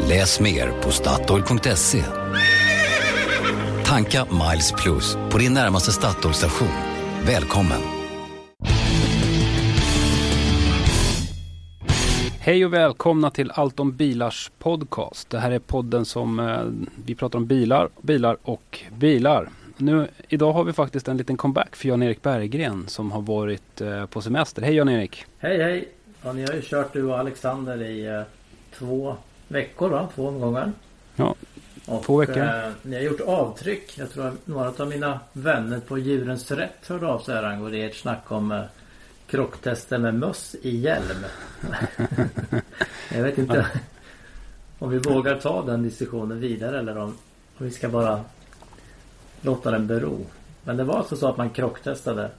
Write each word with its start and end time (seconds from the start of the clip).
Läs 0.00 0.40
mer 0.40 0.82
på 0.82 0.90
Statoil.se. 0.90 2.02
Tanka 3.84 4.24
Miles 4.24 4.72
Plus 4.72 5.16
på 5.30 5.38
din 5.38 5.54
närmaste 5.54 5.92
Statoil-station. 5.92 6.68
Välkommen! 7.26 7.80
Hej 12.40 12.64
och 12.64 12.72
välkomna 12.72 13.30
till 13.30 13.50
Allt 13.54 13.80
om 13.80 13.96
bilars 13.96 14.50
podcast. 14.58 15.30
Det 15.30 15.38
här 15.38 15.50
är 15.50 15.58
podden 15.58 16.04
som 16.04 16.40
eh, 16.40 16.60
vi 17.04 17.14
pratar 17.14 17.38
om 17.38 17.46
bilar, 17.46 17.88
bilar 18.00 18.36
och 18.42 18.80
bilar. 18.98 19.48
Nu, 19.76 20.08
idag 20.28 20.52
har 20.52 20.64
vi 20.64 20.72
faktiskt 20.72 21.08
en 21.08 21.16
liten 21.16 21.36
comeback 21.36 21.76
för 21.76 21.88
Jan-Erik 21.88 22.22
Berggren 22.22 22.88
som 22.88 23.12
har 23.12 23.22
varit 23.22 23.80
eh, 23.80 24.06
på 24.06 24.22
semester. 24.22 24.62
Hej 24.62 24.74
Jan-Erik! 24.74 25.24
Hej 25.38 25.62
hej! 25.62 25.88
Ja, 26.22 26.32
ni 26.32 26.46
har 26.46 26.54
ju 26.54 26.62
kört 26.62 26.92
du 26.92 27.02
och 27.04 27.18
Alexander 27.18 27.82
i 27.82 28.06
eh, 28.06 28.22
två 28.78 29.16
veckor 29.48 29.90
va? 29.90 30.08
Två 30.14 30.28
omgångar. 30.28 30.72
Ja, 31.16 31.34
Och, 31.86 32.04
Två 32.04 32.16
veckor. 32.16 32.38
Eh, 32.38 32.70
ni 32.82 32.96
har 32.96 33.02
gjort 33.02 33.20
avtryck. 33.20 33.98
Jag 33.98 34.10
tror 34.10 34.26
att 34.26 34.46
några 34.46 34.72
av 34.78 34.88
mina 34.88 35.20
vänner 35.32 35.80
på 35.80 35.98
Djurens 35.98 36.50
Rätt 36.50 36.88
hörde 36.88 37.06
av 37.06 37.18
sig 37.18 37.34
här 37.34 37.42
angående 37.42 37.78
ert 37.78 37.96
snack 37.96 38.32
om 38.32 38.52
eh, 38.52 38.62
krocktester 39.26 39.98
med 39.98 40.14
möss 40.14 40.56
i 40.62 40.76
hjälm. 40.76 41.24
jag 43.14 43.22
vet 43.22 43.38
inte 43.38 43.66
om 44.78 44.90
vi 44.90 44.98
vågar 44.98 45.38
ta 45.38 45.62
den 45.62 45.82
diskussionen 45.82 46.40
vidare 46.40 46.78
eller 46.78 46.98
om, 46.98 47.08
om 47.58 47.66
vi 47.66 47.70
ska 47.70 47.88
bara 47.88 48.20
låta 49.40 49.70
den 49.70 49.86
bero. 49.86 50.26
Men 50.64 50.76
det 50.76 50.84
var 50.84 50.98
alltså 50.98 51.16
så 51.16 51.28
att 51.28 51.36
man 51.36 51.50
krocktestade 51.50 52.30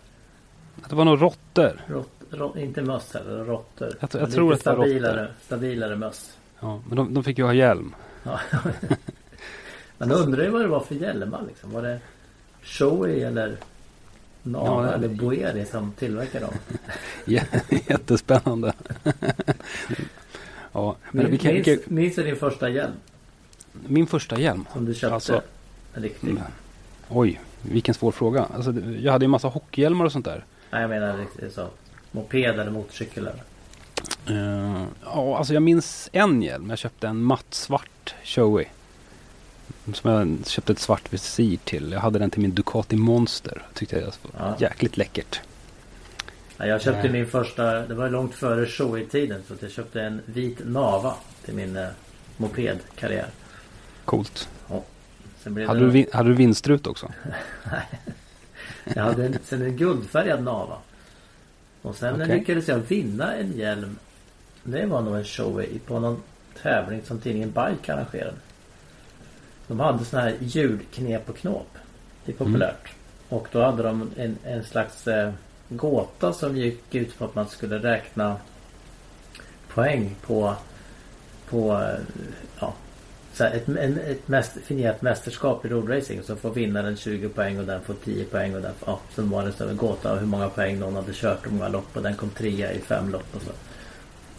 det 0.90 0.96
var 0.96 1.06
nog 1.06 1.22
råttor. 1.22 1.82
Rott, 1.88 2.10
rott, 2.30 2.56
inte 2.56 2.82
möss 2.82 3.14
heller, 3.14 3.46
råttor. 3.46 3.94
Jag 4.00 4.10
jag 4.22 4.32
tror 4.32 4.54
att 4.54 4.64
det 4.64 4.74
var 4.74 4.86
råttor. 4.86 5.34
stabilare 5.46 5.96
möss. 5.96 6.37
Ja, 6.60 6.82
men 6.88 6.96
de, 6.98 7.14
de 7.14 7.24
fick 7.24 7.38
ju 7.38 7.44
ha 7.44 7.54
hjälm. 7.54 7.96
Ja. 8.24 8.40
Men 9.98 10.10
jag 10.10 10.20
undrar 10.20 10.44
ju 10.44 10.50
vad 10.50 10.62
det 10.62 10.68
var 10.68 10.80
för 10.80 10.96
hjälmar 10.96 11.44
liksom. 11.48 11.72
Var 11.72 11.82
det 11.82 12.00
Shoei 12.64 13.24
eller 13.24 13.58
Nava 14.44 14.86
Ja, 14.88 14.94
eller 14.94 15.08
Boeri 15.08 15.66
som 15.66 15.92
tillverkade 15.92 16.46
dem? 16.46 16.54
Jä- 17.26 17.64
Jättespännande. 17.90 18.74
ja, 20.72 20.96
men 21.12 21.32
vi 21.32 21.38
kan, 21.38 21.52
vi 21.54 21.64
minns, 21.64 21.66
kan, 21.86 21.96
minns 21.96 22.16
du 22.16 22.24
din 22.24 22.36
första 22.36 22.70
hjälm? 22.70 22.94
min 23.88 24.08
första 24.08 24.40
hjälm. 24.40 24.66
Som 24.74 24.86
du 24.86 24.94
köpte? 24.94 25.14
Alltså- 25.14 25.42
en 25.94 26.04
riktig? 26.04 26.30
Mm. 26.30 26.44
Oj, 27.10 27.42
vilken 27.62 27.94
svår 27.94 28.12
fråga. 28.12 28.46
Alltså, 28.56 28.74
jag 29.00 29.12
hade 29.12 29.26
ju 29.26 29.30
massa 29.30 29.48
hockeyhjälmar 29.48 30.06
och 30.06 30.12
sånt 30.12 30.26
där. 30.26 30.46
Nej 30.72 30.82
jag 30.82 30.90
menar 30.90 31.18
riktigt 31.18 31.54
så. 31.54 31.68
Moped 32.12 32.60
eller 32.60 32.72
motorcykel 32.72 33.28
eller? 33.28 33.44
Eh, 34.28 34.84
ja, 35.04 35.38
alltså 35.38 35.54
jag 35.54 35.64
minns 35.64 36.10
en 36.14 36.42
hjälm. 36.42 36.70
Jag 36.70 36.80
köpte 36.80 37.08
en 37.08 37.22
matt 37.22 37.46
svart 37.50 38.16
Shoei. 38.24 38.66
Som 39.94 40.12
jag 40.12 40.38
köpte 40.48 40.72
ett 40.74 40.80
svart 40.80 41.14
visir 41.14 41.58
till. 41.64 41.92
Jag 41.92 42.00
hade 42.00 42.20
den 42.20 42.30
till 42.30 42.42
min 42.42 42.54
Ducati 42.56 42.96
Monster. 42.96 43.62
Tyckte 43.74 43.96
jag 44.00 44.06
var 44.06 44.12
Ja. 44.50 44.56
jäkligt 44.60 44.98
läckert. 44.98 45.42
Ja, 46.58 46.66
jag 46.66 46.82
köpte 46.82 47.02
Nej. 47.02 47.12
min 47.12 47.28
första, 47.28 47.64
det 47.88 47.94
var 47.94 48.10
långt 48.10 48.36
före 48.36 48.66
Shoei-tiden. 48.66 49.44
Så 49.48 49.54
att 49.54 49.62
jag 49.62 49.72
köpte 49.72 50.02
en 50.02 50.22
vit 50.26 50.60
Nava 50.66 51.14
till 51.46 51.54
min 51.54 51.76
eh, 51.78 51.88
mopedkarriär. 52.38 53.30
Coolt. 54.06 54.50
Blev 55.44 55.68
Hade 55.68 55.92
du, 55.92 56.06
hade 56.14 56.30
du 56.30 56.36
vinstrut 56.36 56.88
också? 56.88 57.12
Jag 58.96 59.04
hade 59.04 59.26
en, 59.26 59.38
sen 59.46 59.62
en 59.62 59.78
guldfärgad 59.78 60.44
Nava. 60.44 60.78
Och 61.82 61.96
sen 61.96 62.22
Okej. 62.22 62.40
lyckades 62.40 62.68
jag 62.68 62.78
vinna 62.78 63.36
en 63.36 63.52
hjälm. 63.58 63.98
Det 64.64 64.86
var 64.86 65.02
nog 65.02 65.16
en 65.16 65.24
show 65.26 65.62
i- 65.62 65.80
på 65.80 66.00
någon 66.00 66.22
tävling 66.62 67.02
som 67.06 67.20
tidningen 67.20 67.50
Bike 67.50 67.94
arrangerade. 67.94 68.38
De 69.68 69.80
hade 69.80 70.06
sån 70.06 70.20
här 70.20 70.36
ljudknep 70.40 71.30
och 71.30 71.38
knåp. 71.38 71.78
Det 72.26 72.32
är 72.32 72.36
populärt. 72.36 72.90
Och 73.30 73.48
då 73.52 73.62
hade 73.64 73.84
de 73.84 74.12
en, 74.18 74.38
en 74.44 74.64
slags 74.64 75.08
eh, 75.08 75.32
gåta 75.70 76.34
som 76.34 76.58
gick 76.58 76.96
ut 76.96 77.18
på 77.18 77.26
att 77.26 77.36
man 77.36 77.48
skulle 77.48 77.78
räkna 77.80 78.36
poäng 79.74 80.16
på 80.22 80.56
på 81.50 81.74
eh, 81.82 82.00
ja, 82.60 82.74
så 83.38 83.44
här, 83.44 83.52
ett, 83.54 83.68
en, 83.68 84.00
ett 84.00 84.28
mäst, 84.28 84.58
finierat 84.64 85.02
mästerskap 85.02 85.66
i 85.66 85.70
roadracing. 85.70 86.24
Så 86.24 86.36
får 86.36 86.54
vinnaren 86.54 86.98
20 86.98 87.30
poäng 87.30 87.60
och 87.60 87.66
den 87.66 87.82
får 87.82 87.94
10 87.94 88.26
poäng. 88.26 88.56
Och 88.56 88.62
den, 88.62 88.74
ja, 88.86 89.00
sen 89.16 89.30
var 89.30 89.46
det 89.46 89.52
så 89.52 89.68
en 89.68 89.78
gåta 89.78 90.16
hur 90.16 90.28
många 90.28 90.50
poäng 90.50 90.80
någon 90.80 90.96
hade 90.96 91.14
kört 91.14 91.46
och 91.46 91.52
många 91.52 91.68
lopp. 91.68 91.98
Och 91.98 92.04
den 92.04 92.16
kom 92.16 92.30
trea 92.30 92.72
i 92.72 92.80
fem 92.80 93.10
lopp 93.10 93.36
och 93.36 93.42
så. 93.42 93.52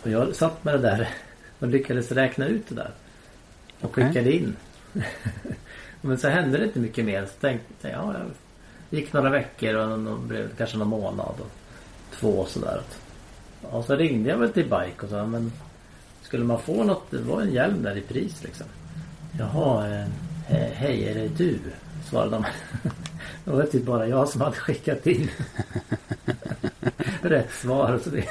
Och 0.03 0.10
jag 0.10 0.34
satt 0.34 0.64
med 0.64 0.75
det 0.75 0.78
där 0.78 1.09
och 1.59 1.69
lyckades 1.69 2.12
räkna 2.12 2.47
ut 2.47 2.69
det 2.69 2.75
där. 2.75 2.91
Och 3.81 3.94
skickade 3.94 4.32
in. 4.32 4.56
Men 6.00 6.19
så 6.19 6.28
hände 6.28 6.59
det 6.59 6.65
inte 6.65 6.78
mycket 6.78 7.04
mer. 7.04 7.26
Så 7.26 7.41
tänkte 7.41 7.88
jag, 7.88 7.92
ja, 7.92 8.15
jag 8.15 8.98
gick 8.98 9.12
några 9.12 9.30
veckor 9.30 9.75
och 9.75 10.19
blev 10.19 10.56
kanske 10.56 10.78
någon 10.78 10.88
månad. 10.88 11.34
Och 11.38 11.50
två 12.15 12.28
och 12.28 12.48
sådär. 12.48 12.80
Ja, 13.70 13.82
så 13.82 13.97
ringde 13.97 14.30
jag 14.30 14.38
väl 14.38 14.53
till 14.53 14.65
Bike 14.65 15.03
och 15.03 15.10
sa 15.10 15.26
men 15.26 15.53
skulle 16.22 16.44
man 16.44 16.60
få 16.60 16.84
något, 16.84 17.10
det 17.10 17.19
var 17.19 17.42
en 17.42 17.53
hjälm 17.53 17.82
där 17.82 17.97
i 17.97 18.00
pris 18.00 18.42
liksom. 18.42 18.66
Jaha, 19.38 19.87
eh, 19.88 20.04
he- 20.49 20.72
hej 20.75 21.04
är 21.09 21.15
det 21.15 21.28
du? 21.28 21.59
Svarade 22.10 22.31
de. 22.31 22.44
Det 23.44 23.50
var 23.50 23.62
typ 23.62 23.82
bara 23.84 24.06
jag 24.09 24.28
som 24.28 24.41
hade 24.41 24.56
skickat 24.56 25.06
in 25.06 25.31
rätt 27.22 27.53
svar. 27.53 28.00
Så 28.04 28.10
det, 28.10 28.25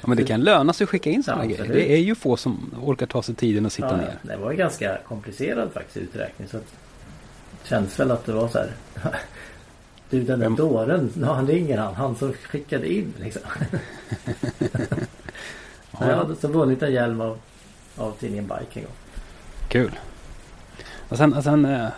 Ja, 0.00 0.08
men 0.08 0.16
det 0.16 0.24
kan 0.24 0.40
löna 0.40 0.72
sig 0.72 0.84
att 0.84 0.90
skicka 0.90 1.10
in 1.10 1.22
sådana 1.22 1.44
Ja, 1.44 1.56
grejer. 1.56 1.72
Det 1.74 1.92
är 1.92 1.98
ju 1.98 2.14
få 2.14 2.36
som 2.36 2.74
orkar 2.82 3.06
ta 3.06 3.22
sig 3.22 3.34
tiden 3.34 3.66
att 3.66 3.72
sitta 3.72 3.88
ja, 3.90 3.96
ner. 3.96 4.14
det 4.22 4.36
var 4.36 4.52
ganska 4.52 4.98
komplicerad 5.08 5.72
faktiskt 5.72 5.96
uträkning. 5.96 6.48
Så 6.48 6.56
att, 6.56 6.64
det 7.62 7.68
känns 7.68 8.00
väl 8.00 8.10
att 8.10 8.26
det 8.26 8.32
var 8.32 8.48
så 8.48 8.58
här. 8.58 8.70
Du 10.10 10.22
den 10.22 10.38
där 10.40 10.46
Vem- 10.46 10.56
dåren, 10.56 11.10
han 11.26 11.46
ringer 11.46 11.78
han. 11.78 11.94
Han 11.94 12.16
som 12.16 12.32
skickade 12.32 12.92
in 12.92 13.12
liksom. 13.20 13.42
Ja, 15.90 16.08
Jag 16.08 16.16
hade 16.16 16.36
så 16.36 16.48
vunnit 16.48 16.82
en 16.82 16.92
hjälm 16.92 17.20
av, 17.20 17.38
av 17.96 18.12
tidningen 18.20 18.44
Bike 18.46 18.80
en 18.80 18.82
gång. 18.84 18.92
Kul. 19.68 19.98
Och 21.08 21.16
sen, 21.16 21.34
och 21.34 21.44
sen 21.44 21.64
eh, 21.64 21.88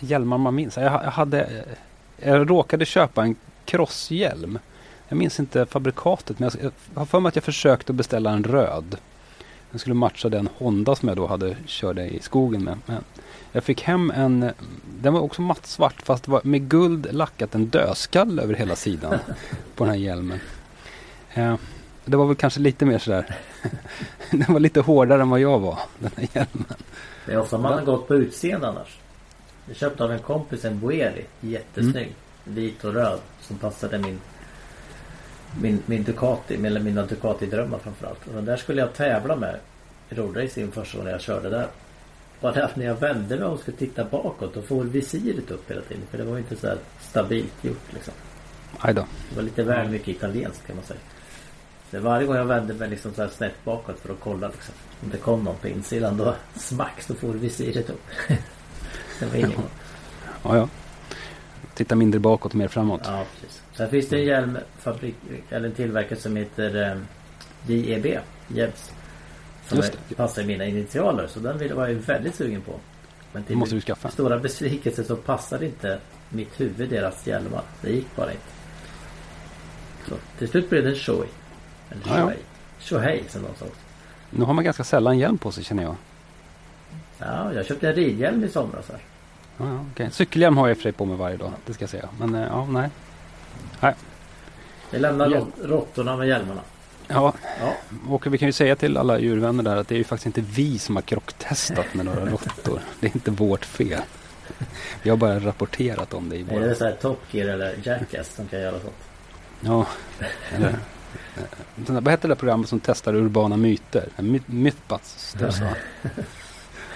hjälmar 0.00 0.38
man 0.38 0.54
minns. 0.54 0.76
Jag, 0.76 0.84
jag 0.84 1.10
hade... 1.10 1.42
Eh, 1.42 2.28
jag 2.28 2.50
råkade 2.50 2.84
köpa 2.84 3.22
en 3.22 3.36
crosshjälm. 3.64 4.58
Jag 5.08 5.16
minns 5.16 5.40
inte 5.40 5.66
fabrikatet 5.66 6.38
men 6.38 6.50
jag, 6.62 6.72
jag 6.94 7.00
har 7.00 7.06
för 7.06 7.20
mig 7.20 7.28
att 7.28 7.36
jag 7.36 7.44
försökte 7.44 7.92
beställa 7.92 8.30
en 8.30 8.44
röd. 8.44 8.96
Den 9.70 9.78
skulle 9.78 9.94
matcha 9.94 10.28
den 10.28 10.48
Honda 10.58 10.94
som 10.94 11.08
jag 11.08 11.16
då 11.16 11.26
hade 11.26 11.56
körde 11.66 12.04
i 12.04 12.20
skogen 12.20 12.64
med. 12.64 12.78
Men 12.86 13.04
jag 13.52 13.64
fick 13.64 13.82
hem 13.82 14.10
en... 14.10 14.50
Den 15.00 15.12
var 15.12 15.20
också 15.20 15.42
mattsvart 15.42 16.02
fast 16.02 16.28
var 16.28 16.40
med 16.44 16.68
guld 16.68 17.06
lackat 17.10 17.54
en 17.54 17.66
dödskalle 17.66 18.42
över 18.42 18.54
hela 18.54 18.76
sidan 18.76 19.18
på 19.74 19.84
den 19.84 19.94
här 19.94 20.00
hjälmen. 20.00 20.40
Eh, 21.34 21.56
det 22.04 22.16
var 22.16 22.26
väl 22.26 22.36
kanske 22.36 22.60
lite 22.60 22.84
mer 22.84 22.98
sådär... 22.98 23.36
den 24.30 24.52
var 24.52 24.60
lite 24.60 24.80
hårdare 24.80 25.22
än 25.22 25.30
vad 25.30 25.40
jag 25.40 25.58
var, 25.58 25.78
den 25.98 26.10
här 26.16 26.28
hjälmen. 26.32 26.76
Det 27.26 27.32
är 27.32 27.38
ofta 27.38 27.58
man 27.58 27.72
har 27.72 27.84
gått 27.84 28.08
på 28.08 28.14
utseende 28.14 28.68
annars. 28.68 28.98
Jag 29.66 29.76
köpte 29.76 30.04
av 30.04 30.12
en 30.12 30.18
kompis 30.18 30.64
en 30.64 30.80
Boeri. 30.80 31.24
Jättesnygg. 31.40 32.14
Vit 32.44 32.84
och 32.84 32.94
röd. 32.94 33.20
Som 33.40 33.58
passade 33.58 33.98
min 33.98 34.20
min, 35.60 35.82
min 35.86 36.04
Ducati, 36.04 36.66
eller 36.66 36.80
mina 36.80 37.06
Ducati-drömmar 37.06 37.78
framförallt. 37.78 38.26
Och 38.26 38.34
den 38.34 38.44
där 38.44 38.56
skulle 38.56 38.80
jag 38.80 38.94
tävla 38.94 39.36
med 39.36 39.58
i 40.10 40.14
roadracing 40.14 40.72
första 40.72 40.98
gången 40.98 41.12
jag 41.12 41.20
körde 41.20 41.50
där. 41.50 41.66
Bara 42.40 42.70
när 42.74 42.86
jag 42.86 42.94
vände 42.94 43.36
mig 43.36 43.44
och 43.44 43.60
skulle 43.60 43.76
titta 43.76 44.04
bakåt 44.04 44.54
då 44.54 44.62
får 44.62 44.84
visiret 44.84 45.50
upp 45.50 45.70
hela 45.70 45.80
tiden. 45.80 46.02
För 46.10 46.18
det 46.18 46.24
var 46.24 46.32
ju 46.32 46.38
inte 46.38 46.56
så 46.56 46.66
här 46.66 46.78
stabilt 47.00 47.64
gjort 47.64 47.92
liksom. 47.92 48.14
Aj 48.78 48.94
då. 48.94 49.06
Det 49.30 49.36
var 49.36 49.42
lite 49.42 49.62
väl 49.62 49.88
mycket 49.88 50.08
italienskt 50.08 50.66
kan 50.66 50.76
man 50.76 50.84
säga. 50.84 51.00
Så 51.90 52.00
varje 52.00 52.26
gång 52.26 52.36
jag 52.36 52.44
vände 52.44 52.74
mig 52.74 52.90
liksom 52.90 53.14
så 53.14 53.28
snett 53.28 53.64
bakåt 53.64 53.98
för 54.00 54.12
att 54.12 54.20
kolla 54.20 54.48
liksom. 54.48 54.74
Om 55.02 55.10
det 55.10 55.18
kom 55.18 55.44
någon 55.44 55.56
på 55.56 55.68
insidan 55.68 56.16
då 56.16 56.34
smack 56.56 57.02
så 57.02 57.14
får 57.14 57.32
visiret 57.32 57.90
upp. 57.90 58.02
det 59.20 59.26
var 59.26 59.36
ingen 59.36 59.52
Ja, 60.42 60.56
ja. 60.56 60.68
Titta 61.74 61.94
mindre 61.94 62.20
bakåt 62.20 62.52
och 62.52 62.58
mer 62.58 62.68
framåt. 62.68 63.00
Ja, 63.04 63.24
precis. 63.40 63.62
Sen 63.74 63.90
finns 63.90 64.08
det 64.08 64.16
en 64.16 64.24
hjälmfabrik, 64.24 65.14
eller 65.50 65.68
en 65.68 65.74
tillverkare 65.74 66.18
som 66.18 66.36
heter 66.36 66.90
eh, 66.90 66.98
JEB. 67.70 68.18
Jebs. 68.48 68.92
Som 69.68 69.78
Just 69.78 69.92
är, 70.10 70.14
passar 70.14 70.42
mina 70.44 70.64
initialer. 70.64 71.26
Så 71.26 71.40
den 71.40 71.76
var 71.76 71.88
jag 71.88 71.94
väldigt 71.94 72.34
sugen 72.34 72.60
på. 72.60 72.72
Men 73.32 73.42
Det 73.42 73.46
till 73.46 73.56
måste 73.56 73.74
du 73.74 73.80
skaffa. 73.80 74.10
stora 74.10 74.38
besvikelse 74.38 75.04
så 75.04 75.16
passade 75.16 75.66
inte 75.66 75.98
mitt 76.28 76.60
huvud 76.60 76.90
deras 76.90 77.26
hjälmar. 77.26 77.62
Det 77.80 77.90
gick 77.92 78.16
bara 78.16 78.30
inte. 78.32 78.44
Så 80.08 80.14
till 80.38 80.48
slut 80.48 80.70
blev 80.70 80.84
det 80.84 80.94
Shoei. 80.94 81.28
Eller 82.04 82.18
Ja, 82.18 82.30
ja. 82.30 82.36
Shohei 82.80 83.22
som 83.28 83.42
de 83.42 83.48
sa. 83.58 83.66
Nu 84.30 84.44
har 84.44 84.54
man 84.54 84.64
ganska 84.64 84.84
sällan 84.84 85.18
hjälm 85.18 85.38
på 85.38 85.52
sig 85.52 85.64
känner 85.64 85.82
jag. 85.82 85.94
Ja, 87.18 87.52
jag 87.52 87.66
köpte 87.66 87.88
en 87.88 87.94
ridhjälm 87.94 88.44
i 88.44 88.48
somras 88.48 88.88
här. 88.88 88.98
Ja, 89.58 89.64
ja, 89.68 89.84
okej. 89.92 90.08
Cykelhjälm 90.12 90.56
har 90.56 90.68
jag 90.68 90.70
i 90.70 90.74
och 90.74 90.78
för 90.78 90.82
sig 90.82 90.92
på 90.92 91.04
mig 91.04 91.16
varje 91.16 91.36
dag. 91.36 91.52
Det 91.66 91.74
ska 91.74 91.82
jag 91.82 91.90
säga. 91.90 92.08
Men 92.18 92.34
eh, 92.34 92.42
ja, 92.42 92.66
nej. 92.66 92.90
Vi 94.90 94.98
lämnar 94.98 95.30
Hjälm. 95.30 95.52
råttorna 95.62 96.16
med 96.16 96.28
hjälmarna. 96.28 96.60
Ja, 97.08 97.32
Ja, 97.60 97.74
och 98.08 98.26
vi 98.34 98.38
kan 98.38 98.48
ju 98.48 98.52
säga 98.52 98.76
till 98.76 98.96
alla 98.96 99.18
djurvänner 99.18 99.62
där 99.62 99.76
att 99.76 99.88
det 99.88 99.94
är 99.94 99.98
ju 99.98 100.04
faktiskt 100.04 100.26
inte 100.26 100.40
vi 100.40 100.78
som 100.78 100.96
har 100.96 101.02
krocktestat 101.02 101.94
med 101.94 102.04
några 102.04 102.26
råttor. 102.26 102.80
Det 103.00 103.06
är 103.06 103.16
inte 103.16 103.30
vårt 103.30 103.64
fel. 103.64 104.00
Vi 105.02 105.10
har 105.10 105.16
bara 105.16 105.40
rapporterat 105.40 106.14
om 106.14 106.28
det 106.28 106.36
i 106.36 106.40
är 106.40 106.44
våra... 106.44 106.66
det 106.66 106.74
så 106.74 106.84
här 106.84 106.92
Top 106.92 107.20
Gear 107.30 107.48
eller 107.48 107.74
Jackass 107.82 108.34
som 108.34 108.46
kan 108.48 108.60
göra 108.60 108.80
sånt? 108.80 108.94
Ja. 109.60 109.86
Eller, 110.56 110.76
sån 111.86 111.94
där- 111.94 112.00
vad 112.02 112.10
hette 112.10 112.28
det 112.28 112.34
där 112.34 112.38
programmet 112.38 112.68
som 112.68 112.80
testar 112.80 113.14
urbana 113.14 113.56
myter? 113.56 114.08
My- 114.18 114.40
Mythbusters 114.46 115.60
va? 115.60 115.68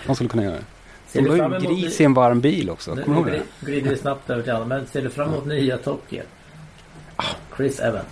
De 0.06 0.14
skulle 0.14 0.30
kunna 0.30 0.42
göra 0.44 0.54
det. 0.54 0.64
Ser 1.06 1.22
De 1.22 1.28
la 1.28 1.36
fram 1.36 1.52
ju 1.52 1.58
gris 1.68 2.00
i 2.00 2.04
en 2.04 2.14
varm 2.14 2.40
bil 2.40 2.70
också. 2.70 2.94
Nu, 2.94 3.02
Kommer 3.04 3.16
du 3.24 3.30
ihåg 3.30 3.40
det? 3.60 3.66
gli- 3.66 3.70
glider 3.70 3.90
vi 3.90 3.96
snabbt 3.96 4.30
över 4.30 4.42
till 4.42 4.52
annat. 4.52 4.68
Men 4.68 4.86
ser 4.86 5.02
du 5.02 5.10
fram 5.10 5.28
emot 5.28 5.46
nya 5.46 5.78
Top 5.78 6.02
Gear? 6.08 6.26
Chris 7.56 7.80
Evans. 7.80 8.06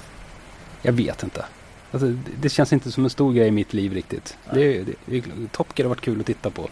Jag 0.83 0.93
vet 0.93 1.23
inte. 1.23 1.45
Alltså, 1.93 2.13
det, 2.41 2.49
känns 2.49 2.73
inte 2.73 2.93
som 2.93 3.05
en 3.05 3.11
stor 3.11 3.33
grej 3.33 3.49
i 3.49 3.51
mitt 3.51 3.73
liv 3.73 3.93
riktigt. 3.95 4.37
Det, 4.55 4.83
det, 4.85 4.95
det, 5.07 5.23
Top 5.53 5.79
Gear 5.79 5.85
har 5.85 5.89
varit 5.95 6.01
kul 6.01 6.21
att 6.21 6.27
titta 6.27 6.51
på 6.51 6.69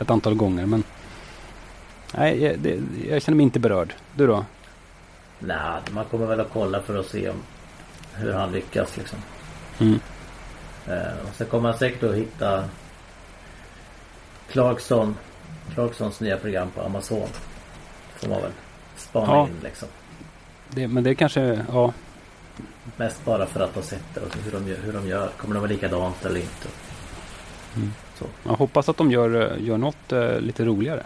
ett 0.00 0.10
antal 0.10 0.34
gånger 0.34 0.66
men 0.66 0.82
Nej, 2.16 2.42
jag, 2.42 2.58
det, 2.58 2.80
jag 3.08 3.22
känner 3.22 3.36
mig 3.36 3.44
inte 3.44 3.60
berörd. 3.60 3.94
Du 4.14 4.26
då? 4.26 4.44
Nej, 5.38 5.80
man 5.90 6.04
kommer 6.04 6.26
väl 6.26 6.40
att 6.40 6.50
kolla 6.52 6.80
för 6.82 6.98
att 7.00 7.06
se 7.06 7.28
om 7.28 7.36
hur 8.14 8.32
han 8.32 8.52
lyckas 8.52 8.96
liksom. 8.96 9.18
Mm. 9.78 10.00
Eh, 10.88 11.18
och 11.28 11.34
sen 11.34 11.46
kommer 11.46 11.68
man 11.68 11.78
säkert 11.78 12.02
att 12.02 12.14
hitta 12.14 12.64
Clarkson 14.50 15.16
Clarksons 15.74 16.20
nya 16.20 16.36
program 16.36 16.70
på 16.70 16.82
Amazon. 16.82 17.28
Får 18.16 18.28
man 18.28 18.42
väl 18.42 18.50
spana 18.96 19.32
Ja. 19.32 19.46
in 19.46 19.56
liksom. 19.62 19.88
Det, 20.68 20.88
men 20.88 21.04
det 21.04 21.14
kanske, 21.14 21.64
ja. 21.72 21.92
Mest 22.96 23.24
bara 23.24 23.46
för 23.46 23.60
att 23.60 23.74
ha 23.74 23.82
sett 23.82 24.04
det 24.14 24.20
och 24.20 24.36
hur 24.44 24.52
de. 24.52 24.64
Hur 24.82 24.92
de 24.92 25.08
gör. 25.08 25.28
Kommer 25.36 25.54
det 25.54 25.60
vara 25.60 25.70
likadant 25.70 26.24
eller 26.24 26.40
inte? 26.40 26.68
Mm. 27.76 27.92
Så. 28.18 28.24
Jag 28.44 28.52
hoppas 28.52 28.88
att 28.88 28.96
de 28.96 29.10
gör, 29.10 29.56
gör 29.56 29.78
något 29.78 30.12
eh, 30.12 30.40
lite 30.40 30.64
roligare. 30.64 31.02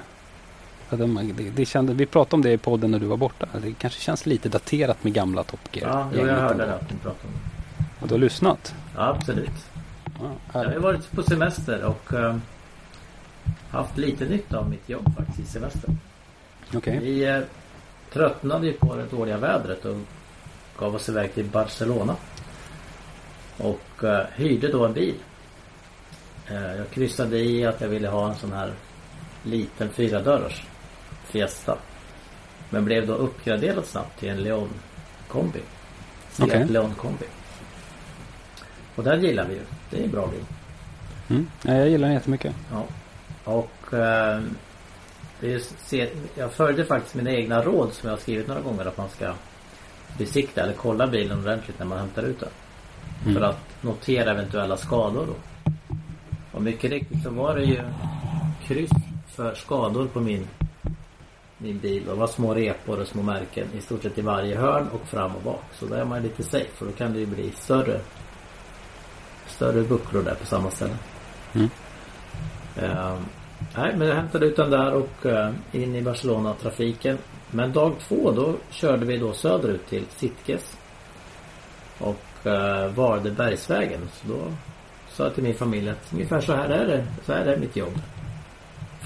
De, 0.91 1.33
det, 1.37 1.51
det 1.51 1.67
kände, 1.67 1.95
vi 1.95 2.07
pratade 2.07 2.35
om 2.37 2.43
det 2.43 2.53
i 2.53 2.59
podden 2.59 2.91
när 2.91 2.99
du 2.99 3.07
var 3.07 3.17
borta. 3.17 3.47
Det 3.63 3.73
kanske 3.73 4.01
känns 4.01 4.27
lite 4.27 4.49
daterat 4.49 5.05
med 5.05 5.13
gamla 5.13 5.43
Top 5.43 5.61
Gear. 5.73 5.89
Ja, 5.89 6.21
jag 6.27 6.35
hörde 6.35 6.63
ändå. 6.65 6.75
att 6.75 6.91
ni 6.91 6.97
pratade 6.97 7.25
om 7.27 7.33
det. 7.33 7.85
Och 8.01 8.09
du 8.09 8.15
har 8.15 8.19
lyssnat? 8.21 8.75
Ja, 8.97 9.09
absolut. 9.09 9.51
Ja, 10.21 10.31
Jag 10.53 10.65
har 10.73 10.79
varit 10.79 11.11
på 11.13 11.23
semester 11.23 11.85
och 11.85 12.13
eh, 12.13 12.37
haft 13.71 13.99
lite 13.99 14.25
nytta 14.25 14.59
av 14.59 14.71
mitt 14.71 14.89
jobb 14.89 15.17
faktiskt 15.17 15.39
i 15.41 15.45
semestern. 15.53 15.99
Okej. 16.75 16.99
Vi 17.03 17.25
eh, 17.25 17.41
tröttnade 18.13 18.67
ju 18.67 18.73
på 18.73 18.97
det 18.97 19.05
dåliga 19.11 19.37
vädret 19.39 19.85
och 19.85 19.97
gav 20.79 20.95
oss 20.95 21.09
iväg 21.09 21.35
till 21.35 21.45
Barcelona. 21.45 22.17
Och 23.59 24.05
eh, 24.05 24.27
hyrde 24.35 24.69
då 24.69 24.85
en 24.87 24.93
bil. 24.93 25.15
Jag 26.77 26.91
kryssade 26.91 27.39
i 27.39 27.67
att 27.67 27.81
jag 27.81 27.89
ville 27.89 28.09
ha 28.09 28.29
en 28.29 28.35
sån 28.35 28.53
här 28.53 28.73
liten 29.43 29.89
fyradörrars 29.89 30.67
Fiesta. 31.37 31.79
Men 32.71 32.85
blev 32.85 33.07
då 33.07 33.15
uppgraderad 33.15 33.85
snabbt 33.85 34.21
till 34.21 34.29
en 34.29 34.43
Leon 34.43 34.69
kombi. 35.29 35.61
Seat 36.31 36.49
Okej. 36.49 36.67
Leon 36.69 36.95
kombi. 36.95 37.25
Och 38.95 39.05
den 39.05 39.23
gillar 39.23 39.45
vi 39.45 39.55
ju. 39.55 39.61
Det 39.91 40.01
är 40.01 40.05
en 40.05 40.11
bra 40.11 40.27
bil. 40.27 40.45
Mm. 41.29 41.51
Ja, 41.63 41.75
jag 41.75 41.89
gillar 41.89 42.09
den 42.09 42.15
jättemycket. 42.15 42.55
Ja. 42.73 42.85
Och 43.45 43.95
eh, 43.95 44.41
se, 45.85 46.09
jag 46.35 46.53
följde 46.53 46.85
faktiskt 46.85 47.15
mina 47.15 47.31
egna 47.31 47.63
råd 47.63 47.93
som 47.93 48.09
jag 48.09 48.17
har 48.17 48.21
skrivit 48.21 48.49
några 48.49 48.61
gånger 48.61 48.85
att 48.85 48.99
man 48.99 49.09
ska 49.09 49.33
besikta 50.19 50.63
eller 50.63 50.73
kolla 50.73 51.07
bilen 51.07 51.39
ordentligt 51.39 51.79
när 51.79 51.87
man 51.87 51.99
hämtar 51.99 52.23
ut 52.23 52.41
den. 52.41 52.49
Mm. 53.23 53.35
För 53.35 53.43
att 53.43 53.83
notera 53.83 54.31
eventuella 54.31 54.77
skador 54.77 55.27
då. 55.27 55.35
Och 56.53 56.63
mycket 56.63 56.91
riktigt 56.91 57.23
så 57.23 57.31
var 57.31 57.55
det 57.55 57.65
ju 57.65 57.81
kryss 58.67 58.91
för 59.27 59.55
skador 59.55 60.07
på 60.07 60.21
min 60.21 60.47
min 61.67 61.79
bil. 61.79 62.05
Det 62.07 62.15
var 62.15 62.27
små 62.27 62.55
repor 62.55 63.01
och 63.01 63.07
små 63.07 63.23
märken 63.23 63.67
i 63.79 63.81
stort 63.81 64.03
sett 64.03 64.19
i 64.19 64.23
varje 64.23 64.57
hörn 64.57 64.89
och 64.89 65.09
fram 65.09 65.37
och 65.37 65.43
bak. 65.43 65.63
Så 65.73 65.87
där 65.87 65.97
är 65.97 66.05
man 66.05 66.23
lite 66.23 66.43
safe 66.43 66.71
för 66.75 66.87
då 66.87 66.93
kan 66.93 67.13
det 67.13 67.19
ju 67.19 67.27
bli 67.27 67.51
större 67.51 68.01
större 69.47 69.83
bucklor 69.83 70.23
där 70.23 70.35
på 70.35 70.47
samma 70.47 70.71
ställe. 70.71 70.97
Mm. 71.55 71.69
Eh, 72.77 73.19
nej, 73.77 73.95
men 73.97 74.09
jag 74.09 74.15
hämtade 74.15 74.47
ut 74.47 74.57
den 74.57 74.71
där 74.71 74.93
och 74.93 75.27
eh, 75.27 75.53
in 75.73 75.95
i 75.95 76.03
Barcelona-trafiken. 76.03 77.19
Men 77.51 77.73
dag 77.73 77.93
två 78.09 78.31
då 78.31 78.55
körde 78.71 79.07
vi 79.07 79.17
då 79.17 79.33
söderut 79.33 79.87
till 79.89 80.05
Sitges. 80.09 80.77
Och 81.99 82.47
eh, 82.47 82.91
valde 82.91 83.31
Bergsvägen. 83.31 84.01
Så 84.13 84.29
då 84.29 84.39
sa 85.09 85.25
jag 85.25 85.35
till 85.35 85.45
min 85.45 85.55
familj 85.55 85.91
att 85.91 86.13
ungefär 86.13 86.41
så 86.41 86.53
här 86.53 86.69
är 86.69 86.87
det. 86.87 87.07
Så 87.27 87.33
här 87.33 87.47
är 87.47 87.57
mitt 87.57 87.77
jobb. 87.77 87.99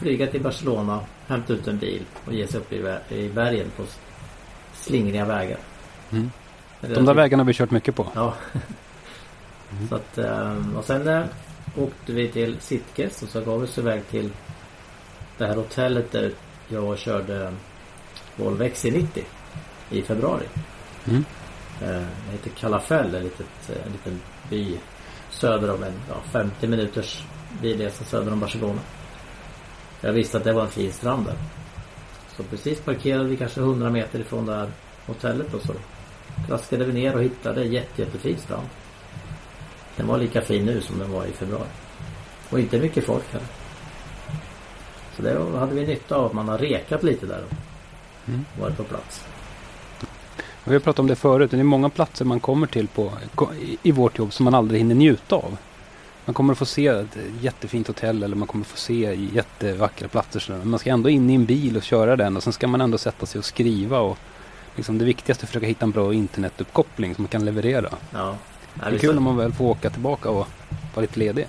Flyga 0.01 0.27
till 0.27 0.41
Barcelona, 0.43 1.01
hämta 1.27 1.53
ut 1.53 1.69
en 1.69 1.79
bil 1.79 2.03
och 2.27 2.33
ge 2.33 2.47
sig 2.47 2.61
upp 2.61 2.73
i, 2.73 2.99
i 3.15 3.29
bergen 3.29 3.71
på 3.77 3.83
slingriga 4.75 5.25
vägar. 5.25 5.59
Mm. 6.11 6.31
De 6.81 7.05
där 7.05 7.15
vägarna 7.15 7.43
har 7.43 7.47
vi 7.47 7.55
kört 7.55 7.71
mycket 7.71 7.95
på. 7.95 8.07
Ja. 8.15 8.35
Så 9.89 9.95
att, 9.95 10.19
eh, 10.19 10.77
och 10.79 10.85
sen 10.85 11.09
eh, 11.09 11.25
åkte 11.77 12.13
vi 12.13 12.29
till 12.29 12.57
Sitges 12.61 13.23
och 13.23 13.29
så 13.29 13.41
gav 13.41 13.61
vi 13.61 13.67
oss 13.67 13.79
iväg 13.79 14.09
till 14.11 14.31
det 15.39 15.47
här 15.47 15.57
hotellet 15.57 16.13
där 16.13 16.33
jag 16.69 16.99
körde 16.99 17.53
Volvo 18.37 18.65
XC90 18.65 19.23
i 19.91 20.03
februari. 20.03 20.47
Mm. 21.09 21.25
Eh, 21.83 21.89
Det 22.27 22.33
heter 22.33 22.51
Calafell, 22.51 23.15
en 23.15 23.23
litet, 23.23 23.47
eh, 23.69 23.87
en 23.87 23.93
liten 23.93 24.21
by 24.51 24.79
söder 25.31 25.75
om 25.75 25.83
en 25.83 25.93
ja, 26.09 26.15
50 26.33 26.67
minuters 26.67 27.25
bilresa 27.63 28.05
söder 28.05 28.33
om 28.33 28.41
Barcelona. 28.41 28.81
Jag 30.01 30.13
visste 30.13 30.37
att 30.37 30.45
det 30.45 30.53
var 30.53 30.63
en 30.63 30.69
fin 30.71 30.93
strand 30.93 31.27
där. 31.27 31.37
Så 32.37 32.43
precis 32.43 32.81
parkerade 32.81 33.25
vi 33.29 33.37
kanske 33.37 33.61
100 33.61 33.91
meter 33.91 34.19
ifrån 34.19 34.47
det 34.47 34.55
här 34.55 34.69
hotellet 35.07 35.55
och 35.55 35.63
så 35.63 35.73
traskade 36.49 36.85
vi 36.85 36.93
ner 36.93 37.15
och 37.17 37.23
hittade 37.23 37.65
jätte, 37.65 38.03
jättefin 38.03 38.37
strand. 38.39 38.67
Den 39.97 40.07
var 40.07 40.19
lika 40.19 40.41
fin 40.41 40.65
nu 40.65 40.81
som 40.81 40.99
den 40.99 41.13
var 41.13 41.25
i 41.27 41.33
februari. 41.33 41.69
Och 42.51 42.61
inte 42.61 42.79
mycket 42.79 43.05
folk 43.05 43.33
heller. 43.33 43.47
Så 45.17 45.23
det 45.23 45.59
hade 45.59 45.75
vi 45.75 45.87
nytta 45.87 46.17
av 46.17 46.25
att 46.27 46.33
man 46.33 46.49
har 46.49 46.59
rekat 46.59 47.03
lite 47.03 47.27
där 47.27 47.43
och 47.51 47.57
Mm. 48.29 48.45
varit 48.61 48.77
på 48.77 48.85
plats. 48.85 49.25
Vi 50.65 50.73
har 50.73 50.81
pratat 50.81 50.99
om 50.99 51.07
det 51.07 51.17
förut. 51.17 51.51
Det 51.51 51.59
är 51.59 51.63
många 51.63 51.89
platser 51.89 52.25
man 52.25 52.41
kommer 52.41 52.67
till 52.67 52.89
på, 52.89 53.13
i 53.83 53.93
vårt 53.93 54.19
jobb 54.19 54.33
som 54.33 54.45
man 54.45 54.55
aldrig 54.55 54.81
hinner 54.81 54.95
njuta 54.95 55.37
av. 55.37 55.57
Man 56.25 56.35
kommer 56.35 56.53
att 56.53 56.59
få 56.59 56.65
se 56.67 56.87
ett 56.87 57.17
jättefint 57.41 57.87
hotell 57.87 58.23
eller 58.23 58.37
man 58.37 58.49
kommer 58.49 58.65
att 58.65 58.71
få 58.71 58.77
se 58.77 59.15
jättevackra 59.33 60.09
platser. 60.09 60.45
Men 60.59 60.69
man 60.71 60.79
ska 60.81 60.91
ändå 60.91 61.09
in 61.09 61.31
i 61.31 61.35
en 61.35 61.45
bil 61.45 61.77
och 61.77 61.83
köra 61.83 62.17
den 62.17 62.37
och 62.37 62.43
sen 62.43 62.53
ska 62.53 62.67
man 62.69 62.81
ändå 62.81 62.99
sätta 62.99 63.27
sig 63.27 63.39
och 63.39 63.45
skriva. 63.45 63.99
Och 64.01 64.19
liksom 64.77 64.99
det 64.99 65.05
viktigaste 65.05 65.43
är 65.43 65.45
att 65.45 65.49
försöka 65.49 65.67
hitta 65.67 65.85
en 65.85 65.91
bra 65.91 66.15
internetuppkoppling 66.15 67.15
som 67.15 67.23
man 67.25 67.29
kan 67.29 67.45
leverera. 67.45 67.89
Ja. 68.13 68.37
Det 68.75 68.87
är 68.87 68.91
vi 68.91 68.99
kul 68.99 69.09
sa- 69.11 69.15
när 69.15 69.21
man 69.21 69.37
väl 69.37 69.53
får 69.53 69.65
åka 69.65 69.91
tillbaka 69.91 70.29
och 70.31 70.47
vara 70.95 71.01
lite 71.03 71.19
ledig. 71.19 71.47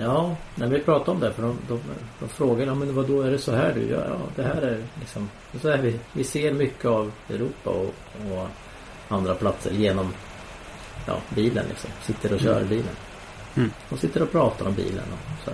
Ja, 0.00 0.36
när 0.54 0.66
vi 0.68 0.78
pratade 0.78 1.10
om 1.10 1.20
det 1.20 1.32
för 1.32 1.42
de, 1.42 1.58
de, 1.68 1.80
de 2.20 2.28
frågade 2.28 2.64
ja, 2.64 2.74
men 2.74 2.94
vad 2.94 3.06
då 3.08 3.22
är 3.22 3.30
det 3.30 3.38
så 3.38 3.52
här 3.54 3.72
du 3.74 3.88
gör? 3.88 4.08
Ja, 4.10 4.16
det 4.36 4.42
här 4.42 4.62
är 4.62 4.82
liksom 5.00 5.28
så 5.62 5.68
är 5.68 5.78
vi, 5.78 5.98
vi 6.12 6.24
ser 6.24 6.52
mycket 6.52 6.84
av 6.84 7.12
Europa 7.30 7.70
och, 7.70 7.94
och 8.32 8.48
andra 9.08 9.34
platser 9.34 9.70
genom 9.70 10.12
ja, 11.06 11.16
bilen 11.34 11.64
liksom. 11.68 11.90
Sitter 12.02 12.32
och 12.34 12.40
kör 12.40 12.56
Mm. 12.56 12.68
bilen. 12.68 12.94
Mm. 13.56 13.70
Och 13.90 13.98
sitter 13.98 14.22
och 14.22 14.32
pratar 14.32 14.66
om 14.66 14.74
bilen 14.74 15.04
och 15.12 15.44
så. 15.44 15.50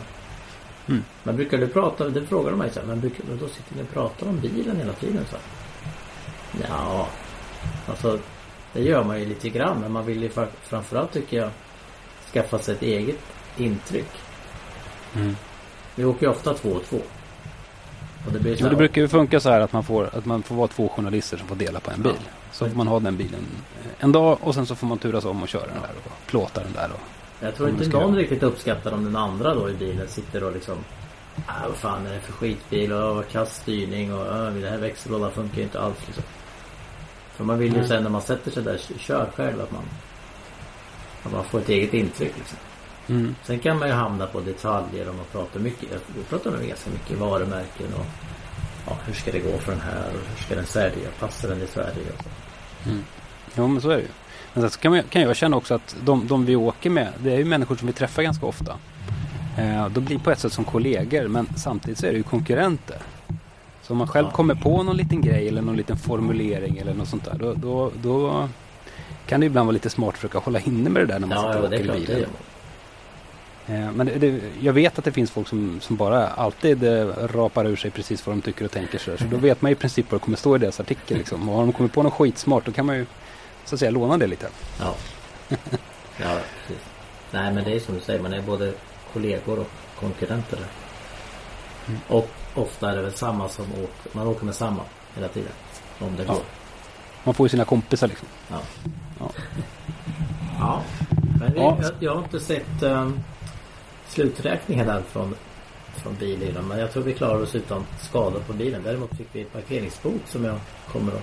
Mm. 0.93 1.05
Men 1.23 1.37
brukar 1.37 1.59
du 1.59 1.69
prata, 1.69 2.09
det 2.09 2.27
frågar 2.27 2.51
de 2.51 2.59
mig 2.59 2.71
så 2.71 2.81
här, 2.81 2.87
men 2.87 3.01
brukar, 3.01 3.25
då 3.41 3.49
sitter 3.49 3.77
ni 3.77 3.83
och 3.83 3.93
pratar 3.93 4.29
om 4.29 4.41
bilen 4.41 4.77
hela 4.77 4.93
tiden 4.93 5.25
så 5.31 5.37
här? 5.37 5.45
Ja, 6.69 7.09
alltså 7.87 8.19
det 8.73 8.83
gör 8.83 9.05
man 9.05 9.21
ju 9.21 9.27
lite 9.27 9.49
grann 9.49 9.81
men 9.81 9.93
man 9.93 10.07
vill 10.07 10.23
ju 10.23 10.31
framförallt 10.63 11.13
tycker 11.13 11.37
jag 11.37 11.51
skaffa 12.33 12.59
sig 12.59 12.75
ett 12.75 12.83
eget 12.83 13.19
intryck. 13.57 14.11
Mm. 15.15 15.37
Vi 15.95 16.05
åker 16.05 16.27
ju 16.27 16.33
ofta 16.33 16.55
två 16.55 16.69
och 16.69 16.85
två. 16.85 16.99
Och 18.27 18.33
det 18.33 18.41
blir 18.41 18.57
så 18.57 18.63
här, 18.63 18.71
det 18.71 18.77
brukar 18.77 19.03
ju 19.03 19.09
funka 19.09 19.41
så 19.41 19.51
här 19.51 19.61
att 19.61 19.73
man, 19.73 19.85
får, 19.85 20.11
att 20.17 20.27
man 20.27 20.43
får 20.43 20.55
vara 20.55 20.69
två 20.69 20.89
journalister 20.89 21.37
som 21.37 21.49
får 21.49 21.57
dela 21.57 21.81
på 21.81 21.91
en 21.91 22.03
bil. 22.03 22.13
Så 22.53 22.69
får 22.69 22.77
man 22.77 22.89
ha 22.89 23.01
den 23.01 23.17
bilen 23.17 23.47
en 23.99 24.13
dag 24.13 24.39
och 24.41 24.55
sen 24.55 24.67
så 24.67 24.75
får 24.75 24.87
man 24.87 24.99
turas 24.99 25.25
om 25.25 25.43
och 25.43 25.49
köra 25.49 25.67
den 25.67 25.83
där 25.83 25.91
och 26.05 26.27
plåta 26.27 26.63
den 26.63 26.73
där. 26.73 26.91
Och, 26.93 27.20
Jag 27.41 27.55
tror 27.55 27.69
inte 27.69 27.89
någon 27.89 28.17
riktigt 28.17 28.43
uppskattar 28.43 28.93
om 28.93 29.05
den 29.05 29.17
andra 29.17 29.55
då 29.55 29.71
i 29.71 29.75
bilen 29.75 30.09
sitter 30.09 30.45
och 30.45 30.53
liksom 30.53 30.77
ah, 31.47 31.69
vad 31.69 31.77
fan 31.77 32.07
är 32.07 32.13
det 32.13 32.21
för 32.21 32.33
skitbil 32.33 32.93
och 32.93 33.15
vad 33.17 33.29
kass 33.29 33.57
styrning 33.57 34.15
och 34.15 34.27
ah, 34.27 34.51
det 34.51 34.71
här 34.71 34.79
växellådan 34.79 35.31
funkar 35.31 35.57
ju 35.57 35.63
inte 35.63 35.81
alls 35.81 35.97
liksom. 36.07 36.25
För 37.37 37.45
man 37.45 37.59
vill 37.59 37.77
ju 37.77 37.85
sen 37.85 38.03
när 38.03 38.11
man 38.11 38.23
sätter 38.23 38.51
sig 38.51 38.63
där 38.63 38.81
kör 38.99 39.31
själv 39.35 39.61
att 39.61 39.73
man 39.73 39.83
att 41.23 41.33
man 41.33 41.45
får 41.45 41.59
ett 41.59 41.69
eget 41.69 41.95
intryck 41.95 42.33
liksom. 42.39 42.59
Mm. 43.09 43.35
Sen 43.43 43.59
kan 43.59 43.79
man 43.79 43.89
ju 43.89 43.95
hamna 43.95 44.27
på 44.27 44.41
detaljer 44.41 45.11
om 45.11 45.17
man 45.17 45.25
pratar 45.33 45.61
mycket. 45.61 45.89
Vi 46.17 46.23
pratar 46.23 46.51
nog 46.51 46.61
ganska 46.61 46.91
mycket 46.91 47.19
varumärken 47.19 47.95
och 47.95 48.07
ja, 48.87 48.97
hur 49.07 49.15
ska 49.15 49.33
det 49.33 49.39
gå 49.39 49.59
för 49.59 49.73
den 49.73 49.81
här 49.81 50.09
och 50.09 50.29
hur 50.29 50.45
ska 50.45 50.55
den 50.55 50.67
sälja? 50.67 51.09
Passar 51.19 51.49
den 51.49 51.63
i 51.63 51.67
Sverige? 51.67 52.13
Och 52.19 52.25
så. 52.25 52.91
Jo 53.57 53.67
men 53.67 53.83
så 53.83 53.91
är 53.91 53.97
det 53.97 54.03
ju. 54.03 54.09
Men 54.55 54.63
sen 54.63 54.71
så 54.71 54.79
kan, 54.81 54.93
man, 54.93 55.03
kan 55.03 55.23
jag 55.23 55.37
känna 55.37 55.57
också 55.57 55.75
att 55.75 55.97
de, 56.05 56.27
de 56.27 56.45
vi 56.45 56.57
åker 56.57 56.91
med, 56.91 57.09
det 57.23 57.33
är 57.33 57.39
ju 57.39 57.45
människor 57.45 57.77
som 57.77 57.87
vi 57.87 57.93
träffar 57.93 58.23
ganska 58.23 58.47
ofta. 58.47 58.77
Eh, 59.59 59.89
de 59.89 60.05
blir 60.05 60.19
på 60.19 60.31
ett 60.31 60.39
sätt 60.39 60.53
som 60.53 60.65
kollegor 60.65 61.29
men 61.29 61.49
samtidigt 61.57 61.99
så 61.99 62.07
är 62.07 62.11
det 62.11 62.17
ju 62.17 62.23
konkurrenter. 62.23 62.99
Så 63.83 63.93
om 63.93 63.99
man 63.99 64.09
själv 64.09 64.31
kommer 64.31 64.55
på 64.55 64.83
någon 64.83 64.97
liten 64.97 65.21
grej 65.21 65.49
eller 65.49 65.63
någon 65.63 65.77
liten 65.77 65.97
formulering 65.97 66.79
eller 66.79 66.95
något 66.95 67.09
sånt 67.09 67.25
där. 67.25 67.37
Då, 67.39 67.55
då, 67.55 67.91
då 68.03 68.49
kan 69.27 69.41
det 69.41 69.47
ibland 69.47 69.67
vara 69.67 69.73
lite 69.73 69.91
smart 69.91 70.09
att 70.09 70.15
försöka 70.17 70.39
hålla 70.39 70.61
inne 70.61 70.91
med 70.91 71.03
det 71.03 71.07
där 71.07 71.19
när 71.19 71.27
man 71.27 71.37
Ja, 71.37 71.43
sitter 71.53 71.59
och 71.59 71.67
åker 71.67 71.97
i 71.97 72.07
bilen. 72.07 72.31
Eh, 73.67 73.93
Men 73.93 74.07
det, 74.07 74.13
det, 74.19 74.41
jag 74.61 74.73
vet 74.73 74.99
att 74.99 75.05
det 75.05 75.13
finns 75.13 75.31
folk 75.31 75.49
som, 75.49 75.79
som 75.81 75.97
bara 75.97 76.29
alltid 76.29 76.85
eh, 76.85 77.07
rapar 77.35 77.67
ur 77.67 77.77
sig 77.77 77.91
precis 77.91 78.27
vad 78.27 78.37
de 78.37 78.43
tycker 78.43 78.65
och 78.65 78.71
tänker. 78.71 78.99
Så, 78.99 79.17
så 79.17 79.25
då 79.25 79.37
vet 79.37 79.63
man 79.63 79.73
i 79.73 79.75
princip 79.75 80.11
vad 80.11 80.21
det 80.21 80.25
kommer 80.25 80.37
stå 80.37 80.57
i 80.57 80.59
deras 80.59 80.81
artikel. 80.81 81.19
Liksom. 81.19 81.49
Och 81.49 81.55
har 81.57 81.63
de 81.63 81.73
kommit 81.73 81.93
på 81.93 82.03
något 82.03 82.13
skitsmart 82.13 82.67
då 82.67 82.73
kan 82.73 82.87
man 82.87 82.97
ju 82.97 83.07
så 83.65 83.75
att 83.75 83.79
säga 83.79 83.91
låna 83.91 84.19
det 84.19 84.27
lite. 84.27 84.49
Ja. 84.81 84.95
ja, 86.21 86.39
precis. 86.67 86.85
Nej, 87.31 87.53
men 87.53 87.65
det 87.65 87.73
är 87.77 87.81
som 87.81 87.95
du 87.95 88.01
säger. 88.01 88.21
Man 88.23 88.33
är 88.33 88.43
både 88.43 88.73
kollegor 89.13 89.59
och 89.59 89.67
konkurrenter 90.01 90.57
där. 90.57 90.67
Mm. 91.89 92.01
Och 92.09 92.29
ofta 92.55 92.91
är 92.91 92.97
det 92.97 93.03
väl 93.03 93.13
samma 93.15 93.49
som 93.49 93.65
åker. 93.73 94.11
Man 94.17 94.27
åker 94.27 94.45
med 94.45 94.55
samma 94.55 94.83
hela 95.15 95.29
tiden. 95.29 95.53
Om 95.99 96.17
det 96.17 96.23
Ja. 96.23 96.33
går. 96.33 96.43
Man 97.25 97.35
får 97.35 97.45
ju 97.45 97.49
sina 97.49 97.65
kompisar 97.65 98.09
liksom. 98.09 98.29
Ja. 98.49 98.59
Ja. 99.19 99.31
Ja. 100.59 100.83
Men 101.41 101.53
vi, 101.53 101.59
Ja. 101.61 101.79
jag, 101.83 101.93
jag 102.01 102.15
har 102.15 102.23
inte 102.23 102.41
sett 102.41 102.83
um, 102.83 103.21
sluträkningen 104.09 104.87
där 104.87 105.03
från, 105.03 105.35
från 105.97 106.15
bilen. 106.15 106.65
Men 106.69 106.79
jag 106.79 106.93
tror 106.93 107.03
vi 107.03 107.15
klarar 107.15 107.43
oss 107.43 107.55
utan 107.55 107.85
skador 108.01 108.41
på 108.41 108.53
bilen. 108.53 108.83
Däremot 108.85 109.11
fick 109.17 109.29
vi 109.33 109.41
ett 109.41 109.53
parkeringsbot 109.53 110.21
som 110.27 110.45
jag 110.45 110.57
kommer 110.93 111.13
att, 111.13 111.23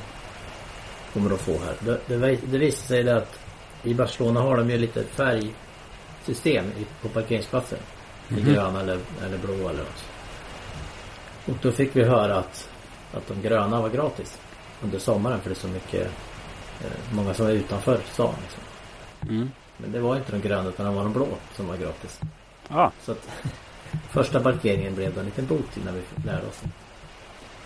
kommer 1.14 1.34
att 1.34 1.42
få 1.42 1.52
här. 1.52 1.76
Det, 1.80 2.00
det, 2.08 2.38
det 2.52 2.58
visar 2.58 2.86
sig 2.88 3.10
att 3.10 3.40
i 3.84 3.94
Barcelona 3.94 4.42
har 4.42 4.58
de 4.58 4.70
ju 4.70 4.78
lite 4.78 5.04
färgsystem 5.04 6.72
på 7.02 7.10
parkeringsplatsen. 7.10 7.80
I 8.30 8.34
Mhm. 8.34 8.54
grön 8.54 8.76
eller, 8.76 9.00
eller 9.26 9.38
blå 9.38 9.54
eller 9.54 9.80
något. 9.80 10.06
Och 11.46 11.56
då 11.62 11.72
fick 11.72 11.96
vi 11.96 12.04
höra 12.04 12.36
att, 12.38 12.70
att 13.14 13.28
de 13.28 13.42
gröna 13.42 13.82
var 13.82 13.90
gratis 13.90 14.38
under 14.84 15.00
sommaren 15.00 15.42
för 15.42 15.50
det 15.50 15.54
är 15.54 15.60
så 15.60 15.68
mycket 15.68 16.02
eh, 16.82 17.14
många 17.16 17.34
som 17.34 17.46
är 17.48 17.52
utanför 17.52 18.00
stan. 18.14 18.34
Liksom. 18.42 18.64
Mm. 19.36 19.52
Men 19.78 19.92
det 19.92 20.00
var 20.00 20.16
inte 20.16 20.32
de 20.32 20.42
gröna 20.42 20.70
utan 20.70 20.86
det 20.86 20.92
var 20.92 21.04
de 21.04 21.14
blå 21.14 21.28
som 21.56 21.68
var 21.68 21.78
gratis. 21.78 22.20
Ja, 22.70 22.92
Så 23.04 23.12
att 23.12 23.30
första 24.12 24.40
parkeringen 24.40 24.96
blev 24.96 25.14
det 25.14 25.20
en 25.20 25.26
liten 25.26 25.46
bot 25.46 25.78
innan 25.78 25.94
vi 25.96 26.02
lära 26.26 26.48
oss. 26.48 26.62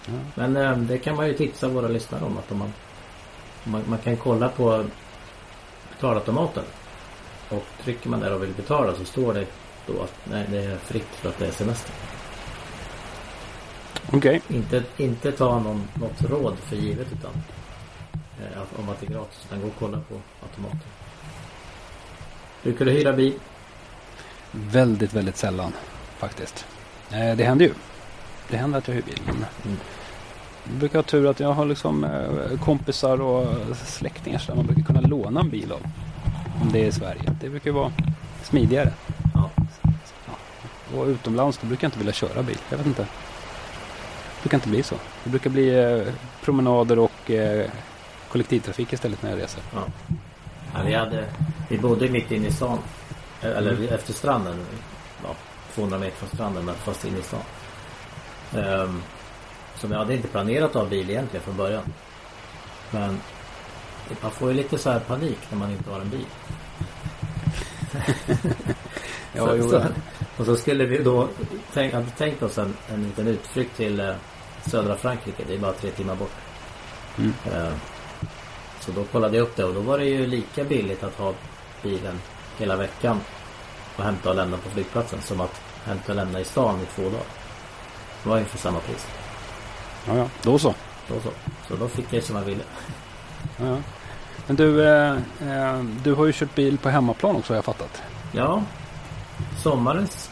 Ja. 0.05 0.13
Men 0.35 0.57
eh, 0.57 0.77
det 0.77 0.97
kan 0.97 1.15
man 1.15 1.27
ju 1.27 1.33
tipsa 1.33 1.67
våra 1.67 1.87
lyssnare 1.87 2.23
om 2.25 2.37
att 2.37 2.51
om 2.51 2.57
man, 2.57 2.73
man, 3.63 3.83
man 3.87 3.99
kan 3.99 4.17
kolla 4.17 4.49
på 4.49 4.85
betalautomaten. 5.91 6.63
Och 7.49 7.65
trycker 7.83 8.09
man 8.09 8.19
där 8.19 8.33
och 8.33 8.43
vill 8.43 8.53
betala 8.53 8.95
så 8.95 9.05
står 9.05 9.33
det 9.33 9.45
då 9.87 10.01
att 10.01 10.13
nej, 10.23 10.45
det 10.49 10.57
är 10.57 10.77
fritt 10.77 11.07
för 11.11 11.29
att 11.29 11.37
det 11.37 11.47
är 11.47 11.51
semester. 11.51 11.95
okej. 14.13 14.41
Inte, 14.47 14.83
inte 14.97 15.31
ta 15.31 15.59
någon, 15.59 15.87
något 15.93 16.21
råd 16.21 16.57
för 16.57 16.75
givet 16.75 17.07
utan 17.13 17.31
eh, 18.41 18.79
om 18.79 18.89
att 18.89 18.99
det 18.99 19.07
är 19.07 19.11
gratis. 19.11 19.45
Utan 19.45 19.61
gå 19.61 19.67
och 19.67 19.73
kolla 19.79 19.99
på 20.09 20.15
automaten. 20.43 20.79
Brukar 22.63 22.85
du 22.85 22.91
hyra 22.91 23.13
bil? 23.13 23.33
Väldigt, 24.51 25.13
väldigt 25.13 25.37
sällan 25.37 25.73
faktiskt. 26.17 26.65
Eh, 27.11 27.35
det 27.35 27.43
händer 27.43 27.65
ju. 27.65 27.73
Det 28.49 28.57
händer 28.57 28.77
att 28.77 28.87
jag 28.87 28.95
hyr 28.95 29.01
bil. 29.01 29.21
Men 29.25 29.45
Mm. 29.65 29.77
Jag 30.63 30.73
brukar 30.79 30.99
ha 30.99 31.03
tur 31.03 31.27
att 31.29 31.39
jag 31.39 31.53
har 31.53 31.65
liksom 31.65 32.03
eh, 32.03 32.59
kompisar 32.59 33.21
och 33.21 33.47
släktingar 33.85 34.39
som 34.39 34.57
man 34.57 34.65
brukar 34.65 34.83
kunna 34.83 35.01
låna 35.01 35.39
en 35.39 35.49
bil 35.49 35.71
av. 35.71 35.81
Om 36.61 36.71
det 36.71 36.79
är 36.83 36.85
i 36.87 36.91
Sverige. 36.91 37.35
Det 37.41 37.49
brukar 37.49 37.71
vara 37.71 37.91
smidigare. 38.43 38.93
Ja. 39.33 39.49
Och 40.97 41.05
utomlands 41.07 41.57
då 41.57 41.67
brukar 41.67 41.85
jag 41.85 41.87
inte 41.89 41.97
vilja 41.97 42.13
köra 42.13 42.43
bil. 42.43 42.57
Jag 42.69 42.77
vet 42.77 42.87
inte. 42.87 43.01
Det 43.01 44.41
brukar 44.43 44.57
inte 44.57 44.69
bli 44.69 44.83
så. 44.83 44.95
Det 45.23 45.29
brukar 45.29 45.49
bli 45.49 45.79
eh, 45.79 46.13
promenader 46.43 46.99
och 46.99 47.31
eh, 47.31 47.69
kollektivtrafik 48.31 48.93
istället 48.93 49.21
när 49.23 49.29
jag 49.29 49.39
reser. 49.39 49.63
Ja. 49.73 49.79
Ja, 50.73 50.79
vi, 50.85 50.93
hade, 50.93 51.25
vi 51.69 51.77
bodde 51.77 52.09
mitt 52.09 52.31
inne 52.31 52.47
i 52.47 52.51
stan. 52.51 52.77
Eller 53.41 53.71
Mm. 53.71 53.89
efter 53.93 54.13
stranden. 54.13 54.65
Ja, 55.23 55.35
200 55.75 55.97
meter 55.99 56.17
från 56.17 56.29
stranden 56.29 56.65
men 56.65 56.75
fast 56.75 57.05
inne 57.05 57.17
i 57.17 57.21
stan. 57.21 57.39
Um, 58.53 59.01
som 59.81 59.91
jag 59.91 59.99
hade 59.99 60.15
inte 60.15 60.27
planerat 60.27 60.69
att 60.69 60.81
ha 60.81 60.85
bil 60.85 61.09
egentligen 61.09 61.43
från 61.43 61.57
början. 61.57 61.83
Men 62.91 63.19
man 64.21 64.31
får 64.31 64.49
ju 64.49 64.55
lite 64.55 64.77
så 64.77 64.89
här 64.89 64.99
panik 64.99 65.39
när 65.49 65.57
man 65.57 65.71
inte 65.71 65.89
har 65.89 65.99
en 65.99 66.09
bil. 66.09 66.25
Ja, 69.33 69.47
så, 69.47 69.69
så, 69.69 69.83
och 70.37 70.45
så 70.45 70.55
skulle 70.55 70.85
vi 70.85 71.03
då 71.03 71.27
tänk, 71.73 71.93
hade 71.93 72.09
tänkt 72.09 72.43
oss 72.43 72.57
en, 72.57 72.73
en 72.93 73.03
liten 73.03 73.27
utflykt 73.27 73.77
till 73.77 73.99
eh, 73.99 74.13
södra 74.65 74.95
Frankrike. 74.95 75.43
Det 75.47 75.53
är 75.53 75.59
bara 75.59 75.73
tre 75.73 75.91
timmar 75.91 76.15
bort. 76.15 76.31
Mm. 77.17 77.33
Eh, 77.53 77.73
så 78.79 78.91
då 78.91 79.03
kollade 79.03 79.37
jag 79.37 79.43
upp 79.43 79.55
det 79.55 79.63
och 79.63 79.73
då 79.73 79.79
var 79.79 79.97
det 79.97 80.05
ju 80.05 80.27
lika 80.27 80.63
billigt 80.63 81.03
att 81.03 81.15
ha 81.15 81.33
bilen 81.83 82.19
hela 82.57 82.75
veckan 82.75 83.19
och 83.97 84.03
hämta 84.03 84.29
och 84.29 84.35
lämna 84.35 84.57
på 84.57 84.69
flygplatsen 84.69 85.21
som 85.21 85.41
att 85.41 85.61
hämta 85.85 86.11
och 86.11 86.15
lämna 86.15 86.39
i 86.39 86.43
stan 86.43 86.79
i 86.81 86.85
två 86.95 87.03
dagar. 87.03 87.25
Det 88.23 88.29
var 88.29 88.35
ungefär 88.35 88.57
samma 88.57 88.79
pris. 88.79 89.07
Ja, 90.07 90.17
ja. 90.17 90.29
Då 90.41 90.59
så. 90.59 90.75
Då 91.07 91.15
så. 91.23 91.29
så 91.67 91.75
då 91.75 91.87
fick 91.87 92.13
jag 92.13 92.23
som 92.23 92.35
jag 92.35 92.43
ville. 92.43 92.63
Ja, 93.57 93.65
ja. 93.65 93.77
Men 94.47 94.55
du, 94.55 94.87
eh, 94.89 95.11
eh, 95.41 95.83
du 96.03 96.13
har 96.13 96.25
ju 96.25 96.33
kört 96.33 96.55
bil 96.55 96.77
på 96.77 96.89
hemmaplan 96.89 97.35
också 97.35 97.53
har 97.53 97.57
jag 97.57 97.65
fattat. 97.65 98.01
Ja, 98.31 98.63
sommarens 99.63 100.29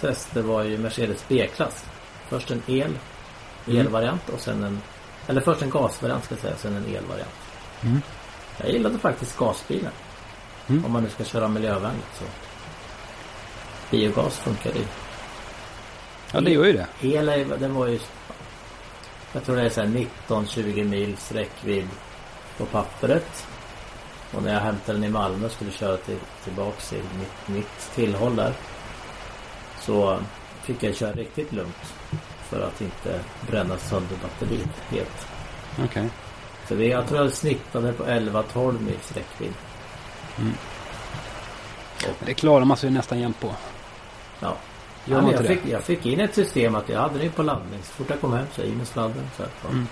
tester 0.00 0.42
var 0.42 0.62
ju 0.62 0.78
Mercedes 0.78 1.24
B-klass. 1.28 1.84
Först 2.28 2.50
en 2.50 2.62
el, 2.66 2.98
Mm. 3.68 3.80
elvariant 3.80 4.28
och 4.28 4.40
sen 4.40 4.64
en 4.64 4.82
eller 5.28 5.40
först 5.40 5.62
en 5.62 5.70
gasvariant 5.70 6.24
ska 6.24 6.34
jag 6.34 6.40
säga, 6.42 6.56
sen 6.56 6.76
en 6.76 6.84
elvariant. 6.96 7.34
Mm. 7.82 8.02
Jag 8.58 8.70
gillade 8.70 8.98
faktiskt 8.98 9.36
gasbilen. 9.38 9.92
Mm. 10.68 10.84
Om 10.84 10.92
man 10.92 11.02
nu 11.02 11.08
ska 11.10 11.24
köra 11.24 11.48
miljövänligt 11.48 12.14
så. 12.18 12.24
Biogas 13.90 14.38
funkar 14.38 14.70
ju. 14.72 14.84
Ja, 16.32 16.40
det 16.40 16.50
gör 16.50 16.64
ju 16.64 16.72
det. 16.72 16.86
El 17.16 17.26
den 17.60 17.74
var 17.74 17.86
ju 17.86 17.98
Jag 19.36 19.44
tror 19.44 19.56
det 19.56 19.62
är 19.62 19.70
så 19.70 19.80
här 19.80 20.06
19-20 20.28 20.84
mils 20.84 21.32
räckvidd 21.32 21.88
på 22.58 22.66
pappret. 22.66 23.46
Och 24.34 24.42
när 24.42 24.54
jag 24.54 24.60
hämtade 24.60 24.98
den 24.98 25.04
i 25.04 25.08
Malmö 25.08 25.46
och 25.46 25.52
skulle 25.52 25.70
köra 25.70 25.96
till, 25.96 26.18
tillbaks 26.44 26.88
till 26.88 27.02
mitt, 27.18 27.56
mitt 27.56 27.94
tillhåll 27.94 28.36
där. 28.36 28.52
Så 29.80 30.18
fick 30.62 30.82
jag 30.82 30.94
köra 30.94 31.12
riktigt 31.12 31.52
lugnt. 31.52 31.94
För 32.48 32.60
att 32.60 32.80
inte 32.80 33.20
bränna 33.50 33.78
sönder 33.78 34.16
batteriet 34.22 34.82
helt. 34.88 35.26
Okej. 35.84 36.10
Så 36.68 36.74
vi, 36.74 36.90
jag 36.90 37.08
tror 37.08 37.20
jag 37.20 37.32
snittade 37.32 37.92
på 37.92 38.04
11-12 38.04 38.80
mils 38.80 39.12
räckvidd. 39.12 39.54
Det 42.26 42.34
klarar 42.34 42.64
man 42.64 42.76
sig 42.76 42.90
nästan 42.90 43.20
jämt 43.20 43.40
på. 43.40 43.54
Ja. 44.40 44.56
Gör 45.06 45.16
man 45.16 45.24
men 45.24 45.32
jag, 45.32 45.40
inte 45.40 45.54
det? 45.54 45.60
fick, 45.60 45.72
jag 45.72 45.82
fick 45.82 46.06
in 46.06 46.20
ett 46.20 46.34
system 46.34 46.74
att 46.74 46.88
jag 46.88 47.00
hade 47.00 47.18
den 47.18 47.30
på 47.30 47.42
laddning. 47.42 47.80
Så 47.82 47.92
fort 47.92 48.06
jag 48.10 48.20
kom 48.20 48.32
hem 48.32 48.46
så 48.54 48.62
i 48.62 48.72
med 48.72 48.86
sladden. 48.86 49.30
Så 49.36 49.42
här. 49.42 49.50
Mm. 49.70 49.86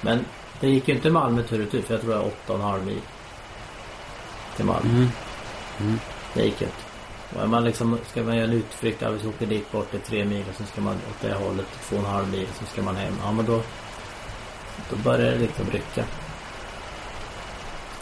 Men 0.00 0.24
det 0.60 0.68
gick 0.68 0.88
ju 0.88 0.94
inte 0.94 1.10
Malmö 1.10 1.42
tur 1.42 1.58
och 1.58 1.64
retur 1.64 1.82
för 1.82 1.94
jag 1.94 2.00
tror 2.00 2.12
jag 2.12 2.22
är 2.22 2.30
8,5 2.56 2.84
mil. 2.84 3.00
Till 4.56 4.64
Malmö. 4.64 4.90
Mm. 4.90 5.08
Mm. 5.80 5.98
Det 6.34 6.44
gick 6.44 6.62
inte. 6.62 6.74
Och 7.34 7.42
är 7.42 7.46
man 7.46 7.64
liksom, 7.64 7.98
ska 8.10 8.22
man 8.22 8.36
göra 8.36 8.46
en 8.46 8.52
utflykt, 8.52 9.02
ja, 9.02 9.10
vi 9.10 9.28
åker 9.28 9.46
dit 9.46 9.72
bort 9.72 9.90
till 9.90 10.00
tre 10.00 10.24
mil 10.24 10.44
och 10.50 10.56
sen 10.56 10.66
ska 10.66 10.80
man 10.80 10.94
åt 10.94 11.20
det 11.20 11.34
hållet 11.34 11.66
två 11.82 11.96
och 11.96 12.02
en 12.02 12.08
halv 12.08 12.30
mil 12.30 12.46
och 12.50 12.56
sen 12.56 12.66
ska 12.66 12.82
man 12.82 12.96
hem. 12.96 13.14
Ja 13.24 13.32
men 13.32 13.46
då 13.46 13.62
Då 14.90 14.96
börjar 14.96 15.30
det 15.30 15.38
liksom 15.38 15.70
rycka. 15.70 16.04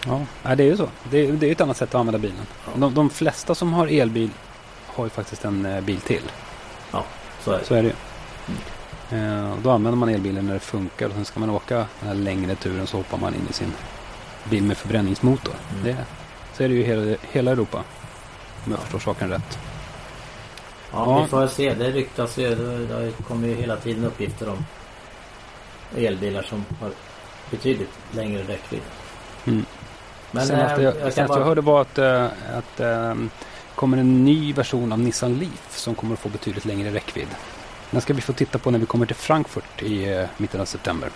Ja, 0.07 0.55
det 0.55 0.63
är 0.63 0.67
ju 0.67 0.77
så. 0.77 0.89
Det 1.11 1.19
är, 1.27 1.33
det 1.33 1.47
är 1.47 1.53
ett 1.53 1.61
annat 1.61 1.77
sätt 1.77 1.89
att 1.89 1.95
använda 1.95 2.19
bilen. 2.19 2.47
De, 2.75 2.95
de 2.95 3.11
flesta 3.11 3.55
som 3.55 3.73
har 3.73 3.87
elbil 3.87 4.31
har 4.99 5.07
ju 5.07 5.11
faktiskt 5.11 5.45
en 5.45 5.67
eh, 5.67 5.81
bil 5.81 6.01
till. 6.01 6.23
Ja, 6.93 7.05
så 7.41 7.53
är 7.53 7.59
det. 7.59 7.65
Så 7.65 7.75
är 7.75 7.83
det 7.83 7.89
ju. 7.89 7.95
Eh, 9.19 9.53
och 9.53 9.59
då 9.63 9.71
använder 9.71 9.99
man 9.99 10.09
elbilen 10.09 10.47
när 10.47 10.55
det 10.55 10.61
funkar 10.61 11.07
och 11.07 11.13
sen 11.13 11.25
ska 11.25 11.41
man 11.41 11.51
åka 11.51 11.77
den 11.77 12.09
här 12.09 12.15
längre 12.15 12.55
turen 12.55 12.87
så 12.87 12.97
hoppar 12.97 13.19
man 13.19 13.35
in 13.35 13.47
i 13.51 13.53
sin 13.53 13.73
bil 14.45 14.63
med 14.63 14.77
förbränningsmotor. 14.77 15.55
Mm. 15.73 15.85
Det, 15.85 15.97
så 16.55 16.63
är 16.63 16.69
det 16.69 16.75
ju 16.75 16.81
i 16.81 16.85
hela, 16.85 17.17
hela 17.31 17.51
Europa. 17.51 17.85
Om 18.65 18.73
jag 18.73 18.81
förstår 18.81 18.99
saken 18.99 19.31
rätt. 19.31 19.59
Ja, 20.93 21.05
Ja. 21.07 21.23
vi 21.23 21.29
får 21.29 21.47
se. 21.47 21.75
Det 21.75 21.91
ryktas 21.91 22.39
ju. 22.39 22.55
Det, 22.55 23.13
kommer 23.29 23.49
ju 23.49 23.55
hela 23.55 23.77
tiden 23.77 24.05
uppgifter 24.05 24.49
om 24.49 24.65
elbilar 25.97 26.43
som 26.43 26.65
har 26.81 26.91
betydligt 27.51 27.99
längre 28.11 28.43
räckvidd. 28.43 28.83
Mm. 29.45 29.65
Men 30.31 30.47
senaste 30.47 30.81
eh, 30.81 30.85
jag, 30.85 30.95
jag 30.95 31.03
kan 31.03 31.13
senaste 31.13 31.21
jag 31.21 31.29
bara... 31.29 31.45
hörde 31.45 31.61
var 31.61 31.81
att, 31.81 31.99
eh, 31.99 32.25
att 32.59 32.81
eh, 32.81 33.15
kommer 33.79 33.97
en 33.97 34.25
ny 34.25 34.53
version 34.53 34.93
av 34.93 34.99
Nissan 34.99 35.39
Leaf 35.39 35.79
som 35.79 35.95
kommer 35.95 36.15
att 36.15 36.21
få 36.21 36.29
betydligt 36.29 36.65
längre 36.65 36.95
räckvidd. 36.95 37.29
Den 37.91 38.01
ska 38.01 38.15
vi 38.15 38.21
få 38.21 38.33
titta 38.33 38.59
på 38.59 38.71
när 38.71 38.79
vi 38.79 38.87
kommer 38.87 39.07
till 39.07 39.17
Frankfurt 39.17 39.83
i 39.83 40.13
eh, 40.15 40.27
mitten 40.37 40.61
av 40.61 40.65
september. 40.65 41.11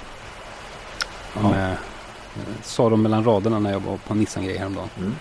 De, 1.34 1.44
Ja. 1.44 1.68
eh, 1.68 1.74
sa 2.62 2.90
de 2.90 3.02
mellan 3.02 3.24
raderna 3.24 3.58
när 3.58 3.72
jag 3.72 3.80
var 3.80 3.96
på 3.96 4.14
Nissan-grej 4.14 4.56
häromdagen. 4.58 4.88
Mm. 4.98 5.14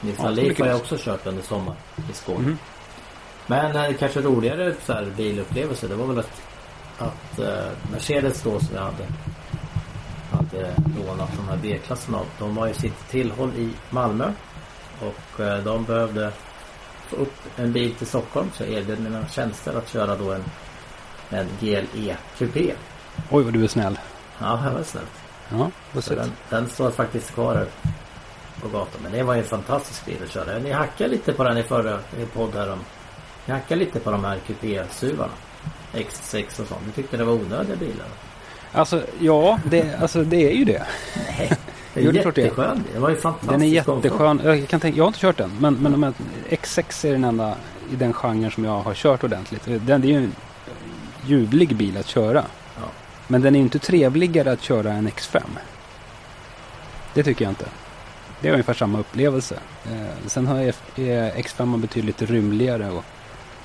Nissan 0.00 0.24
Ja, 0.26 0.30
Leaf 0.30 0.58
har 0.58 0.66
jag 0.66 0.76
också 0.76 0.96
kört 0.98 1.26
under 1.26 1.42
sommar 1.42 1.74
i 2.10 2.14
Skåne. 2.14 2.38
Mhm. 2.38 2.58
Men 3.46 3.76
eh, 3.76 3.96
kanske 3.98 4.20
roligare 4.20 4.74
så 4.86 4.92
här, 4.92 5.12
bilupplevelse 5.16 5.88
det 5.88 5.94
var 5.94 6.06
väl 6.06 6.18
att, 6.18 6.42
att 6.98 7.38
eh, 7.38 7.70
Mercedes 7.92 8.42
då 8.42 8.60
som 8.60 8.74
jag 8.74 8.82
hade 8.82 9.04
hade 10.30 10.74
lånat 11.06 11.30
de 11.36 11.48
här 11.48 11.58
B-klasserna 11.62 12.18
av. 12.18 12.26
De 12.38 12.56
har 12.56 12.66
ju 12.66 12.74
sitt 12.74 13.08
tillhåll 13.10 13.52
i 13.56 13.70
Malmö. 13.90 14.32
Och 15.00 15.40
eh, 15.40 15.64
de 15.64 15.84
behövde 15.84 16.32
få 17.08 17.16
upp 17.16 17.34
en 17.56 17.72
bil 17.72 17.94
till 17.94 18.06
Stockholm 18.06 18.50
så 18.54 18.62
jag 18.62 18.72
erbjöd 18.72 19.00
mina 19.00 19.28
tjänster 19.28 19.78
att 19.78 19.88
köra 19.88 20.16
då 20.16 20.32
en, 20.32 20.44
en 21.30 21.46
GLE 21.60 22.16
Coupé. 22.38 22.72
Oj 23.30 23.44
vad 23.44 23.52
du 23.52 23.64
är 23.64 23.68
snäll. 23.68 23.98
Ja, 24.38 24.60
det 24.64 24.70
var 24.70 24.82
snällt. 24.82 25.10
Ja, 25.50 25.70
vad 25.92 26.04
Så 26.04 26.14
den, 26.14 26.32
den 26.50 26.68
står 26.68 26.90
faktiskt 26.90 27.34
kvar 27.34 27.54
här 27.54 27.66
på 28.62 28.68
gatan. 28.68 29.00
Men 29.02 29.12
det 29.12 29.22
var 29.22 29.34
en 29.34 29.44
fantastisk 29.44 30.06
bil 30.06 30.16
att 30.24 30.30
köra. 30.30 30.58
Ni 30.58 30.72
hackade 30.72 31.10
lite 31.10 31.32
på 31.32 31.44
den 31.44 31.58
i 31.58 31.62
förra 31.62 31.98
i 32.18 32.26
podd 32.34 32.54
här 32.54 32.72
om. 32.72 32.78
Ni 33.46 33.54
hackade 33.54 33.80
lite 33.80 34.00
på 34.00 34.10
de 34.10 34.24
här 34.24 34.38
kupé-suvarna. 34.46 35.32
X6 35.94 36.60
och 36.60 36.66
sånt. 36.68 36.86
Ni 36.86 36.92
tyckte 36.92 37.16
det 37.16 37.24
var 37.24 37.32
onödiga 37.32 37.76
bilar. 37.76 38.06
Alltså 38.72 39.02
ja, 39.20 39.60
det, 39.64 39.94
alltså, 40.00 40.24
det 40.24 40.50
är 40.50 40.54
ju 40.54 40.64
det. 40.64 40.86
Nej, 41.16 41.52
Jo, 42.00 42.12
det 42.12 42.18
är 42.18 42.22
klart 42.22 42.34
det 42.34 42.46
är. 42.46 43.00
var 43.00 43.10
ju 43.10 43.16
fantastisk 43.16 43.52
Den 43.52 43.62
är 43.62 43.66
jätteskön. 43.66 44.40
Jag, 44.44 44.68
kan 44.68 44.80
tänka, 44.80 44.96
jag 44.98 45.04
har 45.04 45.08
inte 45.08 45.20
kört 45.20 45.36
den. 45.36 45.50
Men, 45.60 45.74
men 45.74 45.92
de 45.92 46.02
här 46.02 46.12
X6 46.48 47.06
är 47.06 47.12
den 47.12 47.24
enda 47.24 47.56
i 47.92 47.96
den 47.96 48.12
genren 48.12 48.50
som 48.50 48.64
jag 48.64 48.80
har 48.80 48.94
kört 48.94 49.24
ordentligt. 49.24 49.64
Den 49.64 50.00
det 50.00 50.08
är 50.08 50.10
ju 50.10 50.16
en 50.16 50.34
ljuvlig 51.26 51.76
bil 51.76 51.96
att 51.96 52.06
köra. 52.06 52.44
Ja. 52.76 52.82
Men 53.26 53.42
den 53.42 53.54
är 53.54 53.58
ju 53.58 53.64
inte 53.64 53.78
trevligare 53.78 54.52
att 54.52 54.62
köra 54.62 54.92
än 54.92 55.08
X5. 55.08 55.42
Det 57.14 57.22
tycker 57.22 57.44
jag 57.44 57.52
inte. 57.52 57.66
Det 58.40 58.48
är 58.48 58.52
ungefär 58.52 58.74
samma 58.74 58.98
upplevelse. 58.98 59.58
Eh, 59.84 60.26
sen 60.26 60.46
har 60.46 60.56
är 60.58 60.72
X5 61.32 61.78
betydligt 61.78 62.22
rymligare 62.22 62.90
och 62.90 63.04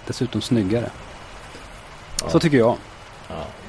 dessutom 0.08 0.42
snyggare. 0.42 0.90
Ja. 2.24 2.30
Så 2.30 2.40
tycker 2.40 2.58
jag. 2.58 2.78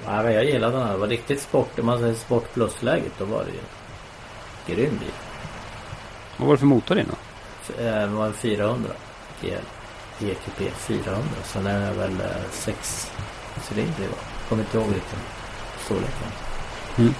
Ja, 0.06 0.30
jag 0.30 0.44
gillade 0.44 0.76
den 0.76 0.86
här. 0.86 0.92
Det 0.92 0.98
var 0.98 1.06
riktigt 1.06 1.40
sport. 1.40 1.78
Om 1.78 1.86
man 1.86 1.98
säger 1.98 2.14
sport 2.14 2.54
plus-läget. 2.54 3.12
Då 3.18 3.24
var 3.24 3.44
det 3.44 3.50
ju 3.50 3.60
grym 4.66 4.98
bil. 4.98 5.12
Vad 6.36 6.46
var 6.46 6.54
det 6.54 6.58
för 6.58 6.66
motor 6.66 6.98
i 6.98 7.02
den 7.02 7.16
eh, 7.86 8.00
Det 8.00 8.06
var 8.06 8.26
en 8.26 8.32
400. 8.32 8.90
GL. 9.40 9.64
EQP 10.20 10.74
400. 10.76 11.22
Sen 11.44 11.66
är 11.66 11.80
det 11.80 11.98
väl 11.98 12.20
eh, 12.20 12.50
sex 12.50 13.10
cylindrig 13.68 14.08
va? 14.08 14.16
Kommer 14.48 14.62
inte 14.62 14.78
ihåg 14.78 14.86
vilken 14.86 15.18
storleken. 15.84 16.28
Mm. 16.98 17.14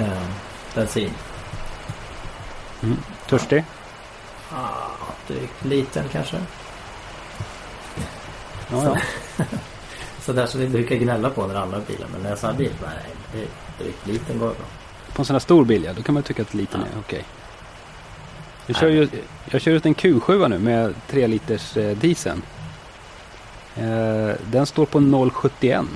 Eh, 0.00 0.28
bensin. 0.74 1.10
Mm. 2.82 2.96
Törstig? 3.28 3.64
Ah, 4.52 4.90
drygt 5.26 5.64
liten 5.64 6.04
kanske. 6.12 6.36
Ja, 8.70 8.84
ja. 8.84 8.96
Så 10.20 10.32
där 10.32 10.46
som 10.46 10.60
vi 10.60 10.68
brukar 10.68 10.96
gnälla 10.96 11.30
på 11.30 11.46
när 11.46 11.54
andra 11.54 11.80
bilar. 11.80 12.08
Men 12.12 12.22
när 12.22 12.30
jag 12.30 12.38
sa 12.38 12.52
bil, 12.52 12.72
nej, 12.82 13.14
det 13.32 13.38
är 13.38 13.48
drygt 13.78 14.06
liten 14.06 14.38
går 14.38 14.46
bra. 14.46 14.66
På 15.12 15.22
en 15.22 15.26
sån 15.26 15.34
här 15.34 15.40
stor 15.40 15.64
bil 15.64 15.84
ja, 15.84 15.92
då 15.92 16.02
kan 16.02 16.14
man 16.14 16.22
tycka 16.22 16.42
att 16.42 16.54
liten 16.54 16.80
är 16.80 16.88
okej. 16.98 17.24
Jag, 18.66 18.76
kör 18.76 18.88
ju, 18.88 19.08
jag 19.50 19.60
kör 19.60 19.72
ut 19.72 19.86
en 19.86 19.94
Q7 19.94 20.48
nu 20.48 20.58
med 20.58 20.94
3 21.08 21.26
liters 21.26 21.76
eh, 21.76 21.96
dieseln. 21.96 22.42
Eh, 23.76 24.30
den 24.50 24.66
står 24.66 24.86
på 24.86 25.00
0,71 25.00 25.86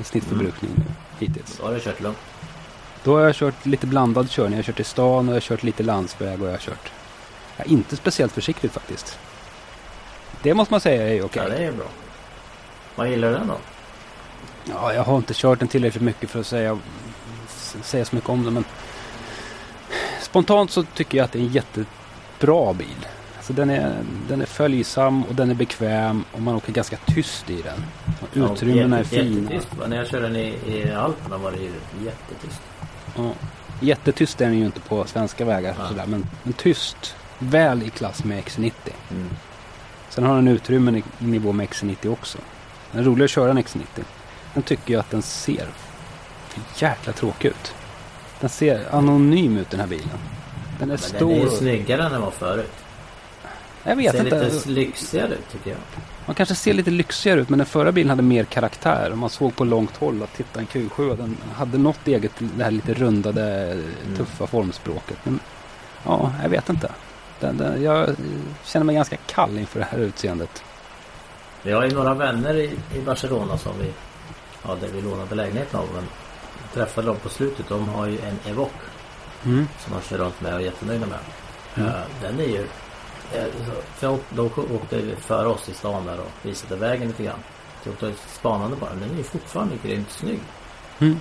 i 0.00 0.04
snittförbrukning 0.04 0.70
nu 0.76 0.84
hittills. 1.18 1.56
Då 1.58 1.64
har 1.64 1.74
du 1.74 1.80
kört 1.80 2.00
lugnt. 2.00 2.18
Då 3.04 3.16
har 3.16 3.24
jag 3.24 3.34
kört 3.34 3.66
lite 3.66 3.86
blandad 3.86 4.30
körning. 4.30 4.52
Jag 4.52 4.58
har 4.58 4.62
kört 4.62 4.80
i 4.80 4.84
stan 4.84 5.28
och 5.28 5.34
jag 5.34 5.36
har 5.36 5.40
kört 5.40 5.62
lite 5.62 5.82
landsväg 5.82 6.42
och 6.42 6.46
jag 6.46 6.52
har 6.52 6.58
kört 6.58 6.92
ja, 7.56 7.64
inte 7.64 7.96
speciellt 7.96 8.32
försiktigt 8.32 8.72
faktiskt. 8.72 9.18
Det 10.42 10.54
måste 10.54 10.74
man 10.74 10.80
säga 10.80 11.08
är 11.08 11.24
okej. 11.24 11.42
Ja, 11.42 11.48
det 11.48 11.64
är 11.64 11.72
bra. 11.72 11.86
Vad 12.94 13.10
gillar 13.10 13.28
du 13.28 13.34
den 13.34 13.46
då? 13.46 13.56
Ja, 14.64 14.94
jag 14.94 15.02
har 15.02 15.16
inte 15.16 15.34
kört 15.34 15.58
den 15.58 15.68
tillräckligt 15.68 16.02
mycket 16.02 16.30
för 16.30 16.40
att 16.40 16.46
säga, 16.46 16.78
säga 17.82 18.04
så 18.04 18.14
mycket 18.16 18.30
om 18.30 18.44
den. 18.44 18.54
Men 18.54 18.64
spontant 20.22 20.70
så 20.70 20.82
tycker 20.82 21.18
jag 21.18 21.24
att 21.24 21.32
det 21.32 21.38
är 21.38 21.42
en 21.42 21.52
jättebra 21.52 22.72
bil. 22.72 23.06
Alltså 23.36 23.52
den, 23.52 23.70
är, 23.70 23.94
den 24.28 24.40
är 24.40 24.46
följsam 24.46 25.24
och 25.24 25.34
den 25.34 25.50
är 25.50 25.54
bekväm 25.54 26.24
och 26.32 26.42
man 26.42 26.54
åker 26.54 26.72
ganska 26.72 26.96
tyst 26.96 27.50
i 27.50 27.62
den. 27.62 27.84
Och 28.20 28.52
Utrymmena 28.52 28.96
är 28.98 29.02
jätte- 29.02 29.16
fina. 29.16 29.40
Jättetyst. 29.52 29.74
va? 29.78 29.86
När 29.86 29.96
jag 29.96 30.06
körde 30.06 30.28
den 30.28 30.36
i, 30.36 30.54
i 30.66 30.92
Alperna 30.92 31.38
var 31.38 31.50
det 31.52 31.58
ju 31.58 31.70
jättetyst. 32.04 32.60
Ja. 33.16 33.30
Jättetyst 33.80 34.40
är 34.40 34.46
den 34.46 34.58
ju 34.58 34.64
inte 34.66 34.80
på 34.80 35.04
svenska 35.04 35.44
vägar. 35.44 35.74
Ja. 35.78 35.88
Sådär, 35.88 36.06
men, 36.06 36.26
men 36.42 36.52
tyst. 36.52 37.16
Väl 37.38 37.82
i 37.82 37.90
klass 37.90 38.24
med 38.24 38.44
X90. 38.44 38.72
Mm. 39.10 39.28
Sen 40.08 40.24
har 40.24 40.34
den 40.36 40.48
utrymmen 40.48 40.96
i 40.96 41.02
nivå 41.18 41.52
med 41.52 41.68
X90 41.68 42.12
också. 42.12 42.38
Den 42.92 43.00
är 43.00 43.04
rolig 43.04 43.24
att 43.24 43.30
köra 43.30 43.50
en 43.50 43.58
X90. 43.58 43.80
Sen 44.54 44.62
tycker 44.62 44.92
jag 44.92 45.00
att 45.00 45.10
den 45.10 45.22
ser 45.22 45.68
jäkla 46.76 47.12
tråkig 47.12 47.48
ut. 47.48 47.74
Den 48.40 48.48
ser 48.50 48.94
anonym 48.94 49.56
ut 49.56 49.70
den 49.70 49.80
här 49.80 49.86
bilen. 49.86 50.08
Den 50.78 50.88
är 50.90 50.92
Men 50.92 50.98
stor. 50.98 51.28
den 51.30 51.38
är 51.40 51.44
ju 51.44 51.50
snyggare 51.50 52.04
än 52.04 52.12
den 52.12 52.20
var 52.20 52.30
förut. 52.30 52.72
jag 53.82 53.96
vet 53.96 54.12
Ser 54.12 54.24
inte. 54.24 54.44
lite 54.48 54.68
lyxigare 54.68 55.28
ut 55.34 55.48
tycker 55.52 55.70
jag. 55.70 55.78
Man 56.26 56.34
kanske 56.34 56.54
ser 56.54 56.74
lite 56.74 56.90
lyxigare 56.90 57.40
ut 57.40 57.48
men 57.48 57.58
den 57.58 57.66
förra 57.66 57.92
bilen 57.92 58.10
hade 58.10 58.22
mer 58.22 58.44
karaktär. 58.44 59.12
Man 59.14 59.30
såg 59.30 59.56
på 59.56 59.64
långt 59.64 59.96
håll 59.96 60.22
att 60.22 60.34
titta 60.34 60.60
en 60.60 60.66
Q7 60.66 61.16
den 61.16 61.36
hade 61.54 61.78
något 61.78 62.06
eget, 62.08 62.32
det 62.38 62.64
här 62.64 62.70
lite 62.70 62.94
rundade, 62.94 63.76
tuffa 64.16 64.46
formspråket. 64.46 65.18
Men 65.22 65.40
ja, 66.04 66.32
jag 66.42 66.48
vet 66.48 66.68
inte. 66.68 66.90
Den, 67.40 67.56
den, 67.56 67.82
jag 67.82 68.16
känner 68.64 68.84
mig 68.84 68.94
ganska 68.94 69.16
kall 69.16 69.58
inför 69.58 69.78
det 69.80 69.86
här 69.90 69.98
utseendet. 69.98 70.62
Vi 71.62 71.72
har 71.72 71.84
ju 71.84 71.90
några 71.94 72.14
vänner 72.14 72.54
i, 72.56 72.70
i 72.94 73.00
Barcelona 73.00 73.58
som 73.58 73.72
vi 73.80 73.92
Ja, 74.68 74.76
där 74.80 74.88
vi 74.94 75.00
lånade 75.02 75.34
lägenheten 75.34 75.80
av. 75.80 75.86
Men 75.94 76.04
träffade 76.76 77.06
dem 77.06 77.16
på 77.16 77.28
slutet. 77.28 77.68
De 77.68 77.88
har 77.88 78.06
ju 78.06 78.18
en 78.20 78.38
Evoque. 78.52 78.86
Mm. 79.44 79.68
Som 79.78 79.92
de 79.92 80.02
kör 80.08 80.18
runt 80.18 80.40
med 80.40 80.54
och 80.54 80.60
är 80.60 80.64
jättenöjda 80.64 81.06
med. 81.06 81.18
Mm. 81.74 81.88
Eh, 81.88 81.94
Den 82.22 82.40
är 82.40 82.44
ju... 82.44 82.60
eh, 83.34 83.44
så 84.00 84.18
De 84.30 84.46
åkte 84.74 85.16
före 85.16 85.46
oss 85.48 85.68
i 85.68 85.74
stan 85.74 86.06
där 86.06 86.20
och 86.20 86.30
visade 86.42 86.76
vägen 86.76 87.08
lite 87.08 87.22
grann. 87.22 87.38
Så 87.84 87.90
åkte 87.90 88.12
spanande 88.28 88.76
bara. 88.76 88.90
Den 88.90 89.10
är 89.10 89.16
ju 89.16 89.22
fortfarande 89.22 89.74
grymt 89.82 90.10
snygg. 90.10 90.40
Mm. 90.98 91.20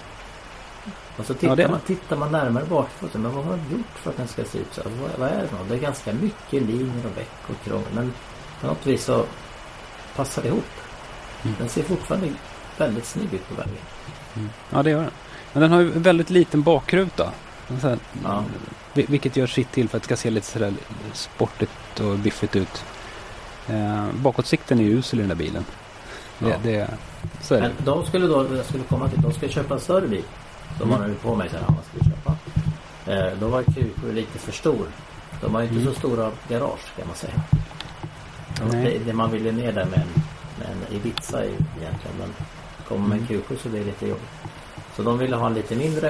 Och 1.18 1.26
så 1.26 1.34
tittar, 1.34 1.60
Ja, 1.60 1.68
man, 1.68 1.80
tittar 1.80 2.16
man 2.18 2.32
närmare 2.32 2.66
bakåt. 2.66 3.14
Men 3.14 3.36
vad 3.36 3.46
har 3.46 3.52
de 3.52 3.76
gjort 3.78 3.96
för 3.96 4.10
att 4.10 4.18
den 4.18 4.28
ska 4.28 4.44
se 4.44 4.58
ut 4.58 4.74
så 4.74 4.82
här? 4.84 4.90
Vad, 5.02 5.10
vad 5.20 5.30
är 5.30 5.42
det 5.42 5.48
för 5.48 5.58
något? 5.58 5.70
Det 5.70 5.76
är 5.76 5.80
ganska 5.80 6.14
mycket 6.14 6.62
linjer 6.64 7.06
och 7.06 7.18
veck 7.18 7.32
och 7.48 7.66
krångel. 7.66 7.88
Men 7.94 8.14
på 8.62 8.68
något 8.68 8.86
vis 8.86 9.04
så 9.04 9.26
passar 10.16 10.42
det 10.42 10.48
ihop. 10.48 10.66
Mm. 11.44 11.56
Den 11.60 11.70
ser 11.70 11.84
fortfarande 11.84 12.30
väldigt 12.78 13.06
snygg 13.06 13.34
ut 13.34 13.50
på 13.50 13.56
vägen. 13.56 13.78
Ja, 14.70 14.84
det 14.84 14.90
gör 14.90 15.02
den. 15.02 15.12
Men 15.56 15.62
den 15.62 15.72
har 15.72 15.80
ju 15.82 15.90
väldigt 15.90 16.30
liten 16.30 16.62
bakruta. 16.62 17.32
Så 17.82 17.88
här, 17.88 17.98
Ja. 18.24 18.44
vil- 18.94 19.06
Vilket 19.10 19.36
gör 19.36 19.48
sitt 19.48 19.72
till 19.72 19.90
för 19.90 19.98
att 19.98 20.04
det 20.04 20.08
ska 20.08 20.16
se 20.18 20.30
lite 20.30 20.48
sådär 20.48 20.74
sportigt 21.14 22.00
och 22.00 22.18
biffigt 22.20 22.56
ut. 22.56 22.84
Eh, 23.70 24.06
bakåtsikten 24.16 24.80
är 24.80 24.84
ju 24.84 24.90
usel 24.98 25.20
i 25.20 25.22
den 25.22 25.30
där 25.30 25.36
bilen. 25.36 25.66
Det, 26.40 26.50
Ja. 26.50 26.56
det, 26.64 26.88
så 27.42 27.56
är 27.56 27.62
det. 27.62 27.68
Men 27.76 27.86
de 27.86 28.06
skulle 28.06 28.28
då, 28.28 28.56
jag 28.56 28.66
skulle 28.66 28.84
komma 28.84 29.10
till, 29.10 29.22
de 29.22 29.34
ska 29.34 29.48
köpa 29.48 29.74
en 29.74 29.80
större 29.80 30.08
bil. 30.08 30.24
De 30.80 30.92
Mm. 30.94 31.08
nu 31.10 31.16
på 31.16 31.36
mig 31.36 31.50
sen, 31.50 31.60
vad 31.68 31.78
ska 31.86 31.98
vi 32.00 32.06
köpa? 32.06 32.36
Eh, 33.12 33.40
då 33.40 33.48
var 33.48 33.62
Q7 33.64 34.14
lite 34.14 34.40
för 34.40 34.52
stor. 34.52 34.86
De 35.42 35.54
har 35.56 35.62
ju 35.62 35.68
inte 35.68 35.82
Mm. 35.82 35.94
så 35.94 36.00
stora 36.00 36.32
garage 36.50 36.96
kan 36.98 37.08
man 37.08 37.16
säga. 37.16 37.42
Det, 38.72 38.98
det 39.06 39.14
man 39.14 39.32
ville 39.32 39.52
ner 39.52 39.72
där 39.72 39.86
med 39.86 40.00
en, 40.00 40.22
med 40.60 40.68
en 40.72 40.96
Ibiza 40.96 41.40
är 41.40 41.46
egentligen. 41.46 42.18
Men 42.20 42.34
kommer 42.88 43.08
med 43.08 43.18
en 43.18 43.26
Mm. 43.30 43.42
Q7 43.50 43.58
så 43.64 43.70
det 43.70 43.84
lite 43.84 44.08
jobbigt. 44.08 44.30
Så 44.96 45.04
de 45.04 45.18
ville 45.18 45.36
ha 45.36 45.48
en 45.48 45.54
lite 45.54 45.76
mindre. 45.76 46.10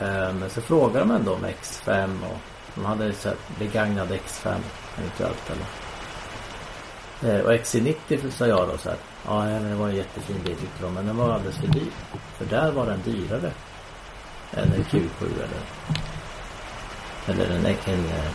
Eh, 0.00 0.32
men 0.32 0.50
så 0.50 0.60
frågade 0.60 0.98
de 0.98 1.10
ändå 1.10 1.34
om 1.34 1.44
X5 1.44 2.10
och 2.30 2.38
de 2.74 2.84
hade 2.84 3.12
så 3.12 3.28
här 3.28 3.38
begagnad 3.58 4.10
X5 4.10 4.54
eventuellt 4.98 5.50
eller. 5.50 5.66
Eh, 7.38 7.44
och 7.44 7.52
XC90 7.52 8.30
sa 8.30 8.46
jag 8.46 8.68
då 8.68 8.78
så 8.78 8.88
här. 8.88 8.98
Ja, 9.26 9.44
men 9.44 9.70
det 9.70 9.74
var 9.74 9.88
en 9.88 9.96
jättefin 9.96 10.36
bil 10.44 10.56
tyckte 10.56 10.82
de. 10.82 10.94
Men 10.94 11.06
den 11.06 11.16
var 11.16 11.32
alldeles 11.32 11.56
för 11.56 11.66
dyr. 11.66 11.90
För 12.38 12.44
där 12.44 12.72
var 12.72 12.86
den 12.86 13.02
dyrare. 13.04 13.50
Än 14.52 14.72
en 14.72 14.84
Q7 14.84 15.08
eller. 15.24 15.62
Eller 17.26 17.56
en, 17.56 17.66
en, 17.66 18.04
eh, 18.06 18.30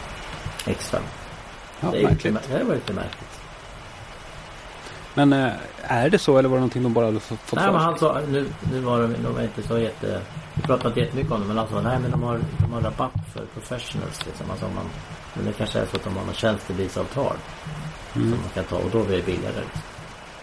X5. 0.65 0.99
Ja, 1.79 1.91
det, 1.91 1.97
är 1.97 2.01
ju 2.01 2.07
märkligt. 2.07 2.33
mär- 2.33 2.57
det 2.57 2.63
var 2.63 2.75
lite 2.75 2.93
märkligt. 2.93 3.30
Men 5.13 5.33
eh, 5.33 5.51
är 5.83 6.09
det 6.09 6.19
så 6.19 6.37
eller 6.37 6.49
var 6.49 6.55
det 6.57 6.59
någonting 6.59 6.83
de 6.83 6.93
bara 6.93 7.05
hade 7.05 7.19
fått 7.19 7.39
fått 7.39 7.59
Nej 7.59 7.65
för 7.65 7.71
men 7.71 7.81
han 7.81 7.99
sa, 7.99 8.19
nu, 8.27 8.47
nu 8.71 8.79
var 8.79 9.01
de, 9.01 9.07
de 9.23 9.33
var 9.35 9.41
inte 9.41 9.63
så 9.63 9.77
jätte... 9.77 10.21
Vi 10.53 10.61
pratade 10.61 10.89
inte 10.89 10.99
jättemycket 10.99 11.31
om 11.31 11.41
det 11.41 11.47
men 11.47 11.57
han 11.57 11.67
sa 11.69 11.81
nej 11.81 11.99
men 11.99 12.11
de 12.11 12.23
har, 12.23 12.39
de 12.59 12.73
har 12.73 12.81
rabatt 12.81 13.11
för 13.33 13.45
professionals 13.53 14.25
liksom. 14.25 14.51
Alltså, 14.51 14.65
man, 14.65 14.85
men 15.33 15.45
det 15.45 15.53
kanske 15.53 15.79
är 15.79 15.85
så 15.85 15.95
att 15.95 16.03
de 16.03 16.17
har 16.17 16.25
något 16.25 16.35
tjänstebilsavtal. 16.35 17.35
Mm. 18.15 18.29
Som 18.31 18.39
man 18.39 18.49
kan 18.53 18.63
ta 18.63 18.75
och 18.75 18.89
då 18.91 19.03
blir 19.03 19.17
det 19.17 19.23
billigare. 19.25 19.55
Liksom. 19.61 19.81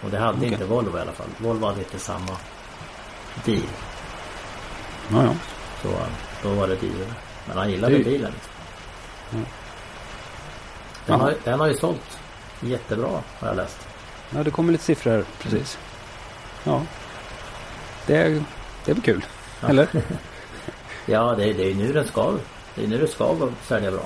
Och 0.03 0.09
det 0.09 0.19
hade 0.19 0.37
Okej. 0.37 0.51
inte 0.51 0.65
Volvo 0.65 0.97
i 0.97 1.01
alla 1.01 1.11
fall. 1.11 1.27
Volvo 1.37 1.65
hade 1.65 1.79
inte 1.79 1.99
samma 1.99 2.37
deal. 3.45 3.61
Ja, 5.11 5.23
ja. 5.23 5.33
Så 5.81 5.87
då 6.43 6.53
var 6.53 6.67
det 6.67 6.75
dyrare. 6.75 7.13
Men 7.47 7.57
han 7.57 7.69
gillade 7.71 7.97
Det- 7.97 8.03
bilen. 8.03 8.31
Liksom. 8.31 8.53
Mm. 9.33 9.45
Den, 11.05 11.19
har, 11.19 11.33
den 11.43 11.59
har 11.59 11.67
ju 11.67 11.73
sålt 11.77 12.19
jättebra 12.61 13.09
har 13.39 13.47
jag 13.47 13.57
läst. 13.57 13.87
Ja, 14.35 14.43
det 14.43 14.51
kommer 14.51 14.71
lite 14.71 14.83
siffror 14.83 15.11
här 15.11 15.23
precis. 15.41 15.77
Ja. 16.63 16.81
Det 18.07 18.15
är, 18.15 18.43
det 18.85 18.91
är 18.91 18.95
väl 18.95 19.03
kul? 19.03 19.25
Ja. 19.61 19.67
Eller? 19.69 19.87
Ja 21.05 21.35
det, 21.37 21.43
är- 21.49 21.53
det 21.53 21.71
är 21.71 21.75
nu 21.75 21.93
den 21.93 22.07
ska. 22.07 22.33
Det 22.75 22.83
är 22.83 22.87
nu 22.87 22.97
det 22.97 23.07
ska 23.07 23.49
sälja 23.67 23.91
bra. 23.91 24.01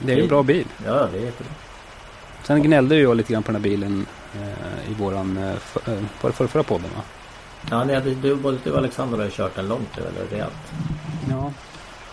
Det 0.00 0.12
är 0.12 0.16
ju 0.16 0.22
en 0.22 0.28
bra 0.28 0.42
bil. 0.42 0.66
Ja 0.84 1.08
det 1.12 1.18
är 1.18 1.22
jättebra. 1.22 1.52
Sen 2.42 2.62
gnällde 2.62 2.96
jag 2.98 3.16
lite 3.16 3.32
grann 3.32 3.42
på 3.42 3.52
den 3.52 3.60
här 3.62 3.70
bilen 3.70 4.06
eh, 4.34 4.90
i 4.90 4.94
våran 4.94 5.36
eh, 5.36 5.56
för, 5.56 5.92
eh, 5.92 5.98
var 6.20 6.30
det 6.30 6.48
förra, 6.48 6.62
podden 6.62 6.90
va? 6.96 7.02
Ja, 7.70 7.84
nej, 7.84 8.00
du, 8.04 8.14
du, 8.14 8.34
både 8.36 8.58
du 8.64 8.70
och 8.70 8.78
Alexander 8.78 9.18
har 9.18 9.24
ju 9.24 9.30
kört 9.30 9.54
den 9.54 9.68
långt 9.68 9.96
nu, 9.96 10.02
eller 10.02 10.30
rejält. 10.30 10.52
Ja. 11.30 11.52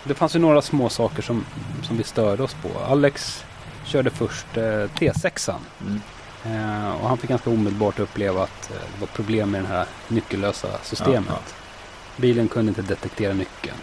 Det 0.04 0.14
fanns 0.14 0.34
ju 0.34 0.38
några 0.38 0.62
små 0.62 0.88
saker 0.88 1.22
som, 1.22 1.44
som 1.82 1.96
vi 1.96 2.04
störde 2.04 2.42
oss 2.42 2.54
på. 2.62 2.78
Alex 2.78 3.44
körde 3.84 4.10
först 4.10 4.56
eh, 4.56 4.62
T6an. 4.62 5.54
Mm. 5.86 6.00
Eh, 6.44 6.94
och 7.02 7.08
han 7.08 7.18
fick 7.18 7.30
ganska 7.30 7.50
omedelbart 7.50 7.98
uppleva 7.98 8.42
att 8.42 8.70
eh, 8.70 8.76
det 8.94 9.00
var 9.00 9.06
problem 9.06 9.50
med 9.50 9.62
det 9.62 9.68
här 9.68 9.86
nyckellösa 10.08 10.68
systemet. 10.82 11.28
Ja, 11.28 11.38
Bilen 12.16 12.48
kunde 12.48 12.68
inte 12.68 12.82
detektera 12.82 13.32
nyckeln. 13.32 13.76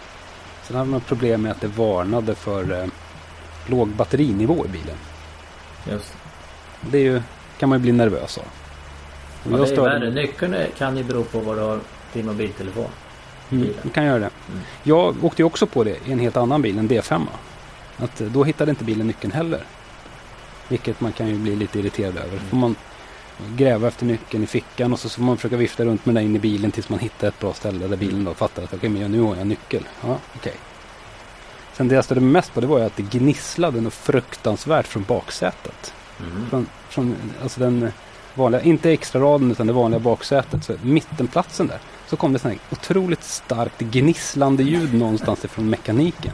Sen 0.62 0.76
hade 0.76 0.90
man 0.90 1.00
problem 1.00 1.42
med 1.42 1.52
att 1.52 1.60
det 1.60 1.66
varnade 1.66 2.34
för 2.34 2.82
eh, 2.82 2.86
låg 3.66 3.88
batterinivå 3.88 4.66
i 4.66 4.68
bilen. 4.68 4.96
Just. 5.90 6.14
Det 6.80 6.98
är 6.98 7.02
ju, 7.02 7.22
kan 7.58 7.68
man 7.68 7.78
ju 7.78 7.82
bli 7.82 7.92
nervös 7.92 8.38
av. 8.38 8.44
Och 9.44 9.52
Ja, 9.52 9.56
det 9.56 9.62
är 9.62 9.66
störde 9.66 9.98
värre. 9.98 10.10
Nyckeln 10.10 10.56
kan 10.78 10.96
ju 10.96 11.04
bero 11.04 11.24
på 11.24 11.40
vad 11.40 11.56
du 11.56 11.60
har 11.60 11.80
din 12.12 12.26
mobiltelefon. 12.26 12.88
Mm, 13.50 13.68
du 13.82 13.88
kan 13.88 14.04
göra 14.04 14.18
det. 14.18 14.30
Mm. 14.48 14.60
Jag 14.82 15.24
åkte 15.24 15.42
ju 15.42 15.46
också 15.46 15.66
på 15.66 15.84
det 15.84 15.96
i 16.06 16.12
en 16.12 16.18
helt 16.18 16.36
annan 16.36 16.62
bil, 16.62 16.78
en 16.78 16.88
D5. 16.88 17.22
Att 17.96 18.20
eh, 18.20 18.26
då 18.26 18.44
hittade 18.44 18.70
inte 18.70 18.84
bilen 18.84 19.06
nyckeln 19.06 19.32
heller. 19.32 19.64
Vilket 20.72 21.00
man 21.00 21.12
kan 21.12 21.28
ju 21.28 21.38
bli 21.38 21.56
lite 21.56 21.78
irriterad 21.78 22.16
över. 22.16 22.36
Mm. 22.36 22.48
Får 22.50 22.56
man 22.56 22.76
gräva 23.56 23.88
efter 23.88 24.06
nyckeln 24.06 24.42
i 24.42 24.46
fickan 24.46 24.92
och 24.92 24.98
så 24.98 25.08
får 25.08 25.22
man 25.22 25.36
försöka 25.36 25.56
vifta 25.56 25.84
runt 25.84 26.06
med 26.06 26.14
den 26.14 26.24
in 26.24 26.36
i 26.36 26.38
bilen 26.38 26.70
tills 26.70 26.88
man 26.88 26.98
hittar 26.98 27.28
ett 27.28 27.40
bra 27.40 27.52
ställe 27.52 27.86
där 27.86 27.96
bilen 27.96 28.24
då 28.24 28.34
fattar 28.34 28.62
att 28.62 28.74
okej, 28.74 28.88
men 28.88 29.12
nu 29.12 29.20
har 29.20 29.28
jag 29.28 29.40
en 29.40 29.48
nyckel. 29.48 29.82
Ja, 30.00 30.18
okej. 30.36 30.54
Sen 31.72 31.88
det 31.88 31.94
jag 31.94 32.04
störde 32.04 32.20
mest 32.20 32.54
på 32.54 32.60
det 32.60 32.66
var 32.66 32.78
ju 32.78 32.84
att 32.84 32.96
det 32.96 33.02
gnisslade 33.02 33.80
något 33.80 33.94
fruktansvärt 33.94 34.86
från 34.86 35.04
baksätet. 35.04 35.94
Mm. 36.20 36.50
Från, 36.50 36.66
från 36.88 37.16
alltså 37.42 37.60
den 37.60 37.92
vanliga, 38.34 38.62
inte 38.62 38.90
extra 38.90 39.20
raden 39.20 39.50
utan 39.50 39.66
det 39.66 39.72
vanliga 39.72 40.00
baksätet. 40.00 40.64
Så 40.64 40.74
mittenplatsen 40.82 41.66
där. 41.66 41.78
Så 42.08 42.16
kom 42.16 42.32
det 42.32 42.38
sån 42.38 42.50
här 42.50 42.60
otroligt 42.70 43.24
starkt 43.24 43.80
gnisslande 43.80 44.62
ljud 44.62 44.94
någonstans 44.94 45.44
ifrån 45.44 45.70
mekaniken. 45.70 46.32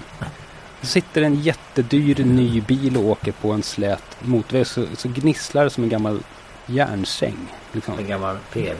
Sitter 0.82 1.22
en 1.22 1.34
jättedyr 1.34 2.24
ny 2.24 2.60
bil 2.60 2.96
och 2.96 3.04
åker 3.04 3.32
på 3.32 3.52
en 3.52 3.62
slät 3.62 4.16
motorväg 4.20 4.66
så, 4.66 4.86
så 4.96 5.08
gnisslar 5.08 5.64
det 5.64 5.70
som 5.70 5.84
en 5.84 5.90
gammal 5.90 6.20
järnsäng. 6.66 7.36
Liksom. 7.72 7.98
En 7.98 8.06
gammal 8.06 8.36
PV. 8.52 8.76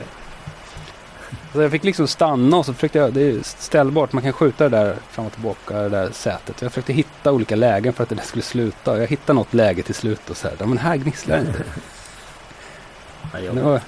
Så 1.53 1.61
jag 1.61 1.71
fick 1.71 1.83
liksom 1.83 2.07
stanna 2.07 2.57
och 2.57 2.65
så 2.65 2.73
försökte 2.73 2.97
jag, 2.99 3.13
det 3.13 3.21
är 3.21 3.39
ställbart, 3.43 4.13
man 4.13 4.23
kan 4.23 4.33
skjuta 4.33 4.69
det 4.69 4.77
där 4.77 4.95
fram 5.09 5.25
och 5.25 5.31
tillbaka, 5.33 5.77
det 5.77 5.89
där 5.89 6.11
sätet. 6.11 6.61
Jag 6.61 6.71
försökte 6.71 6.93
hitta 6.93 7.31
olika 7.31 7.55
lägen 7.55 7.93
för 7.93 8.03
att 8.03 8.09
det 8.09 8.15
där 8.15 8.23
skulle 8.23 8.43
sluta. 8.43 8.97
Jag 8.97 9.07
hittade 9.07 9.33
något 9.33 9.53
läge 9.53 9.83
till 9.83 9.95
slut 9.95 10.29
och 10.29 10.37
så 10.37 10.47
här, 10.47 10.65
men 10.65 10.77
här 10.77 10.97
gnisslar 10.97 11.37
det 11.37 11.41
inte. 11.47 11.63
Ja, 13.33 13.53
Det, 13.53 13.61
var, 13.61 13.81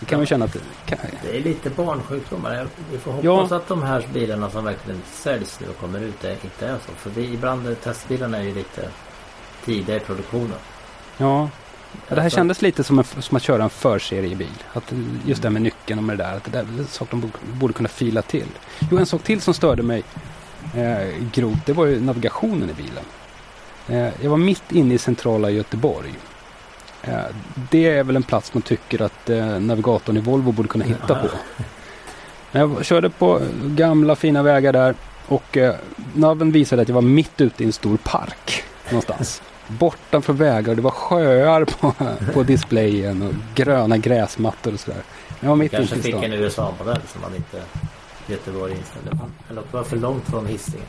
det 0.00 0.06
kan 0.06 0.18
man 0.18 0.26
känna 0.26 0.44
att 0.44 0.52
det 0.52 0.60
kan, 0.86 0.98
Det 1.22 1.36
är 1.36 1.40
lite 1.40 1.70
barnsjukdomar. 1.70 2.66
Vi 2.92 2.98
får 2.98 3.12
hoppas 3.12 3.50
Ja. 3.50 3.56
att 3.56 3.68
de 3.68 3.82
här 3.82 4.06
bilarna 4.12 4.50
som 4.50 4.64
verkligen 4.64 5.02
säljs 5.12 5.60
nu 5.60 5.68
och 5.68 5.78
kommer 5.78 6.00
ut 6.00 6.24
är, 6.24 6.30
inte 6.44 6.66
är 6.66 6.76
så. 6.86 6.92
För 6.96 7.10
vi, 7.10 7.32
ibland 7.34 7.80
testbilarna 7.82 8.38
är 8.38 8.42
ju 8.42 8.54
lite 8.54 8.88
tidiga 9.64 9.96
i 9.96 10.00
produktionen. 10.00 10.56
ja. 11.18 11.48
Ja, 12.08 12.14
det 12.14 12.20
här 12.20 12.30
kändes 12.30 12.62
lite 12.62 12.84
som, 12.84 12.98
en, 12.98 13.04
som 13.04 13.36
att 13.36 13.42
köra 13.42 13.62
en 13.64 13.70
förseriebil. 13.70 14.62
Att 14.72 14.92
just 15.26 15.42
det 15.42 15.48
här 15.48 15.52
med 15.52 15.62
nyckeln 15.62 15.98
och 15.98 16.04
med 16.04 16.18
det 16.18 16.24
där. 16.24 16.36
Att 16.36 16.44
det 16.44 16.50
där 16.50 16.58
är 16.58 16.78
en 16.78 16.86
sak 16.86 17.08
de 17.10 17.20
borde, 17.20 17.32
borde 17.52 17.72
kunna 17.72 17.88
fila 17.88 18.22
till. 18.22 18.46
Jo, 18.90 18.98
en 18.98 19.06
sak 19.06 19.22
till 19.22 19.40
som 19.40 19.54
störde 19.54 19.82
mig 19.82 20.02
eh, 20.74 21.24
grovt. 21.32 21.66
Det 21.66 21.72
var 21.72 21.86
ju 21.86 22.00
navigationen 22.00 22.70
i 22.70 22.72
bilen. 22.72 23.04
Eh, 23.88 24.22
jag 24.24 24.30
var 24.30 24.36
mitt 24.36 24.72
inne 24.72 24.94
i 24.94 24.98
centrala 24.98 25.50
Göteborg. 25.50 26.14
Eh, 27.02 27.18
det 27.70 27.86
är 27.88 28.04
väl 28.04 28.16
en 28.16 28.22
plats 28.22 28.54
man 28.54 28.62
tycker 28.62 29.02
att 29.02 29.30
eh, 29.30 29.46
navigatorn 29.46 30.16
i 30.16 30.20
Volvo 30.20 30.52
borde 30.52 30.68
kunna 30.68 30.84
hitta 30.84 31.14
på. 31.14 31.28
Men 32.52 32.62
jag 32.62 32.84
körde 32.84 33.10
på 33.10 33.40
gamla 33.64 34.16
fina 34.16 34.42
vägar 34.42 34.72
där 34.72 34.94
och 35.26 35.56
eh, 35.56 35.74
naven 36.14 36.52
visade 36.52 36.82
att 36.82 36.88
jag 36.88 36.94
var 36.94 37.02
mitt 37.02 37.40
ute 37.40 37.62
i 37.62 37.66
en 37.66 37.72
stor 37.72 37.96
park 37.96 38.62
någonstans. 38.88 39.42
Borta 39.66 40.20
från 40.20 40.36
vägar 40.36 40.74
det 40.74 40.82
var 40.82 40.90
sjöar 40.90 41.64
på, 41.64 41.94
på 42.34 42.42
displayen 42.42 43.22
och 43.22 43.34
gröna 43.54 43.96
gräsmattor 43.98 44.72
och 44.74 44.80
sådär. 44.80 45.00
Jag 45.40 45.48
var 45.48 45.56
mitt 45.56 45.70
Kanske 45.70 45.96
ute 45.96 46.08
i 46.08 46.12
fick 46.12 46.20
stan. 46.20 46.32
en 46.32 46.38
USA-modell 46.40 47.00
som 47.12 47.20
man 47.20 47.34
inte 47.36 47.62
Göteborg 48.30 48.72
inställde. 48.72 49.10
Eller 49.50 49.62
det 49.62 49.76
var 49.76 49.84
för 49.84 49.96
långt 49.96 50.24
från 50.24 50.46
Hisingen. 50.46 50.86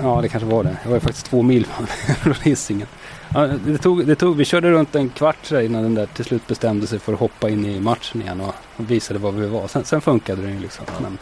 Ja, 0.00 0.20
det 0.22 0.28
kanske 0.28 0.48
var 0.48 0.64
det. 0.64 0.76
Jag 0.82 0.88
var 0.88 0.96
ju 0.96 1.00
faktiskt 1.00 1.26
två 1.26 1.42
mil 1.42 1.66
från 2.22 2.34
Hisingen. 2.34 2.88
Ja, 3.34 3.46
det 3.46 3.78
tog, 3.78 4.06
det 4.06 4.14
tog, 4.14 4.36
vi 4.36 4.44
körde 4.44 4.70
runt 4.70 4.94
en 4.94 5.08
kvart 5.08 5.50
innan 5.50 5.82
den 5.82 5.94
där 5.94 6.06
till 6.06 6.24
slut 6.24 6.46
bestämde 6.46 6.86
sig 6.86 6.98
för 6.98 7.12
att 7.12 7.18
hoppa 7.18 7.48
in 7.48 7.66
i 7.66 7.80
matchen 7.80 8.22
igen 8.22 8.40
och 8.40 8.54
visade 8.76 9.18
var 9.18 9.32
vi 9.32 9.46
var. 9.46 9.68
Sen, 9.68 9.84
sen 9.84 10.00
funkade 10.00 10.42
den 10.42 10.52
ju 10.52 10.60
liksom. 10.60 10.84
Ja. 10.88 10.92
Men 11.00 11.18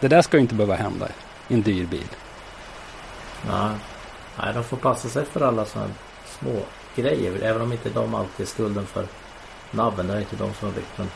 det 0.00 0.08
där 0.08 0.22
ska 0.22 0.36
ju 0.36 0.40
inte 0.40 0.54
behöva 0.54 0.76
hända 0.76 1.08
i 1.48 1.54
en 1.54 1.62
dyr 1.62 1.86
bil. 1.86 2.08
Nej. 3.48 3.70
Nej, 4.38 4.54
de 4.54 4.64
får 4.64 4.76
passa 4.76 5.08
sig 5.08 5.24
för 5.24 5.40
alla 5.40 5.64
sådana 5.64 5.90
små 6.40 6.62
grejer. 6.96 7.42
Även 7.42 7.62
om 7.62 7.72
inte 7.72 7.90
de 7.90 8.14
alltid 8.14 8.46
är 8.46 8.50
skulden 8.50 8.86
för 8.86 9.06
nabben. 9.70 10.06
Det 10.06 10.14
är 10.14 10.18
inte 10.18 10.36
de 10.36 10.54
som 10.54 10.68
har 10.68 10.74
byggt 10.74 10.98
men 10.98 11.08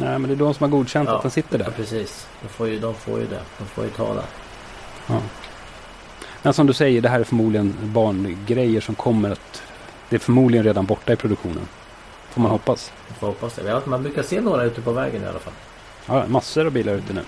Nej, 0.00 0.18
men 0.18 0.22
det 0.22 0.32
är 0.34 0.36
de 0.36 0.54
som 0.54 0.64
har 0.64 0.78
godkänt 0.78 1.08
Ja. 1.08 1.16
att 1.16 1.22
den 1.22 1.30
sitter 1.30 1.58
Ja, 1.58 1.64
där. 1.64 1.70
precis. 1.72 2.26
De 2.42 2.48
får, 2.48 2.68
ju, 2.68 2.78
de 2.80 2.94
får 2.94 3.18
ju 3.20 3.26
det. 3.26 3.40
De 3.58 3.64
får 3.64 3.84
ju 3.84 3.90
ta 3.90 4.14
det. 4.14 4.22
Ja. 5.06 5.20
Men 6.42 6.52
som 6.52 6.66
du 6.66 6.72
säger, 6.72 7.00
det 7.00 7.08
här 7.08 7.20
är 7.20 7.24
förmodligen 7.24 7.74
barngrejer 7.82 8.80
som 8.80 8.94
kommer 8.94 9.30
att... 9.30 9.62
Det 10.08 10.16
är 10.16 10.20
förmodligen 10.20 10.64
redan 10.64 10.86
borta 10.86 11.12
i 11.12 11.16
produktionen. 11.16 11.68
Får 12.30 12.40
man 12.40 12.48
Ja. 12.48 12.52
hoppas. 12.52 12.92
Vi 13.08 13.14
får 13.14 13.26
hoppas 13.26 13.54
det. 13.54 13.68
Ja, 13.68 13.80
Man 13.84 14.02
brukar 14.02 14.22
se 14.22 14.40
några 14.40 14.64
ute 14.64 14.80
på 14.80 14.92
vägen 14.92 15.22
i 15.22 15.26
alla 15.26 15.38
fall. 15.38 15.52
Ja, 16.06 16.26
massor 16.26 16.66
av 16.66 16.72
bilar 16.72 16.92
ute 16.94 17.12
nu. 17.12 17.22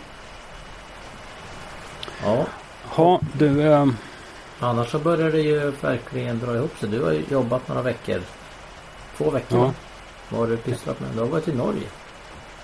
Ja. 2.25 2.47
Ja, 2.97 3.21
du... 3.33 3.73
ehm, 3.73 3.97
Annars 4.61 4.91
så 4.91 4.99
börjar 4.99 5.31
det 5.31 5.41
ju 5.41 5.71
verkligen 5.81 6.39
dra 6.39 6.57
ihop 6.57 6.79
sig. 6.79 6.89
Du 6.89 7.03
har 7.05 7.13
ju 7.13 7.25
jobbat 7.31 7.69
några 7.69 7.83
veckor. 7.83 8.21
Två 9.17 9.31
veckor 9.31 9.59
Ja. 9.59 9.65
va? 9.65 9.73
Vad 10.29 10.41
har 10.41 10.47
du 10.47 10.57
pysslat 10.57 11.01
med? 11.01 11.11
Du 11.15 11.19
har 11.21 11.27
varit 11.27 11.49
i 11.49 11.53
Norge. 11.55 11.83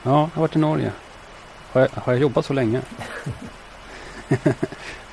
Ja, 0.06 0.12
jag 0.12 0.30
har 0.34 0.40
varit 0.40 0.56
i 0.56 0.58
Norge. 0.58 0.92
Har 1.72 1.80
jag, 1.80 1.88
har 1.94 2.12
jag 2.12 2.22
jobbat 2.22 2.46
så 2.46 2.52
länge? 2.52 2.80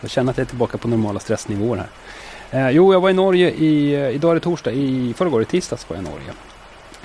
jag 0.01 0.09
känner 0.09 0.31
att 0.31 0.37
jag 0.37 0.45
är 0.45 0.49
tillbaka 0.49 0.77
på 0.77 0.87
normala 0.87 1.19
stressnivåer 1.19 1.85
här. 2.51 2.67
Eh, 2.67 2.69
jo, 2.69 2.93
jag 2.93 2.99
var 3.01 3.09
i 3.09 3.13
Norge 3.13 3.49
i, 3.49 3.93
eh, 3.93 4.09
idag 4.09 4.31
är 4.31 4.35
det 4.35 4.41
torsdag, 4.41 4.71
i 4.71 5.13
förrgår 5.17 5.41
i 5.41 5.45
tisdags 5.45 5.89
var 5.89 5.97
jag 5.97 6.05
i 6.05 6.09
Norge. 6.09 6.33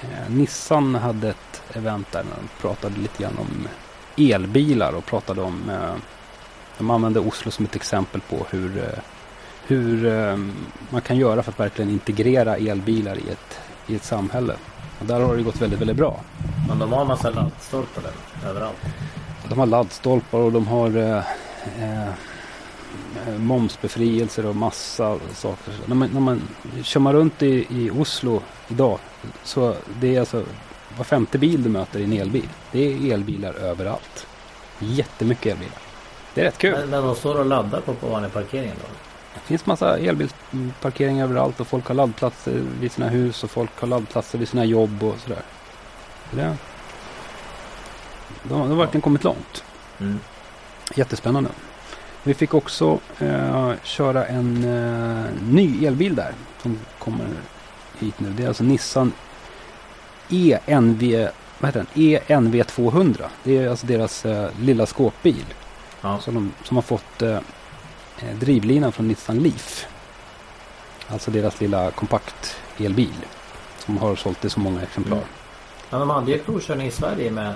Eh, 0.02 0.30
Nissan 0.30 0.94
hade 0.94 1.28
ett 1.28 1.62
event 1.74 2.12
där 2.12 2.22
de 2.22 2.62
pratade 2.62 3.00
lite 3.00 3.22
grann 3.22 3.38
om 3.38 3.68
elbilar 4.16 4.92
och 4.92 5.06
pratade 5.06 5.42
om 5.42 5.70
eh, 5.70 5.94
de 6.78 6.90
använde 6.90 7.20
Oslo 7.20 7.50
som 7.50 7.64
ett 7.64 7.76
exempel 7.76 8.20
på 8.20 8.46
hur, 8.50 8.78
eh, 8.78 8.98
hur 9.66 10.06
eh, 10.06 10.36
man 10.90 11.00
kan 11.00 11.16
göra 11.16 11.42
för 11.42 11.52
att 11.52 11.60
verkligen 11.60 11.90
integrera 11.90 12.56
elbilar 12.56 13.16
i 13.16 13.30
ett, 13.30 13.60
i 13.86 13.96
ett 13.96 14.04
samhälle. 14.04 14.54
Och 14.98 15.06
där 15.06 15.20
har 15.20 15.36
det 15.36 15.42
gått 15.42 15.62
väldigt, 15.62 15.80
väldigt 15.80 15.96
bra. 15.96 16.20
Men 16.68 16.78
de 16.78 16.92
har 16.92 17.00
en 17.00 17.06
massa 17.06 17.30
laddstolpar 17.30 18.02
där. 18.02 18.48
Överallt. 18.50 18.76
De 19.48 19.58
har 19.58 19.66
laddstolpar 19.66 20.38
och 20.38 20.52
de 20.52 20.66
har 20.66 20.96
eh, 20.96 21.22
eh, 21.82 22.08
eh, 23.28 23.38
momsbefrielser 23.38 24.46
och 24.46 24.56
massa 24.56 25.18
saker. 25.34 25.72
När 25.86 25.94
man, 25.94 26.10
när 26.12 26.20
man 26.20 26.42
kör 26.82 27.00
man 27.00 27.12
runt 27.12 27.42
i, 27.42 27.66
i 27.70 27.90
Oslo 27.90 28.42
idag 28.68 28.98
så 29.44 29.74
det 30.00 30.16
är 30.16 30.20
alltså 30.20 30.44
var 30.96 31.04
femte 31.04 31.38
bil 31.38 31.62
du 31.62 31.68
möter 31.68 32.00
i 32.00 32.04
en 32.04 32.12
elbil. 32.12 32.48
Det 32.72 32.78
är 32.78 33.12
elbilar 33.12 33.54
överallt. 33.54 34.26
Jättemycket 34.78 35.46
elbilar. 35.52 35.78
Det 36.34 36.40
är 36.40 36.44
rätt 36.44 36.58
kul. 36.58 36.72
Men, 36.72 36.90
men 36.90 37.02
de 37.02 37.14
står 37.14 37.38
och 37.38 37.46
laddar 37.46 37.80
på, 37.80 37.94
på 37.94 38.08
vanliga 38.08 38.30
parkeringen 38.30 38.76
då? 38.80 39.07
Det 39.42 39.48
finns 39.48 39.66
massa 39.66 39.98
elbilsparkeringar 39.98 41.24
överallt 41.24 41.60
och 41.60 41.66
folk 41.66 41.86
har 41.86 41.94
laddplatser 41.94 42.62
vid 42.80 42.92
sina 42.92 43.08
hus 43.08 43.44
och 43.44 43.50
folk 43.50 43.80
har 43.80 43.88
laddplatser 43.88 44.38
vid 44.38 44.48
sina 44.48 44.64
jobb 44.64 45.02
och 45.02 45.14
sådär. 45.18 45.42
Det, 46.30 46.56
de, 48.42 48.48
de 48.48 48.70
har 48.70 48.76
verkligen 48.76 49.02
kommit 49.02 49.24
långt. 49.24 49.64
Mm. 50.00 50.18
Jättespännande. 50.94 51.50
Vi 52.22 52.34
fick 52.34 52.54
också 52.54 52.98
eh, 53.18 53.72
köra 53.82 54.26
en 54.26 54.64
eh, 54.64 55.24
ny 55.50 55.86
elbil 55.86 56.14
där 56.14 56.32
som 56.62 56.78
kommer 56.98 57.26
hit 57.98 58.20
nu. 58.20 58.30
Det 58.30 58.44
är 58.44 58.48
alltså 58.48 58.64
Nissan 58.64 59.12
ENV, 60.30 61.28
vad 61.58 61.68
heter 61.68 61.86
den? 61.94 62.20
ENV 62.26 62.62
200. 62.62 63.24
Det 63.44 63.58
är 63.58 63.68
alltså 63.68 63.86
deras 63.86 64.26
eh, 64.26 64.50
lilla 64.60 64.86
skåpbil. 64.86 65.44
Ja. 66.00 66.18
Som, 66.18 66.34
de, 66.34 66.52
som 66.64 66.76
har 66.76 66.82
fått 66.82 67.22
eh, 67.22 67.38
drivlinan 68.40 68.92
från 68.92 69.08
Nissan 69.08 69.38
Leaf. 69.38 69.86
Alltså 71.08 71.30
deras 71.30 71.60
lilla 71.60 71.90
kompakt 71.90 72.56
elbil. 72.78 73.14
Som 73.78 73.98
har 73.98 74.16
sålt 74.16 74.44
i 74.44 74.50
så 74.50 74.60
många 74.60 74.82
exemplar. 74.82 75.16
Mm. 75.16 75.28
Ja, 75.90 75.98
de 75.98 76.10
hade 76.10 76.30
ju 76.32 76.38
provkörning 76.38 76.86
i 76.86 76.90
Sverige 76.90 77.30
med, 77.30 77.54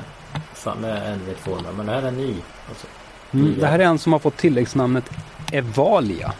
med 0.80 1.20
NV200 1.20 1.64
men 1.76 1.86
det 1.86 1.92
här 1.92 2.02
är 2.02 2.10
ny. 2.10 2.34
Alltså. 2.68 2.86
Mm, 3.32 3.54
det 3.60 3.66
här 3.66 3.78
är 3.78 3.84
en 3.84 3.98
som 3.98 4.12
har 4.12 4.20
fått 4.20 4.36
tilläggsnamnet 4.36 5.10
Evalia. 5.52 6.32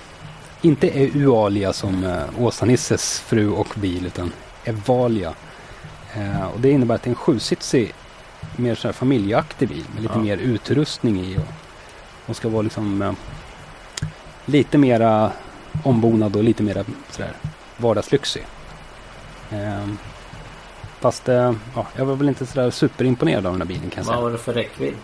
Inte 0.61 0.89
Eualia 0.91 1.73
som 1.73 2.05
eh, 2.05 2.23
Åsa-Nisses 2.39 3.21
fru 3.21 3.49
och 3.51 3.69
bil 3.75 4.07
utan 4.07 4.33
Evalia. 4.65 5.35
Eh, 6.15 6.45
och 6.47 6.61
det 6.61 6.71
innebär 6.71 6.95
att 6.95 7.03
det 7.03 7.09
är 7.09 7.11
en 7.11 7.15
sjusitsig 7.15 7.95
mer 8.57 8.75
så 8.75 8.89
här 8.89 8.93
familjeaktig 8.93 9.69
bil 9.69 9.85
med 9.95 10.03
lite 10.03 10.15
Ja. 10.15 10.21
mer 10.23 10.37
utrustning 10.37 11.21
i. 11.21 11.37
Och, 11.39 11.43
och 12.27 12.37
ska 12.37 12.49
vara 12.49 12.63
liksom 12.63 13.03
eh, 13.03 13.13
lite 14.47 14.79
mera 14.79 15.33
ombonad 15.83 16.37
och 16.37 16.45
lite 16.45 16.63
mera 16.63 16.85
sådär 17.11 17.33
vardagslyxig. 17.77 18.47
Eh, 19.51 19.87
fast 21.01 21.29
eh, 21.29 21.55
ja, 21.75 21.87
jag 21.97 22.05
var 22.05 22.17
väl 22.17 22.29
inte 22.29 22.47
sådär 22.47 22.71
superimponerad 22.71 23.47
av 23.47 23.53
den 23.53 23.61
här 23.61 23.69
bilen 23.69 23.91
kan 23.91 23.97
jag 23.97 24.07
säga. 24.07 24.17
Vad 24.17 24.25
var 24.25 24.31
det 24.31 24.39
för 24.39 24.53
räckvidd? 24.53 24.95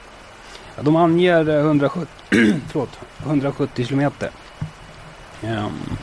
Ja, 0.76 0.82
de 0.82 0.96
anger 0.96 1.48
eh, 1.48 1.58
170, 1.58 2.08
förlåt, 2.68 2.98
170 3.24 3.86
kilometer. 3.86 4.30
Um, 5.42 5.96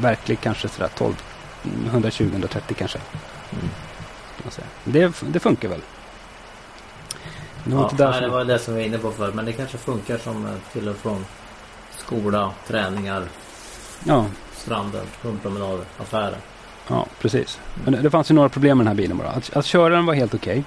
verklig 0.00 0.40
kanske 0.40 0.68
sådär 0.68 0.90
12, 0.98 1.14
120-130 1.62 2.74
kanske. 2.74 2.98
Mm. 3.52 3.68
Det, 4.84 5.22
det 5.22 5.40
funkar 5.40 5.68
väl. 5.68 5.80
Det 7.64 7.74
var 7.74 7.82
Ja, 7.82 7.90
nej, 7.98 8.12
det 8.12 8.20
som, 8.20 8.30
var 8.30 8.44
det 8.44 8.58
som 8.58 8.74
vi 8.74 8.80
var 8.80 8.86
inne 8.86 8.98
på 8.98 9.10
förut. 9.10 9.34
Men 9.34 9.44
det 9.44 9.52
kanske 9.52 9.78
funkar 9.78 10.18
som 10.18 10.46
eh, 10.46 10.52
till 10.72 10.88
och 10.88 10.96
från 10.96 11.24
skola, 11.98 12.52
träningar, 12.66 13.24
ja, 14.04 14.26
stranden, 14.52 15.06
hundpromenader, 15.22 15.84
affärer. 15.98 16.38
ja, 16.88 17.06
precis. 17.20 17.58
Men 17.84 18.02
det, 18.02 18.10
fanns 18.10 18.30
ju 18.30 18.34
några 18.34 18.48
problem 18.48 18.78
med 18.78 18.86
den 18.86 18.88
här 18.88 19.02
bilen 19.02 19.18
bara. 19.18 19.28
Att, 19.28 19.56
att 19.56 19.66
köra 19.66 19.94
den 19.94 20.06
var 20.06 20.14
helt 20.14 20.34
okej. 20.34 20.64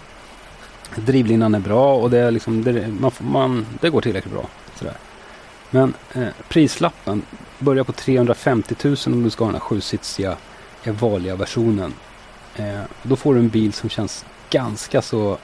Drivlinan 0.96 1.56
är 1.56 1.60
bra 1.60 1.96
och 1.96 2.10
det, 2.10 2.20
är 2.20 2.32
liksom, 2.32 2.64
det, 2.64 2.88
man, 2.88 3.12
man, 3.20 3.66
det 3.82 3.90
går 3.90 4.02
tillräckligt 4.02 4.34
bra. 4.34 4.46
Sådär. 4.76 4.94
Men 5.70 5.94
eh, 6.14 6.28
prislappen 6.50 7.22
börjar 7.60 7.84
på 7.84 7.92
350 7.92 8.76
000 8.84 8.96
om 9.06 9.24
du 9.24 9.30
ska 9.30 9.44
ha 9.44 9.52
den 9.52 9.62
här 9.62 9.68
sjusitsiga 9.68 10.38
Evalia-versionen. 10.84 11.94
Eh, 12.56 12.82
då 13.04 13.16
får 13.16 13.34
du 13.34 13.40
en 13.40 13.50
bil 13.50 13.74
som 13.74 13.90
känns 13.90 14.26
ganska 14.50 15.02
så, 15.02 15.38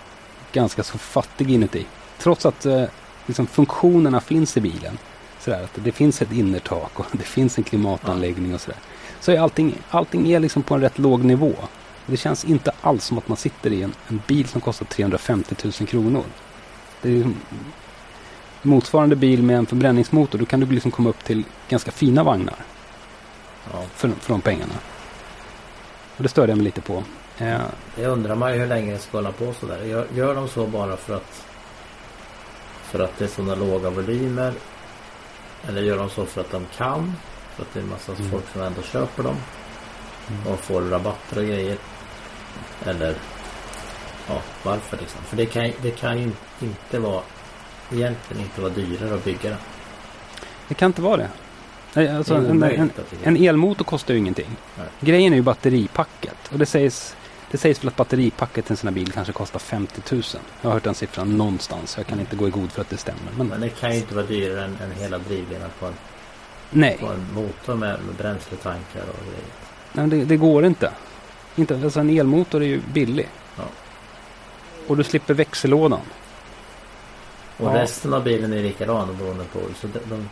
ganska 0.51 0.83
så 0.83 0.97
fattig 0.97 1.51
inuti. 1.51 1.85
Trots 2.17 2.45
att 2.45 2.65
eh, 2.65 2.83
liksom 3.25 3.47
funktionerna 3.47 4.21
finns 4.21 4.57
i 4.57 4.61
bilen. 4.61 4.97
Sådär, 5.45 5.63
att 5.63 5.71
det 5.83 5.91
finns 5.91 6.21
ett 6.21 6.31
innertak 6.31 6.99
och 6.99 7.05
det 7.11 7.23
finns 7.23 7.57
en 7.57 7.63
klimatanläggning 7.63 8.53
och 8.53 8.61
sådär. 8.61 8.79
Så 9.19 9.31
är 9.31 9.39
allting, 9.39 9.77
allting 9.89 10.31
är 10.31 10.39
liksom 10.39 10.63
på 10.63 10.73
en 10.75 10.81
rätt 10.81 10.97
låg 10.99 11.23
nivå. 11.23 11.53
Det 12.05 12.17
känns 12.17 12.45
inte 12.45 12.71
alls 12.81 13.05
som 13.05 13.17
att 13.17 13.27
man 13.27 13.37
sitter 13.37 13.71
i 13.73 13.81
en, 13.83 13.93
en 14.07 14.21
bil 14.27 14.47
som 14.47 14.61
kostar 14.61 14.85
350 14.85 15.55
000 15.63 15.71
kronor. 15.73 16.23
Det 17.01 17.09
är 17.19 17.31
motsvarande 18.61 19.15
bil 19.15 19.43
med 19.43 19.57
en 19.57 19.65
förbränningsmotor. 19.65 20.39
Då 20.39 20.45
kan 20.45 20.59
du 20.59 20.65
liksom 20.65 20.91
komma 20.91 21.09
upp 21.09 21.23
till 21.23 21.43
ganska 21.69 21.91
fina 21.91 22.23
vagnar 22.23 22.55
Ja. 23.73 23.83
för, 23.95 24.09
för 24.09 24.33
de 24.33 24.41
pengarna. 24.41 24.73
Och 26.17 26.23
det 26.23 26.29
störde 26.29 26.51
jag 26.51 26.57
mig 26.57 26.65
lite 26.65 26.81
på. 26.81 27.03
Eh, 27.37 27.57
Det 27.95 28.05
undrar 28.05 28.35
man 28.35 28.53
ju 28.53 28.59
hur 28.59 28.67
länge 28.67 28.91
det 28.93 28.99
ska 28.99 29.17
hålla 29.17 29.31
på 29.31 29.53
sådär. 29.59 29.83
Gör, 29.83 30.07
gör 30.15 30.35
de 30.35 30.47
så 30.47 30.67
bara 30.67 30.97
för 30.97 31.15
att 31.15 31.43
för 32.83 32.99
att 32.99 33.17
det 33.17 33.25
är 33.25 33.29
sådana 33.29 33.55
låga 33.55 33.89
volymer? 33.89 34.53
Eller 35.69 35.81
gör 35.81 35.97
de 35.97 36.09
så 36.09 36.25
för 36.25 36.41
att 36.41 36.51
de 36.51 36.65
kan? 36.77 37.13
För 37.55 37.61
att 37.63 37.73
det 37.73 37.79
är 37.79 37.83
en 37.83 37.89
massa 37.89 38.11
Mm. 38.11 38.31
folk 38.31 38.43
som 38.53 38.61
ändå 38.61 38.81
köper 38.81 39.23
dem 39.23 39.35
Mm. 40.29 40.47
och 40.53 40.59
får 40.59 40.81
rabatter 40.81 41.37
och 41.37 41.45
grejer? 41.45 41.77
Eller 42.85 43.15
ja, 44.27 44.41
varför 44.63 44.97
liksom? 44.97 45.21
För 45.23 45.37
det 45.37 45.45
kan, 45.45 45.71
det 45.81 45.91
kan 45.91 46.17
ju 46.17 46.31
inte 46.61 46.99
vara 46.99 47.21
egentligen 47.93 48.43
inte 48.43 48.61
vara 48.61 48.71
dyrare 48.73 49.15
att 49.15 49.23
bygga 49.23 49.49
den. 49.49 49.59
det 50.67 50.73
kan 50.73 50.85
inte 50.87 51.01
vara 51.01 51.17
det. 51.17 51.29
Alltså, 52.17 52.35
en, 52.35 52.63
en, 52.63 52.91
en 53.23 53.37
elmotor 53.37 53.85
kostar 53.85 54.13
ju 54.13 54.19
ingenting. 54.19 54.47
Nej. 54.77 54.87
Grejen 54.99 55.33
är 55.33 55.37
ju 55.37 55.43
batteripacket. 55.43 56.35
Och 56.51 56.59
det 56.59 56.65
sägs, 56.65 57.15
det 57.55 57.59
sägs 57.59 57.83
väl 57.83 57.87
att 57.87 57.95
batteripacket 57.95 58.65
till 58.65 58.73
en 58.73 58.77
sån 58.77 58.87
här 58.87 58.93
bil 58.93 59.11
kanske 59.11 59.33
kostar 59.33 59.59
50 59.59 60.01
000. 60.15 60.23
Jag 60.61 60.69
har 60.69 60.73
hört 60.73 60.83
den 60.83 60.95
siffran 60.95 61.37
någonstans. 61.37 61.97
Jag 61.97 62.07
kan 62.07 62.19
inte 62.19 62.35
gå 62.35 62.47
i 62.47 62.51
god 62.51 62.71
för 62.71 62.81
att 62.81 62.89
det 62.89 62.97
stämmer. 62.97 63.21
Men, 63.37 63.47
Men 63.47 63.61
det 63.61 63.69
kan 63.69 63.91
ju 63.91 63.97
inte 63.97 64.15
vara 64.15 64.25
dyrare 64.25 64.65
än, 64.65 64.77
än 64.83 64.91
hela 64.91 65.17
drivlinan 65.17 65.69
på 65.79 65.85
en, 65.85 65.93
nej, 66.69 66.97
på 66.99 67.07
en 67.07 67.33
motor 67.33 67.75
med, 67.75 67.99
med 68.05 68.15
bränsletankar 68.15 69.01
och 69.01 69.25
grejer. 69.25 69.47
nej 69.93 70.07
det, 70.07 70.25
det 70.25 70.37
går 70.37 70.65
inte. 70.65 70.91
inte. 71.55 71.75
Alltså 71.83 71.99
en 71.99 72.09
elmotor 72.09 72.61
är 72.63 72.67
ju 72.67 72.81
billig. 72.93 73.29
Ja. 73.57 73.63
Och 74.87 74.97
du 74.97 75.03
slipper 75.03 75.33
växellådan. 75.33 76.01
Och 77.57 77.67
Ja. 77.67 77.81
resten 77.81 78.13
av 78.13 78.23
bilen 78.23 78.53
är 78.53 78.61
likadan 78.63 79.17
beroende 79.17 79.43
på. 79.43 79.59
Så 79.81 79.87
de, 79.87 79.99
de, 80.09 80.29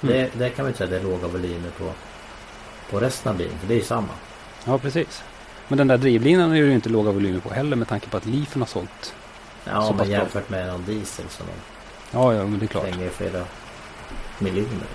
det, 0.00 0.30
det 0.38 0.50
kan 0.50 0.62
man 0.64 0.66
inte 0.70 0.78
säga 0.78 0.90
det 0.90 0.96
är 0.96 1.02
låga 1.02 1.28
volymer 1.28 1.70
på, 1.78 1.92
på 2.90 3.00
resten 3.00 3.32
av 3.32 3.38
bilen. 3.38 3.58
För 3.58 3.66
det 3.66 3.74
är 3.74 3.78
ju 3.78 3.84
samma. 3.84 4.08
Ja, 4.64 4.78
precis. 4.78 5.22
Men 5.68 5.78
den 5.78 5.88
där 5.88 5.98
drivlinan 5.98 6.50
är 6.50 6.56
ju 6.56 6.72
inte 6.72 6.88
låga 6.88 7.10
volymer 7.10 7.40
på 7.40 7.54
heller 7.54 7.76
med 7.76 7.88
tanke 7.88 8.08
på 8.08 8.16
att 8.16 8.26
Leafen 8.26 8.62
har 8.62 8.66
sålt. 8.66 9.14
Ja, 9.64 9.82
Så 9.82 9.92
men 9.94 10.10
jämfört 10.10 10.50
med 10.50 10.66
någon 10.66 10.84
diesel 10.84 11.24
som 11.28 11.46
Ja, 12.10 12.34
ja, 12.34 12.46
men 12.46 12.58
det 12.58 12.64
är 12.64 12.66
klart. 12.66 12.88
slänger 12.88 13.10
flera 13.10 13.44
miljoner. 14.38 14.86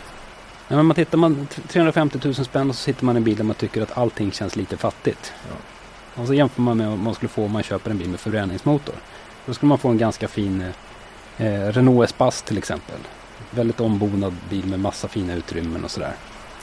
Ja, 0.67 0.75
men 0.75 0.85
man 0.85 0.95
tittar 0.95 1.17
man 1.17 1.47
350 1.67 2.19
000 2.23 2.33
spänn 2.35 2.69
och 2.69 2.75
så 2.75 2.81
sitter 2.81 3.05
man 3.05 3.15
i 3.15 3.17
en 3.17 3.23
bil 3.23 3.35
där 3.37 3.43
man 3.43 3.55
tycker 3.55 3.81
att 3.81 3.97
allting 3.97 4.31
känns 4.31 4.55
lite 4.55 4.77
fattigt. 4.77 5.33
Ja. 5.49 5.55
Och 6.21 6.27
så 6.27 6.33
jämför 6.33 6.61
man 6.61 6.77
med 6.77 6.89
vad 6.89 6.99
man 6.99 7.15
skulle 7.15 7.29
få 7.29 7.45
om 7.45 7.51
man 7.51 7.63
köper 7.63 7.91
en 7.91 7.97
bil 7.97 8.09
med 8.09 8.19
förbränningsmotor. 8.19 8.95
Då 9.45 9.53
skulle 9.53 9.67
man 9.69 9.77
få 9.77 9.89
en 9.89 9.97
ganska 9.97 10.27
fin 10.27 10.65
eh, 11.37 11.67
Renault 11.67 12.09
Espace 12.09 12.45
till 12.45 12.57
exempel. 12.57 12.99
Väldigt 13.51 13.79
ombonad 13.79 14.35
bil 14.49 14.65
med 14.65 14.79
massa 14.79 15.07
fina 15.07 15.33
utrymmen 15.33 15.83
och 15.83 15.91
sådär. 15.91 16.13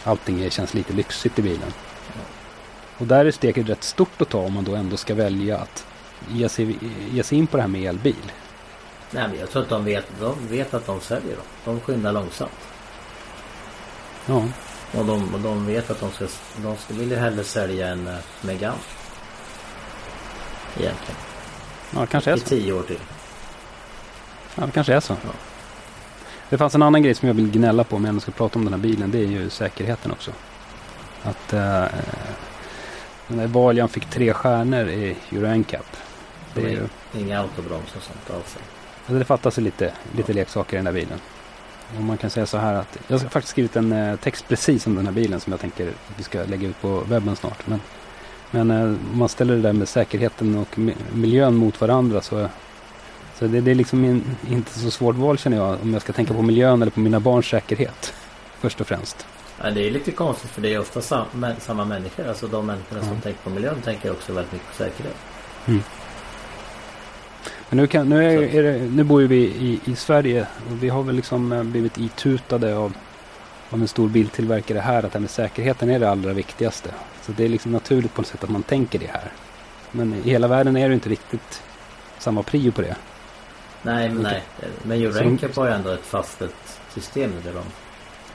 Allting 0.05 0.51
känns 0.51 0.75
lite 0.75 0.93
lyxigt 0.93 1.39
i 1.39 1.43
bilen. 1.43 1.73
Och 2.99 3.07
där 3.07 3.25
är 3.25 3.31
steget 3.31 3.69
rätt 3.69 3.85
stort 3.85 4.23
att 4.23 4.29
ta 4.29 4.39
om 4.39 4.53
man 4.53 4.65
då 4.65 4.75
ändå 4.75 4.97
ska 4.97 5.15
välja 5.15 5.59
att 5.59 5.87
ge 6.29 6.49
sig, 6.49 6.79
ge 7.11 7.23
sig 7.23 7.39
in 7.39 7.47
på 7.47 7.57
det 7.57 7.63
här 7.63 7.69
med 7.69 7.83
elbil. 7.83 8.33
Nej, 9.11 9.29
men 9.29 9.39
jag 9.39 9.51
tror 9.51 9.63
att 9.63 9.69
de 9.69 9.85
vet, 9.85 10.07
de 10.21 10.49
vet 10.49 10.75
att 10.75 10.87
de 10.87 11.01
säljer 11.01 11.37
dem. 11.37 11.45
De 11.65 11.81
skyndar 11.81 12.13
långsamt. 12.13 12.69
Ja, 14.27 14.45
Och 14.99 15.05
de, 15.05 15.35
och 15.35 15.41
de 15.41 15.67
vet 15.67 15.91
att 15.91 16.01
de 16.01 16.11
ska, 16.13 16.27
de 16.57 16.77
ska 16.77 16.95
vill 16.95 17.17
hellre 17.17 17.45
sälja 17.45 17.89
en 17.89 18.09
uh, 18.09 18.15
Megane. 18.41 18.79
Egentligen. 20.79 21.17
ja 21.95 22.07
kanske 22.07 22.31
är 22.31 22.37
I 22.37 22.41
så. 22.41 22.47
tio 22.47 22.73
år 22.73 22.83
till. 22.83 22.99
Ja, 24.55 24.67
det 24.67 24.73
kanske 24.73 24.95
är 24.95 25.01
så. 25.01 25.13
Ja. 25.25 25.31
Det 26.51 26.59
fanns 26.59 26.75
en 26.75 26.83
annan 26.83 27.03
grej 27.03 27.15
som 27.15 27.29
jag 27.29 27.35
vill 27.35 27.51
gnälla 27.51 27.85
på 27.85 27.97
om 27.97 28.05
jag 28.05 28.09
ändå 28.09 28.21
ska 28.21 28.33
prata 28.33 28.59
om 28.59 28.65
den 28.65 28.75
här 28.75 28.81
bilen. 28.81 29.11
Det 29.11 29.19
är 29.19 29.27
ju 29.27 29.51
säkerheten 29.51 30.11
också. 30.11 30.33
Att 31.23 31.53
eh, 31.53 31.85
den 33.29 33.39
där 33.39 33.47
Valian 33.47 33.89
fick 33.89 34.07
tre 34.11 34.33
stjärnor 34.35 34.89
i 34.89 35.17
Euro 35.33 35.55
NCAP. 35.57 35.87
Det, 36.55 36.61
är 36.65 36.69
ju, 36.69 36.89
Inga 37.21 37.41
autobroms 37.41 37.97
och 37.97 38.03
sånt 38.03 38.31
alls. 38.31 38.57
alltså 39.01 39.19
det 39.19 39.25
fattas 39.25 39.59
ju 39.59 39.63
lite, 39.63 39.93
lite 40.17 40.33
leksaker 40.33 40.77
i 40.77 40.79
den 40.79 40.85
där 40.85 40.93
bilen. 40.93 41.19
Och 41.97 42.03
man 42.03 42.17
kan 42.19 42.31
säga 42.31 42.47
så 42.47 42.59
här 42.59 42.75
att 42.75 42.99
jag 43.09 43.19
har 43.19 43.29
faktiskt 43.29 43.51
skrivit 43.51 43.77
en 43.77 43.93
eh, 43.93 44.17
text 44.17 44.49
precis 44.49 44.87
om 44.87 44.95
den 44.95 45.07
här 45.07 45.13
bilen 45.13 45.41
som 45.41 45.51
jag 45.53 45.61
tänker 45.61 45.89
att 45.89 45.95
vi 46.17 46.23
ska 46.23 46.43
lägga 46.45 46.69
ut 46.69 46.81
på 46.81 47.01
webben 47.01 47.37
snart. 47.37 47.67
Men, 47.67 47.81
men 48.51 48.71
eh, 48.71 48.83
om 48.83 48.99
man 49.19 49.29
ställer 49.29 49.55
det 49.57 49.63
där 49.63 49.73
med 49.73 49.89
säkerheten 49.89 50.59
och 50.59 50.69
mi- 50.77 50.95
miljön 51.13 51.55
mot 51.55 51.81
varandra 51.81 52.21
så, 52.21 52.49
så 53.39 53.47
det, 53.47 53.61
det 53.61 53.71
är 53.71 53.75
liksom 53.75 54.05
in, 54.05 54.25
inte 54.51 54.79
så 54.79 54.91
svårt 54.91 55.17
val 55.17 55.39
känner 55.39 55.57
jag 55.57 55.79
om 55.83 55.93
jag 55.93 56.03
ska 56.03 56.13
tänka 56.13 56.35
på 56.35 56.43
miljön 56.43 56.83
eller 56.83 56.93
på 56.93 57.01
mina 57.01 57.21
barns 57.21 57.47
säkerhet. 57.47 58.15
Först 58.61 58.81
och 58.81 58.87
främst. 58.87 59.27
Ja, 59.63 59.71
det 59.71 59.87
är 59.87 59.91
lite 59.91 60.13
konstigt 60.13 60.51
för 60.51 60.63
det 60.63 60.75
är 60.75 60.81
ofta 60.81 61.01
sam, 61.01 61.27
samma 61.59 61.85
människor. 61.85 62.29
Alltså 62.29 62.47
de 62.47 62.67
människorna 62.67 63.03
som 63.03 63.21
tänker 63.21 63.41
på 63.43 63.51
miljön 63.51 63.81
tänker 63.83 64.11
också 64.11 64.33
väldigt 64.33 64.53
mycket 64.53 64.69
på 64.69 64.75
säkerhet. 64.75 65.17
Men 67.69 67.77
nu, 67.77 67.87
kan, 67.87 68.09
nu, 68.09 68.25
är, 68.25 68.55
är 68.55 68.63
det, 68.63 68.79
nu 68.79 69.05
bor 69.05 69.21
ju 69.21 69.27
vi 69.27 69.37
i, 69.45 69.81
i 69.85 69.97
Sverige 69.97 70.47
och 70.71 70.83
vi 70.83 70.89
har 70.89 71.03
väl 71.03 71.17
liksom 71.17 71.53
eh, 71.53 71.63
blivit 71.63 71.99
itutade 71.99 72.77
av, 72.77 72.93
av 73.71 73.81
en 73.81 73.89
stor 73.89 74.09
biltillverkare 74.09 74.79
här 74.79 75.03
att 75.03 75.13
det 75.13 75.19
här 75.19 75.21
med 75.21 75.31
säkerheten 75.31 75.91
är 75.91 75.99
det 75.99 76.11
allra 76.11 76.33
viktigaste. 76.33 76.91
Så 77.23 77.33
det 77.33 77.45
är 77.45 77.49
liksom 77.49 77.73
naturligt 77.73 78.15
på 78.15 78.21
något 78.21 78.29
sätt 78.29 78.45
att 78.45 78.51
man 78.51 78.63
tänker 78.63 78.99
det 78.99 79.07
här. 79.07 79.33
Men 79.91 80.15
i 80.15 80.31
hela 80.31 80.49
världen 80.49 80.77
är 80.77 80.89
det 80.89 80.95
inte 80.95 81.09
riktigt, 81.09 81.63
samma 82.19 82.43
prio 82.43 82.73
på 82.73 82.83
det. 82.83 82.97
Nej, 83.83 84.09
men 84.09 84.23
nej. 84.23 84.43
Men 84.83 85.03
Euro 85.03 85.31
NCAP 85.31 85.57
har 85.57 85.67
ju 85.67 85.73
ändå 85.73 85.91
ett 85.91 86.07
fastställt 86.07 86.81
system 86.95 87.33
där 87.45 87.53
de... 87.53 87.63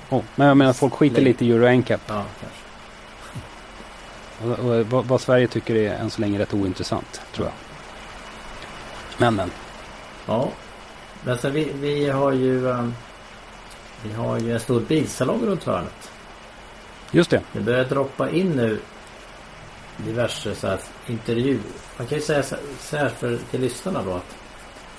Oh, 0.09 0.21
men 0.35 0.47
jag 0.47 0.57
menar 0.57 0.73
folk 0.73 0.93
skiter 0.93 1.15
Lägg- 1.21 1.23
lite 1.25 1.45
i 1.45 1.51
Euro 1.51 1.67
NCAP. 1.77 2.01
Ja, 2.07 2.23
kanske. 2.41 2.59
Och, 4.61 4.93
och, 4.93 5.05
vad, 5.07 5.21
Sverige 5.21 5.47
tycker 5.47 5.75
är 5.75 5.95
än 5.95 6.09
så 6.09 6.21
länge 6.21 6.39
rätt 6.39 6.53
ointressant, 6.53 7.21
tror 7.33 7.47
jag. 7.47 7.53
Men, 9.17 9.35
men. 9.35 9.51
Ja. 10.25 10.49
Men 11.23 11.37
sen 11.37 11.53
vi, 11.53 11.71
vi 11.73 12.09
har 12.09 12.31
ju... 12.31 12.69
ehm, 12.71 12.93
vi 14.03 14.13
har 14.13 14.39
ju 14.39 14.53
en 14.53 14.59
stor 14.59 14.79
bilsalong 14.81 15.41
runt 15.45 15.63
hörnet. 15.63 16.11
Just 17.11 17.29
det. 17.29 17.41
Det 17.53 17.59
börjar 17.59 17.85
droppa 17.85 18.29
in 18.29 18.51
nu 18.51 18.79
diverse 19.97 20.55
så 20.55 20.67
här 20.67 20.79
intervju. 21.07 21.59
Man 21.97 22.07
kan 22.07 22.17
ju 22.17 22.23
säga 22.23 22.43
så 22.43 22.55
så 22.79 22.97
här 22.97 23.09
för 23.09 23.37
till 23.51 23.61
lyssnarna 23.61 24.03
då 24.03 24.13
att 24.13 24.35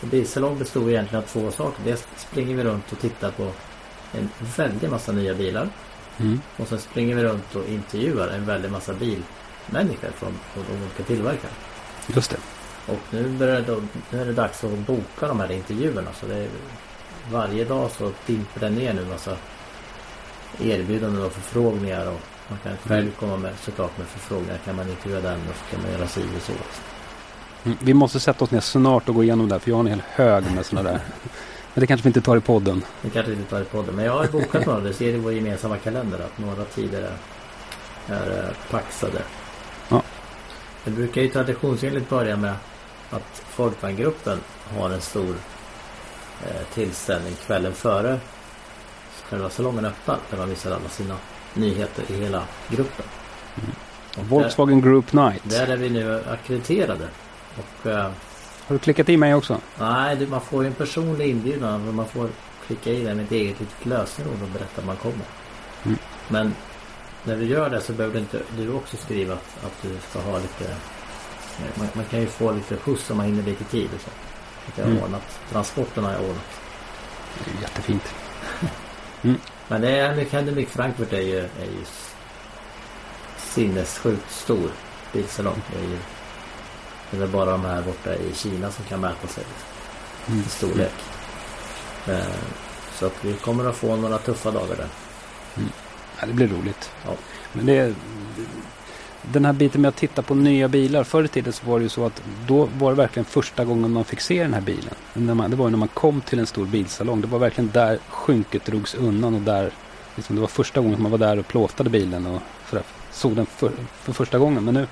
en 0.02 0.08
bilsalong 0.08 0.58
består 0.58 0.90
egentligen 0.90 1.24
av 1.24 1.28
två 1.28 1.50
saker. 1.50 1.84
Dels 1.84 2.06
springer 2.16 2.56
vi 2.56 2.64
runt 2.64 2.92
och 2.92 2.98
tittar 2.98 3.30
på 3.30 3.50
en 4.18 4.28
väldig 4.56 4.90
massa 4.90 5.12
nya 5.12 5.34
bilar. 5.34 5.68
Mm. 6.18 6.40
Och 6.56 6.68
sen 6.68 6.78
springer 6.78 7.16
vi 7.16 7.24
runt 7.24 7.56
och 7.56 7.68
intervjuar 7.68 8.28
en 8.28 8.46
väldig 8.46 8.70
massa 8.70 8.92
bilmänniskor 8.92 10.10
från, 10.14 10.32
från 10.52 10.64
de 10.68 10.84
olika 10.84 11.02
tillverkare. 11.02 11.52
Just 12.06 12.30
det. 12.30 12.36
Och 12.92 13.00
nu, 13.10 13.28
börjar 13.28 13.60
det, 13.60 13.82
nu 14.10 14.20
är 14.20 14.24
det 14.24 14.32
dags 14.32 14.64
att 14.64 14.78
boka 14.78 15.28
de 15.28 15.40
här 15.40 15.52
intervjuerna. 15.52 16.10
Så 16.20 16.26
det 16.26 16.36
är, 16.36 16.48
varje 17.30 17.64
dag 17.64 17.90
så 17.90 18.12
dimper 18.26 18.60
det 18.60 18.70
ner 18.70 18.94
nu 18.94 19.04
massa 19.04 19.36
erbjudanden 20.60 21.24
och 21.24 21.32
förfrågningar. 21.32 22.06
Och 22.06 22.20
man 22.48 22.58
kan 22.62 22.76
själv 22.76 23.10
komma 23.10 23.36
med 23.36 23.52
såklart 23.58 23.98
med 23.98 24.06
förfrågningar. 24.06 24.58
Kan 24.64 24.76
man 24.76 24.88
intervjua 24.88 25.20
den 25.20 25.40
och 25.48 25.56
så 25.56 25.74
kan 25.74 25.82
man 25.82 25.92
göra 25.92 26.08
si 26.08 26.20
och 26.36 26.42
så. 26.42 26.52
Mm. 27.64 27.78
Vi 27.82 27.94
måste 27.94 28.20
sätta 28.20 28.44
oss 28.44 28.50
ner 28.50 28.60
snart 28.60 29.08
och 29.08 29.14
gå 29.14 29.22
igenom 29.22 29.48
det 29.48 29.54
här, 29.54 29.60
för 29.60 29.70
jag 29.70 29.76
har 29.76 29.80
en 29.80 29.90
hel 29.90 30.02
hög 30.10 30.44
med 30.54 30.66
sådana 30.66 30.90
där. 30.90 31.00
Men 31.74 31.80
det 31.80 31.86
kanske 31.86 32.04
vi 32.04 32.08
inte 32.08 32.20
tar 32.20 32.36
i 32.36 32.40
podden. 32.40 32.84
Det 33.02 33.10
kanske 33.10 33.32
inte 33.32 33.50
tar 33.50 33.60
i 33.60 33.64
podden. 33.64 33.94
Men 33.94 34.04
jag 34.04 34.12
har 34.12 34.26
bokat 34.26 34.66
några. 34.66 34.80
Det 34.80 34.92
ser 34.92 35.14
i 35.14 35.16
vår 35.16 35.32
gemensamma 35.32 35.76
kalender 35.76 36.18
att 36.18 36.38
några 36.38 36.64
tider 36.64 37.02
är, 38.08 38.14
är 38.14 38.38
eh, 38.38 38.70
paxade. 38.70 39.22
Ja. 39.88 40.02
Det 40.84 40.90
brukar 40.90 41.22
ju 41.22 41.28
traditionsenligt 41.28 42.08
börja 42.08 42.36
med 42.36 42.54
att 43.10 43.42
Folkvagngruppen 43.48 44.38
har 44.78 44.90
en 44.90 45.00
stor 45.00 45.34
eh, 46.46 46.74
tillställning 46.74 47.34
kvällen 47.46 47.72
före 47.72 48.20
själva 49.28 49.50
salongen 49.50 49.84
öppnar. 49.84 50.18
Där 50.30 50.38
man 50.38 50.48
visar 50.48 50.70
alla 50.70 50.88
sina 50.88 51.16
nyheter 51.54 52.04
i 52.08 52.24
hela 52.24 52.42
gruppen. 52.68 53.06
Där, 54.14 54.22
Volkswagen 54.22 54.80
Group 54.80 55.12
Night. 55.12 55.42
där 55.44 55.66
är 55.66 55.76
vi 55.76 55.90
nu 55.90 56.22
akkrediterade. 56.30 57.08
Och 57.56 57.90
eh, 57.90 58.10
Har 58.66 58.74
du 58.74 58.78
klickat 58.78 59.08
i 59.08 59.16
mig 59.16 59.34
också? 59.34 59.60
Nej, 59.78 60.16
du, 60.16 60.26
man 60.26 60.40
får 60.40 60.62
ju 60.62 60.66
en 60.68 60.74
personlig 60.74 61.30
inbjudan. 61.30 61.88
och 61.88 61.94
Man 61.94 62.06
får 62.08 62.28
klicka 62.66 62.90
i 62.90 63.02
det 63.04 63.14
med 63.14 63.24
ett 63.24 63.32
eget 63.32 63.60
litet 63.60 63.86
lösenord 63.86 64.42
och 64.42 64.48
berätta 64.48 64.80
att 64.80 64.86
man 64.86 64.96
kommer. 64.96 65.24
Mm. 65.84 65.98
Men 66.28 66.54
när 67.24 67.36
du 67.36 67.44
gör 67.44 67.70
det 67.70 67.80
så 67.80 67.92
behöver 67.92 68.14
du 68.14 68.20
inte 68.20 68.40
du 68.56 68.72
också 68.72 68.96
skriva 68.96 69.34
att, 69.34 69.64
att 69.64 69.82
du 69.82 69.96
ska 70.10 70.20
ha 70.20 70.38
lite... 70.38 70.76
Man, 71.78 71.88
man 71.94 72.04
kan 72.04 72.20
ju 72.20 72.26
få 72.26 72.52
lite 72.52 72.76
skjuts 72.76 73.10
om 73.10 73.16
man 73.16 73.26
hinner 73.26 73.42
lite 73.42 73.64
tid 73.64 73.88
och 73.94 74.00
så. 74.00 74.10
Att 74.68 74.78
jag 74.78 74.84
har 74.84 74.90
Mm. 74.90 75.02
ordnat. 75.04 75.38
Transporterna 75.50 76.06
har 76.06 76.14
jag 76.14 76.22
ordnat. 76.22 76.60
Det 77.44 77.50
är 77.50 77.62
jättefint. 77.62 78.14
Men 79.68 79.80
det 79.80 79.90
är 79.98 80.16
Mechanic 80.16 80.68
Frankfurt 80.68 81.12
är 81.12 81.20
ju, 81.20 81.38
är 81.38 81.64
ju 81.64 81.84
sinnessjukt 83.38 84.30
stor 84.30 84.70
bilsalong. 85.12 85.62
Det 85.72 85.78
är 85.78 85.88
ju 85.90 85.98
det 87.10 87.16
är 87.16 87.20
väl 87.20 87.28
bara 87.28 87.50
de 87.50 87.64
här 87.64 87.82
borta 87.82 88.14
i 88.14 88.34
Kina 88.34 88.70
som 88.70 88.84
kan 88.84 89.00
mäta 89.00 89.26
sig 89.28 89.44
Mm. 90.28 90.40
i 90.40 90.48
storlek. 90.48 90.92
Eh, 92.06 92.18
Så 92.98 93.06
att 93.06 93.24
vi 93.24 93.32
kommer 93.32 93.64
att 93.64 93.76
få 93.76 93.96
några 93.96 94.18
tuffa 94.18 94.50
dagar 94.50 94.76
där. 94.76 94.88
Ja, 96.20 96.26
det 96.26 96.32
blir 96.32 96.48
roligt. 96.48 96.90
Ja. 97.06 97.10
Men 97.52 97.66
det 97.66 97.94
den 99.22 99.44
här 99.44 99.52
biten 99.52 99.80
med 99.80 99.88
att 99.88 99.96
titta 99.96 100.22
på 100.22 100.34
nya 100.34 100.68
bilar. 100.68 101.04
Förr 101.04 101.24
i 101.24 101.28
tiden 101.28 101.52
så 101.52 101.66
var 101.66 101.78
det 101.78 101.82
ju 101.82 101.88
så 101.88 102.06
att 102.06 102.22
då 102.46 102.68
var 102.78 102.90
det 102.90 102.96
verkligen 102.96 103.24
första 103.24 103.64
gången 103.64 103.90
man 103.92 104.04
fick 104.04 104.20
se 104.20 104.42
den 104.42 104.54
här 104.54 104.60
bilen. 104.60 104.94
När 105.12 105.34
man, 105.34 105.50
det 105.50 105.56
var 105.56 105.66
ju 105.66 105.70
när 105.70 105.78
man 105.78 105.88
kom 105.88 106.20
till 106.20 106.38
en 106.38 106.46
stor 106.46 106.66
bilsalong. 106.66 107.20
Det 107.20 107.26
var 107.26 107.38
verkligen 107.38 107.70
där 107.70 107.98
skynket 108.08 108.64
drogs 108.64 108.94
undan 108.94 109.34
och 109.34 109.40
där 109.40 109.72
liksom, 110.16 110.36
det 110.36 110.40
var 110.40 110.48
första 110.48 110.80
gången 110.80 111.02
man 111.02 111.10
var 111.10 111.18
där 111.18 111.38
och 111.38 111.46
plåtade 111.48 111.90
bilen 111.90 112.26
och 112.26 112.40
sådär, 112.70 112.84
såg 113.12 113.36
den 113.36 113.46
för, 113.46 113.72
för 113.94 114.12
första 114.12 114.38
gången. 114.38 114.64
Men 114.64 114.74
nu, 114.74 114.86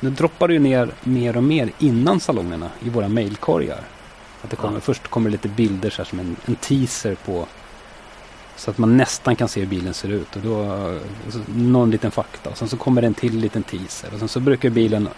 nu 0.00 0.10
droppar 0.10 0.48
det 0.48 0.54
ju 0.54 0.60
ner 0.60 0.90
mer 1.02 1.36
och 1.36 1.42
mer 1.42 1.70
innan 1.78 2.20
salongerna 2.20 2.70
i 2.80 2.88
våra 2.88 3.08
mailkorgar. 3.08 3.80
Att 4.42 4.50
det 4.50 4.56
kommer, 4.56 4.74
Ja. 4.76 4.80
Först 4.80 5.08
kommer 5.08 5.30
det 5.30 5.32
lite 5.32 5.48
bilder 5.48 5.90
så 5.90 5.96
här, 6.02 6.04
som 6.08 6.18
en, 6.20 6.36
en 6.46 6.54
teaser 6.54 7.14
på 7.14 7.46
så 8.56 8.70
att 8.70 8.78
man 8.78 8.96
nästan 8.96 9.36
kan 9.36 9.48
se 9.48 9.60
hur 9.60 9.66
bilen 9.66 9.94
ser 9.94 10.08
ut. 10.08 10.36
Och 10.36 10.42
då, 10.42 10.56
och 11.26 11.32
så 11.32 11.38
någon 11.54 11.90
liten 11.90 12.10
fakta. 12.10 12.50
Och 12.50 12.56
sen 12.58 12.68
så 12.68 12.76
kommer 12.76 13.00
det 13.00 13.06
en 13.06 13.14
till 13.14 13.38
liten 13.38 13.62
teaser. 13.62 14.08
Och 14.12 14.18
sen 14.18 14.28
så 14.28 14.40
brukar 14.40 14.70
bilen 14.70 15.08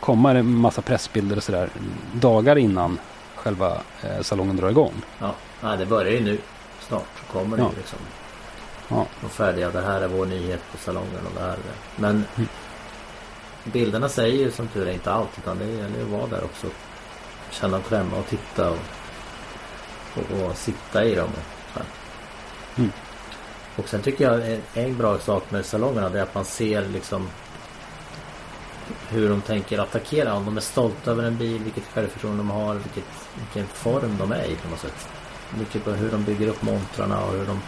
komma 0.00 0.30
en 0.30 0.54
massa 0.56 0.82
pressbilder 0.82 1.36
och 1.36 1.42
sådär 1.42 1.68
dagar 2.12 2.56
innan 2.58 2.98
själva 3.34 3.78
eh, 4.02 4.20
salongen 4.22 4.56
drar 4.56 4.70
igång. 4.70 4.92
Ja, 5.20 5.34
nej, 5.62 5.78
det 5.78 5.86
börjar 5.86 6.12
ju 6.12 6.20
nu. 6.20 6.38
Snart 6.88 7.06
så 7.26 7.32
kommer 7.38 7.56
det 7.56 7.62
Ja. 7.62 7.70
ju 7.70 7.76
liksom. 7.76 7.98
Ja. 8.88 9.06
Och 9.24 9.30
färdiga. 9.30 9.70
Det 9.70 9.80
här 9.82 10.00
är 10.00 10.08
vår 10.08 10.26
nyhet 10.26 10.60
på 10.72 10.78
salongen 10.78 11.20
och 11.26 11.32
det 11.34 11.40
här 11.40 11.48
är 11.52 11.56
det. 11.56 12.00
Men 12.02 12.24
Mm. 12.36 12.48
Bilderna 13.64 14.08
säger 14.08 14.38
ju 14.38 14.50
som 14.50 14.68
tur 14.68 14.88
är 14.88 14.92
inte 14.92 15.12
allt. 15.12 15.38
Utan 15.38 15.58
det 15.58 15.64
gäller 15.64 15.98
ju 15.98 16.04
att 16.04 16.10
vara 16.10 16.26
där 16.26 16.44
också. 16.44 16.66
Känna 17.50 17.76
och 17.76 17.84
klämma 17.84 18.16
och 18.16 18.26
titta 18.26 18.70
och, 18.70 18.78
och, 20.14 20.42
och 20.42 20.56
sitta 20.56 21.04
i 21.04 21.14
dem. 21.14 21.30
Och. 21.74 21.80
Mm. 22.78 22.92
och 23.76 23.88
sen 23.88 24.02
tycker 24.02 24.24
jag 24.24 24.52
en, 24.52 24.62
en 24.74 24.96
bra 24.96 25.18
sak 25.18 25.50
med 25.50 25.66
salongerna 25.66 26.08
det 26.08 26.18
är 26.18 26.22
att 26.22 26.34
man 26.34 26.44
ser 26.44 26.88
liksom 26.88 27.28
hur 29.08 29.28
de 29.28 29.40
tänker 29.40 29.78
attackera. 29.78 30.34
Om 30.34 30.44
de 30.44 30.56
är 30.56 30.60
stolta 30.60 31.10
över 31.10 31.24
en 31.24 31.36
bil, 31.36 31.62
vilket 31.62 31.84
självförtroende 31.84 32.38
de 32.38 32.50
har, 32.50 32.74
vilket, 32.74 33.04
vilken 33.34 33.66
form 33.66 34.16
de 34.18 34.32
är 34.32 34.44
i 34.44 34.56
på 34.56 34.68
något 34.68 34.80
sätt. 34.80 35.08
Mycket 35.58 35.84
på 35.84 35.90
hur 35.90 36.10
de 36.10 36.24
bygger 36.24 36.48
upp 36.48 36.62
montrarna 36.62 37.24
och 37.24 37.32
hur 37.32 37.46
de... 37.46 37.60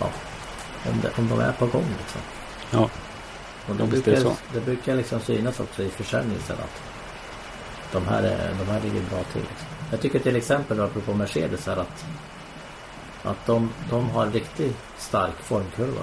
Ja, 0.00 0.10
om, 0.90 1.00
det, 1.02 1.18
om 1.18 1.28
de 1.28 1.40
är 1.40 1.52
på 1.52 1.66
gång 1.66 1.86
liksom. 1.98 2.20
Ja. 2.70 2.90
Och 3.68 3.76
det, 3.76 3.82
är 3.82 3.86
det 3.86 4.02
brukar, 4.02 4.20
så. 4.20 4.36
det 4.52 4.60
brukar 4.60 4.96
liksom 4.96 5.20
synas 5.20 5.60
också 5.60 5.82
i 5.82 5.88
försäljningen 5.88 6.42
sen 6.46 6.56
att 6.56 6.82
de 7.92 8.06
här, 8.06 8.22
är, 8.22 8.54
de 8.58 8.72
här 8.72 8.80
ligger 8.80 9.00
bra 9.10 9.22
till. 9.32 9.40
Liksom. 9.40 9.66
Jag 9.90 10.00
tycker 10.00 10.18
till 10.18 10.36
exempel 10.36 10.80
apropå 10.80 11.14
Mercedes 11.14 11.66
här 11.66 11.76
att 11.76 12.04
att 13.22 13.46
de, 13.46 13.70
de 13.90 14.10
har 14.10 14.26
en 14.26 14.32
riktigt 14.32 14.76
stark 14.98 15.34
formkurva. 15.42 16.02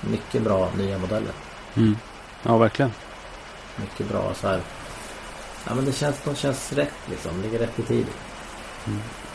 Mycket 0.00 0.42
bra 0.42 0.70
nya 0.78 0.98
modeller. 0.98 1.32
Mm. 1.74 1.96
Ja, 2.42 2.56
verkligen. 2.58 2.92
Mycket 3.76 4.08
bra 4.08 4.34
så 4.34 4.48
här. 4.48 4.60
Ja 5.66 5.74
men 5.74 5.84
det 5.84 5.92
känns, 5.92 6.16
de 6.24 6.34
känns 6.34 6.72
rätt 6.72 6.94
liksom. 7.10 7.42
Ligger 7.42 7.58
rätt 7.58 7.78
i 7.78 7.82
tid. 7.82 8.06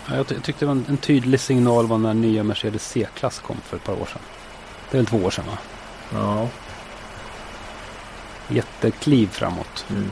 Ja, 0.07 0.15
jag, 0.15 0.27
ty- 0.27 0.35
jag 0.35 0.43
tyckte 0.43 0.65
det 0.65 0.67
var 0.67 0.75
en, 0.75 0.85
en 0.89 0.97
tydlig 0.97 1.39
signal 1.39 1.87
var 1.87 1.97
när 1.97 2.13
nya 2.13 2.43
Mercedes 2.43 2.87
C-klass 2.87 3.39
kom 3.39 3.57
för 3.63 3.77
ett 3.77 3.83
par 3.83 3.93
år 4.01 4.05
sedan. 4.05 4.21
Det 4.91 4.97
är 4.97 4.99
väl 5.01 5.05
två 5.05 5.17
år 5.17 5.29
sedan 5.31 5.45
va? 5.47 5.57
Ja. 6.13 6.47
Jättekliv 8.49 9.27
framåt. 9.27 9.85
Mm. 9.89 10.11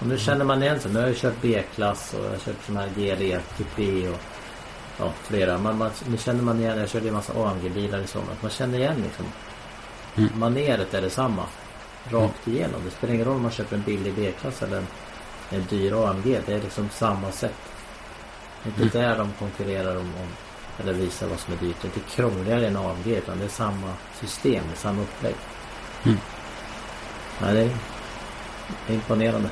Och 0.00 0.06
nu 0.06 0.18
känner 0.18 0.44
man 0.44 0.62
igen 0.62 0.80
sig. 0.80 0.92
Nu 0.92 1.00
har 1.00 1.06
jag 1.06 1.16
kört 1.16 1.40
B-klass 1.42 2.14
och 2.14 2.24
jag 2.24 2.30
har 2.30 2.38
kört 2.38 2.64
sån 2.66 2.76
här 2.76 2.88
GLE, 2.94 3.40
Coupé 3.56 4.08
och 4.08 4.20
ja, 4.98 5.12
flera. 5.22 5.58
Man, 5.58 5.78
man, 5.78 5.90
nu 6.06 6.16
känner 6.16 6.42
man 6.42 6.60
igen. 6.60 6.78
Jag 6.78 6.88
körde 6.88 7.08
en 7.08 7.14
massa 7.14 7.32
AMG-bilar 7.32 7.98
i 7.98 8.06
somras. 8.06 8.42
Man 8.42 8.50
känner 8.50 8.78
igen 8.78 9.02
liksom. 9.02 9.26
Mm. 10.16 10.38
Maneret 10.38 10.94
är 10.94 11.02
detsamma. 11.02 11.44
Rakt 12.10 12.48
igenom. 12.48 12.80
Det 12.84 12.90
spelar 12.90 13.14
ingen 13.14 13.26
roll 13.26 13.36
om 13.36 13.42
man 13.42 13.50
köper 13.50 13.76
en 13.76 13.82
billig 13.82 14.14
B-klass 14.14 14.62
eller 14.62 14.76
en, 14.76 14.86
en 15.50 15.64
dyr 15.70 16.08
AMG. 16.08 16.40
Det 16.46 16.52
är 16.52 16.60
liksom 16.60 16.88
samma 16.92 17.32
sätt. 17.32 17.54
Det 18.62 18.82
är 18.82 18.84
inte 18.84 18.98
där 18.98 19.18
de 19.18 19.32
konkurrerar 19.38 19.96
om, 19.96 20.14
om 20.20 20.28
eller 20.78 20.92
visar 20.92 21.26
vad 21.26 21.38
som 21.38 21.54
är 21.54 21.58
dyrt. 21.58 21.76
Det 21.82 21.88
är 21.88 21.92
inte 21.96 22.10
krångligare 22.10 22.66
än 22.66 22.76
AMG 22.76 23.06
utan 23.06 23.38
det 23.38 23.44
är 23.44 23.48
samma 23.48 23.92
system, 24.20 24.64
det 24.66 24.74
är 24.74 24.76
samma 24.76 25.02
upplägg. 25.02 25.34
Mm. 26.04 26.18
Nej, 27.42 27.54
det 27.54 27.60
är, 28.92 28.94
imponerande. 28.94 29.48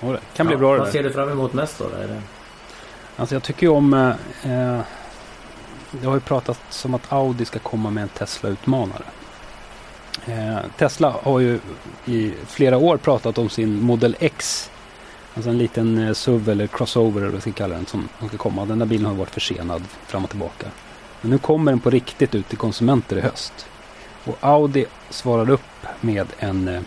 Och 0.00 0.12
det 0.12 0.20
kan 0.36 0.46
bli 0.46 0.54
Ja, 0.54 0.58
bra 0.58 0.72
det 0.72 0.78
Vad 0.78 0.86
där. 0.86 0.92
ser 0.92 1.02
du 1.02 1.12
fram 1.12 1.30
emot 1.30 1.52
mest 1.52 1.78
då? 1.78 1.84
Är 1.84 2.08
det... 2.08 2.22
Alltså 3.16 3.34
jag 3.34 3.42
tycker 3.42 3.62
ju 3.66 3.72
om... 3.72 3.94
Eh, 3.94 4.08
eh, 4.52 4.80
det 5.90 6.06
har 6.06 6.14
ju 6.14 6.20
pratats 6.20 6.84
om 6.84 6.94
att 6.94 7.12
Audi 7.12 7.44
ska 7.44 7.58
komma 7.58 7.90
med 7.90 8.02
en 8.02 8.08
Tesla-utmanare. 8.08 9.02
Eh, 10.26 10.56
Tesla 10.78 11.14
har 11.22 11.40
ju 11.40 11.60
i 12.04 12.34
flera 12.46 12.76
år 12.76 12.96
pratat 12.96 13.38
om 13.38 13.48
sin 13.48 13.82
Model 13.82 14.16
X. 14.20 14.70
Alltså 15.34 15.50
en 15.50 15.58
liten 15.58 15.98
eh, 15.98 16.12
SUV 16.12 16.48
eller 16.48 16.66
crossover 16.66 17.20
eller 17.20 17.26
vad 17.26 17.34
vi 17.34 17.40
ska 17.40 17.52
kalla 17.52 17.74
den 17.74 17.86
som, 17.86 18.08
som 18.18 18.28
ska 18.28 18.36
komma. 18.36 18.64
Den 18.64 18.78
där 18.78 18.86
bilen 18.86 19.06
har 19.06 19.14
varit 19.14 19.30
försenad 19.30 19.82
fram 20.06 20.24
och 20.24 20.30
tillbaka. 20.30 20.66
Men 21.20 21.30
nu 21.30 21.38
kommer 21.38 21.72
den 21.72 21.80
på 21.80 21.90
riktigt 21.90 22.34
ut 22.34 22.48
till 22.48 22.58
konsumenter 22.58 23.16
i 23.16 23.20
höst. 23.20 23.66
Och 24.26 24.36
Audi 24.40 24.86
svarar 25.10 25.50
upp 25.50 25.60
med 26.00 26.26
en, 26.38 26.68
eh, 26.68 26.80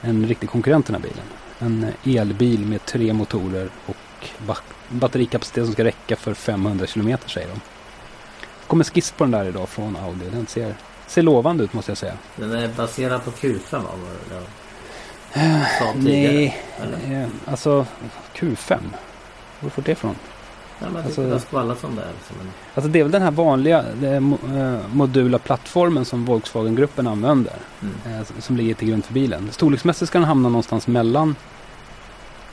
en 0.00 0.26
riktig 0.28 0.50
konkurrent 0.50 0.86
till 0.86 0.92
den 0.94 1.02
här 1.02 1.08
bilen. 1.10 1.26
en 1.58 1.86
elbil 2.20 2.66
med 2.66 2.84
tre 2.86 3.12
motorer 3.12 3.68
och 3.86 4.28
ba- 4.46 4.56
batterikapacitet 4.88 5.64
som 5.64 5.72
ska 5.72 5.84
räcka 5.84 6.16
för 6.16 6.34
500 6.34 6.86
kilometer 6.86 7.28
säger 7.28 7.48
de. 7.48 7.54
Det 7.54 8.66
kom 8.66 8.80
en 8.80 8.84
skiss 8.84 9.10
på 9.10 9.24
den 9.24 9.30
där 9.30 9.44
idag 9.44 9.68
från 9.68 9.96
Audi. 9.96 10.30
Den 10.30 10.46
ser, 10.46 10.74
ser 11.06 11.22
lovande 11.22 11.64
ut 11.64 11.72
måste 11.72 11.90
jag 11.90 11.98
säga. 11.98 12.14
Den 12.36 12.52
är 12.52 12.68
baserad 12.68 13.24
på 13.24 13.30
Q5 13.30 13.82
va? 13.82 13.90
Tidigare? 15.92 16.32
Nej, 16.32 16.62
Eller? 16.82 17.22
eh, 17.22 17.28
alltså 17.46 17.86
Q5. 18.34 18.78
Var 19.60 19.70
fått 19.70 19.84
det 19.84 19.92
ifrån? 19.92 20.16
Ja, 20.82 20.88
jag 20.94 21.04
alltså- 21.04 21.22
det 21.22 21.40
skvallrat 21.40 21.84
om 21.84 21.96
det. 21.96 22.02
här, 22.02 22.12
Liksom. 22.18 22.36
Alltså 22.74 22.90
det 22.90 22.98
är 22.98 23.02
väl 23.02 23.12
den 23.12 23.22
här 23.22 23.30
vanliga 23.30 23.84
eh, 24.02 24.20
modula 24.92 25.38
plattformen 25.38 26.04
som 26.04 26.24
Volkswagen-gruppen 26.24 27.06
använder. 27.06 27.54
mm. 27.82 28.18
eh, 28.20 28.26
som 28.40 28.56
ligger 28.56 28.74
till 28.74 28.88
grund 28.88 29.04
för 29.04 29.12
bilen. 29.14 29.48
Storleksmässigt 29.52 30.08
ska 30.08 30.18
den 30.18 30.28
hamna 30.28 30.48
någonstans 30.48 30.86
mellan 30.86 31.36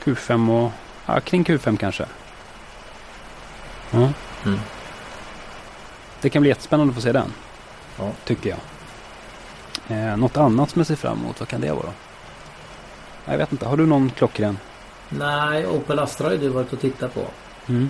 Q5 0.03 0.65
och 0.65 0.71
ja, 1.05 1.19
kring 1.19 1.43
Q5 1.43 1.77
kanske. 1.77 2.05
Ja. 3.91 4.09
Mm. 4.45 4.59
Det 6.21 6.29
kan 6.29 6.41
bli 6.41 6.49
jättespännande 6.49 6.91
att 6.91 6.95
få 6.95 7.01
se 7.01 7.11
den. 7.11 7.33
Ja. 7.97 8.11
Tycker 8.25 8.49
jag. 8.49 8.59
Eh, 9.97 10.17
något 10.17 10.37
annat 10.37 10.69
som 10.69 10.79
jag 10.79 10.87
ser 10.87 10.95
fram 10.95 11.19
emot, 11.19 11.39
vad 11.39 11.49
kan 11.49 11.61
det 11.61 11.71
vara? 11.71 11.91
Jag 13.25 13.37
vet 13.37 13.51
inte, 13.51 13.65
har 13.65 13.77
du 13.77 13.85
någon 13.85 14.09
klockren? 14.09 14.57
Nej, 15.09 15.67
Opel 15.67 15.99
Astra 15.99 16.27
har 16.27 16.31
ju 16.31 16.37
du 16.37 16.49
varit 16.49 16.73
och 16.73 16.79
tittat 16.79 17.13
på. 17.13 17.21
Mm. 17.67 17.89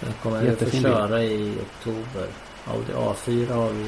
Den 0.00 0.12
kommer 0.22 0.42
jag 0.42 0.58
få 0.58 0.70
köra 0.70 1.22
i 1.22 1.58
oktober. 1.62 2.26
Audi 2.66 2.92
A4 2.92 3.52
har 3.54 3.70
vi. 3.70 3.84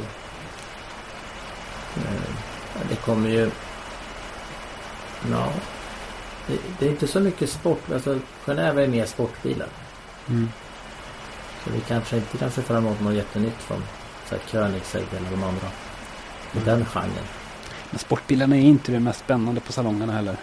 Ehm, 1.97 2.35
det 2.89 2.97
kommer 2.97 3.29
ju... 3.29 3.51
Ja. 5.31 5.49
Det, 6.47 6.59
det 6.79 6.87
är 6.87 6.91
inte 6.91 7.07
så 7.07 7.21
mycket 7.21 7.51
sport. 7.51 7.93
Alltså 7.93 8.19
Genève 8.47 8.79
är 8.85 8.89
mer 8.89 9.07
sportbilar. 9.07 9.69
Mm. 10.29 10.49
Så 11.65 11.71
vi 11.71 11.81
kanske 11.81 12.17
inte 12.17 12.39
kan 12.39 12.51
se 12.51 12.63
fram 12.63 12.77
emot 12.87 13.01
något 13.01 13.15
jättenytt 13.15 13.59
från 13.59 13.83
så 14.29 14.35
här, 14.35 14.43
Koenigsegg 14.51 15.07
eller 15.17 15.31
de 15.31 15.43
andra. 15.43 15.67
I 16.53 16.59
Mm. 16.59 16.65
den 16.65 16.85
genren. 16.87 17.25
Men 17.91 17.99
sportbilarna 17.99 18.57
är 18.57 18.61
inte 18.61 18.93
det 18.93 19.01
mest 19.01 19.21
spännande 19.21 19.61
på 19.61 19.73
salongerna 19.73 20.13
heller. 20.13 20.37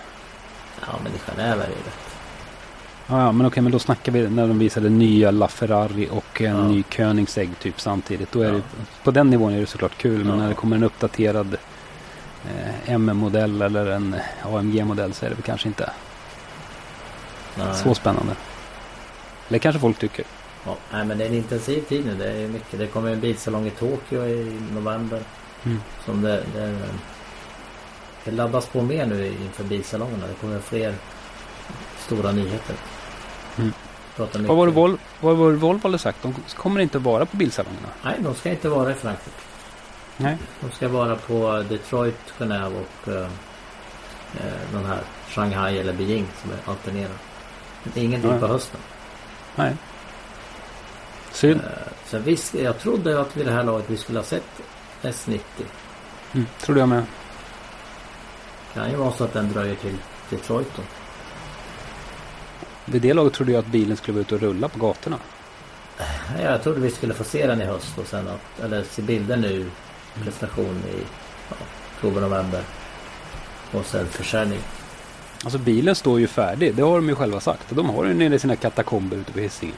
Ja 0.81 0.87
men 1.03 1.11
i 1.13 1.17
Genève 1.17 1.53
är 1.63 1.67
det 1.67 1.73
ju 1.73 1.83
rätt. 1.85 2.08
Ja, 3.09 3.19
ja 3.21 3.31
men 3.31 3.47
okej, 3.47 3.63
men 3.63 3.71
då 3.71 3.79
snackar 3.79 4.11
vi 4.11 4.29
när 4.29 4.47
de 4.47 4.59
visade 4.59 4.89
nya 4.89 5.31
LaFerrari 5.31 6.07
och 6.11 6.41
en 6.41 6.55
Ja. 6.57 6.67
ny 6.67 6.83
Koenigsegg 6.83 7.59
typ 7.59 7.81
samtidigt. 7.81 8.31
Då 8.31 8.41
är 8.41 8.45
Ja. 8.47 8.51
det, 8.53 8.61
på 9.03 9.11
den 9.11 9.29
nivån 9.29 9.53
är 9.53 9.59
det 9.59 9.65
såklart 9.65 9.97
kul. 9.97 10.25
Men 10.25 10.37
när 10.37 10.47
det 10.49 10.53
kommer 10.55 10.75
en 10.75 10.83
uppdaterad 10.83 11.57
eh, 12.45 12.93
MM-modell 12.93 13.61
eller 13.61 13.85
en 13.85 14.15
AMG-modell 14.43 15.13
så 15.13 15.25
är 15.25 15.29
det 15.29 15.35
väl 15.35 15.43
kanske 15.43 15.67
inte 15.67 15.89
Nej. 17.55 17.67
så 17.83 17.95
spännande. 17.95 18.35
Eller 19.49 19.59
kanske 19.59 19.79
folk 19.79 19.99
tycker. 19.99 20.25
Ja, 20.65 20.77
nej, 20.91 21.05
men 21.05 21.17
det 21.17 21.23
är 21.23 21.29
en 21.29 21.35
intensiv 21.35 21.81
tid 21.81 22.05
nu. 22.05 22.15
Det 22.15 22.31
är 22.31 22.47
mycket. 22.47 22.79
Det 22.79 22.87
kommer 22.87 23.11
en 23.11 23.19
bilsalong 23.19 23.67
i 23.67 23.71
Tokyo 23.71 24.25
i 24.25 24.57
november. 24.73 25.21
Mm. 25.65 25.81
Som 26.05 26.21
det, 26.21 26.43
det, 26.55 26.77
det 28.25 28.31
laddas 28.31 28.65
på 28.65 28.81
mer 28.81 29.05
nu 29.05 29.27
inför 29.27 29.63
bilsalongerna. 29.63 30.27
Det 30.27 30.33
kommer 30.33 30.59
fler 30.59 30.93
stora 31.99 32.31
nyheter. 32.31 32.75
Mm. 33.59 33.73
Vad 34.47 34.57
var 34.57 34.65
det 34.65 34.71
Vol- 34.71 34.97
vad 35.19 35.37
var 35.37 35.51
Volvo 35.51 35.79
hade 35.83 35.97
sagt? 35.97 36.21
De 36.21 36.35
kommer 36.55 36.79
inte 36.81 36.99
vara 36.99 37.25
på 37.25 37.37
bilsalongerna. 37.37 37.87
Nej, 38.03 38.15
de 38.19 38.35
ska 38.35 38.49
inte 38.49 38.69
vara 38.69 38.91
i 38.91 38.93
Frankfurt. 38.93 39.33
Nej. 40.17 40.37
De 40.61 40.71
ska 40.71 40.87
vara 40.87 41.15
på 41.15 41.63
Detroit, 41.69 42.19
Genève 42.37 42.73
och 42.81 43.07
eh, 43.13 43.21
eh, 43.21 44.53
den 44.73 44.85
här 44.85 44.99
Shanghai 45.29 45.77
eller 45.79 45.93
Beijing 45.93 46.27
som 46.41 46.51
är 46.51 46.57
alternerar. 46.65 47.15
Ingenting 47.95 48.31
Nej. 48.31 48.39
på 48.39 48.47
hösten. 48.47 48.79
Nej. 49.55 49.75
Synd. 51.31 51.61
Eh, 51.61 51.69
så 52.05 52.17
visst, 52.19 52.53
jag 52.53 52.79
trodde 52.79 53.21
att 53.21 53.37
vid 53.37 53.45
det 53.45 53.51
här 53.51 53.63
laget 53.63 53.89
vi 53.89 53.97
skulle 53.97 54.19
ha 54.19 54.23
sett 54.23 54.61
S90. 55.01 55.39
Mm, 56.33 56.45
trodde 56.61 56.79
jag 56.79 56.89
med. 56.89 57.03
Kan 58.73 58.89
ju 58.91 58.95
vara 58.95 59.11
så 59.11 59.23
att 59.23 59.33
den 59.33 59.51
dröjer 59.53 59.75
till 59.75 59.95
Detroit 60.29 60.71
då. 60.75 60.81
Vid 62.91 63.01
det 63.01 63.13
laget 63.13 63.33
trodde 63.33 63.51
jag 63.51 63.59
att 63.59 63.65
bilen 63.71 63.97
skulle 63.97 64.15
vara 64.15 64.21
ute 64.21 64.35
och 64.35 64.41
rulla 64.41 64.67
på 64.67 64.79
gatorna. 64.79 65.17
Jag 66.41 66.63
trodde 66.63 66.79
vi 66.79 66.91
skulle 66.91 67.13
få 67.13 67.23
se 67.23 67.47
den 67.47 67.61
i 67.61 67.65
höst 67.65 67.97
och 67.97 68.07
sen 68.07 68.27
att, 68.27 68.63
eller 68.65 68.83
se 68.83 69.01
bilder 69.01 69.37
nu. 69.37 69.69
Prestation 70.23 70.83
i 70.95 71.01
ja, 71.49 71.55
oktober, 71.95 72.21
november. 72.21 72.61
Och 73.71 73.85
sen 73.85 74.07
försäljning. 74.07 74.59
Alltså 75.43 75.59
bilen 75.59 75.95
står 75.95 76.19
ju 76.19 76.27
färdig. 76.27 76.75
Det 76.75 76.81
har 76.81 76.95
de 76.95 77.09
ju 77.09 77.15
själva 77.15 77.39
sagt. 77.39 77.65
De 77.69 77.89
har 77.89 78.05
den 78.05 78.17
nere 78.17 78.35
i 78.35 78.39
sina 78.39 78.55
katakomber 78.55 79.17
ute 79.17 79.31
på 79.31 79.39
Hisingen. 79.39 79.75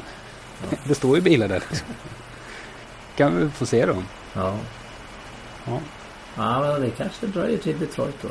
Ja. 0.71 0.77
Det 0.87 0.95
står 0.95 1.15
ju 1.15 1.21
bilar 1.21 1.47
där. 1.47 1.63
kan 3.15 3.37
vi 3.37 3.49
få 3.49 3.65
se 3.65 3.85
dem. 3.85 4.05
Ja. 4.33 4.55
Ja. 5.65 5.79
Ja, 6.35 6.59
men 6.61 6.81
det 6.81 6.89
kanske 6.89 7.27
dröjer 7.27 7.57
till 7.57 7.79
Detroit 7.79 8.15
då. 8.21 8.29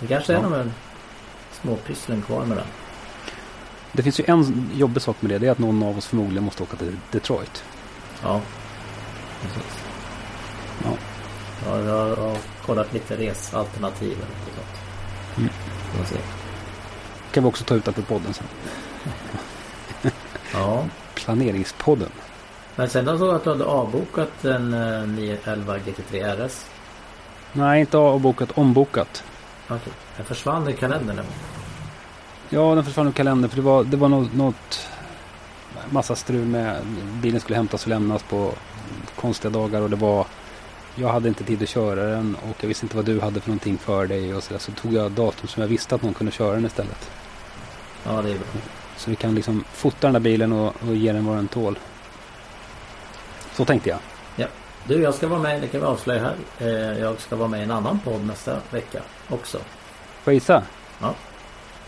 Det 0.00 0.06
kanske 0.06 0.32
är 0.32 0.36
Ja. 0.36 0.42
de 0.42 0.52
här 0.52 0.70
småpysslen 1.62 2.22
kvar 2.22 2.44
med 2.44 2.56
den. 2.56 2.66
Det 3.92 4.02
finns 4.02 4.20
ju 4.20 4.24
en 4.26 4.70
jobbig 4.74 5.02
sak 5.02 5.16
med 5.22 5.30
det. 5.30 5.38
Det 5.38 5.46
är 5.46 5.50
att 5.50 5.58
någon 5.58 5.82
av 5.82 5.98
oss 5.98 6.06
förmodligen 6.06 6.44
måste 6.44 6.62
åka 6.62 6.76
till 6.76 6.96
Detroit. 7.10 7.64
Ja. 8.22 8.40
Precis. 9.42 9.84
Ja. 10.84 10.90
Ja, 11.66 11.80
jag 11.80 12.16
har, 12.16 12.36
kollat 12.66 12.92
lite 12.92 13.16
resalternativ. 13.16 14.16
sånt. 14.16 14.66
Mm. 15.36 15.50
Kan 17.32 17.42
vi 17.42 17.48
också 17.48 17.64
ta 17.64 17.74
ut 17.74 17.84
det 17.84 17.92
på 17.92 18.02
podden 18.02 18.34
sen. 18.34 18.46
Ja. 20.52 20.84
Planeringspodden. 21.14 22.10
Men 22.76 22.88
sen 22.88 23.18
såg 23.18 23.28
jag 23.28 23.34
att 23.34 23.44
du 23.44 23.50
hade 23.50 23.64
avbokat 23.64 24.44
en 24.44 24.74
eh, 24.74 25.08
911 25.08 25.78
GT3 25.78 26.46
RS. 26.46 26.66
Nej, 27.52 27.80
inte 27.80 27.98
avbokat, 27.98 28.50
ombokat. 28.54 29.24
Okej. 29.68 29.92
Den 30.16 30.26
försvann 30.26 30.68
i 30.68 30.72
kalendern. 30.72 31.20
Ja, 32.50 32.74
den 32.74 32.84
försvann 32.84 33.06
ur 33.08 33.12
kalendern 33.12 33.50
för 33.50 33.56
det 33.56 33.62
var, 33.62 33.84
det 33.84 33.96
var 33.96 34.08
något, 34.08 34.34
något 34.34 34.86
massa 35.90 36.16
strul 36.16 36.46
med 36.46 36.76
bilen 37.22 37.40
skulle 37.40 37.56
hämtas 37.56 37.82
och 37.82 37.88
lämnas 37.88 38.22
på 38.22 38.52
konstiga 39.16 39.50
dagar 39.50 39.80
och 39.82 39.90
det 39.90 39.96
var 39.96 40.26
jag 40.94 41.08
hade 41.08 41.28
inte 41.28 41.44
tid 41.44 41.62
att 41.62 41.68
köra 41.68 42.02
den 42.04 42.36
och 42.50 42.56
jag 42.60 42.68
visste 42.68 42.84
inte 42.84 42.96
vad 42.96 43.04
du 43.04 43.20
hade 43.20 43.40
för 43.40 43.48
någonting 43.48 43.78
för 43.78 44.06
dig 44.06 44.34
och 44.34 44.42
så, 44.42 44.52
där. 44.52 44.60
så 44.60 44.72
tog 44.72 44.92
jag 44.94 45.12
datum 45.12 45.48
som 45.48 45.60
jag 45.60 45.68
visste 45.68 45.94
att 45.94 46.02
någon 46.02 46.14
kunde 46.14 46.32
köra 46.32 46.54
den 46.54 46.64
istället. 46.64 47.10
Ja, 48.04 48.22
det 48.22 48.30
är 48.30 48.34
bra. 48.34 48.46
Så 48.96 49.10
vi 49.10 49.16
kan 49.16 49.34
liksom 49.34 49.64
fota 49.72 49.96
den 50.06 50.12
där 50.12 50.20
bilen 50.20 50.52
och, 50.52 50.74
och 50.88 50.94
ge 50.96 51.12
den 51.12 51.26
vad 51.26 51.36
den 51.36 51.48
tål. 51.48 51.78
Så 53.52 53.64
tänkte 53.64 53.88
jag. 53.88 53.98
Du, 54.88 55.02
jag 55.02 55.14
ska 55.14 55.28
vara 55.28 55.40
med, 55.40 55.60
det 55.60 55.68
kan 55.68 55.80
vi 55.80 55.86
avslöja 55.86 56.20
här. 56.20 56.36
Eh, 56.58 56.98
Jag 56.98 57.20
ska 57.20 57.36
vara 57.36 57.48
med 57.48 57.60
i 57.60 57.62
en 57.62 57.70
annan 57.70 58.00
podd 58.00 58.26
nästa 58.26 58.56
vecka 58.70 59.02
också. 59.28 59.58
Får 60.22 60.32
jag 60.32 60.34
gissa? 60.34 60.62
Ja. 61.00 61.14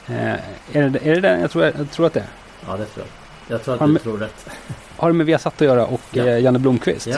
Eh, 0.06 0.32
är, 0.32 0.88
det, 0.88 0.98
är 1.08 1.14
det 1.14 1.20
den? 1.20 1.40
Jag 1.40 1.50
tror, 1.50 1.64
jag 1.64 1.90
tror 1.90 2.06
att 2.06 2.12
det 2.12 2.20
är. 2.20 2.26
Ja, 2.66 2.76
det 2.76 2.84
tror 2.84 3.06
jag. 3.06 3.54
Jag 3.56 3.64
tror 3.64 3.74
att 3.74 3.80
Har 3.80 3.86
du 3.86 3.92
med- 3.92 4.02
tror 4.02 4.18
rätt. 4.18 4.46
Har 4.96 5.08
det 5.08 5.14
med 5.14 5.26
Viasat 5.26 5.54
att 5.54 5.60
göra 5.60 5.86
och 5.86 6.00
Ja. 6.10 6.24
eh, 6.24 6.38
Janne 6.40 6.58
Blomqvist? 6.58 7.06
Ja. 7.06 7.16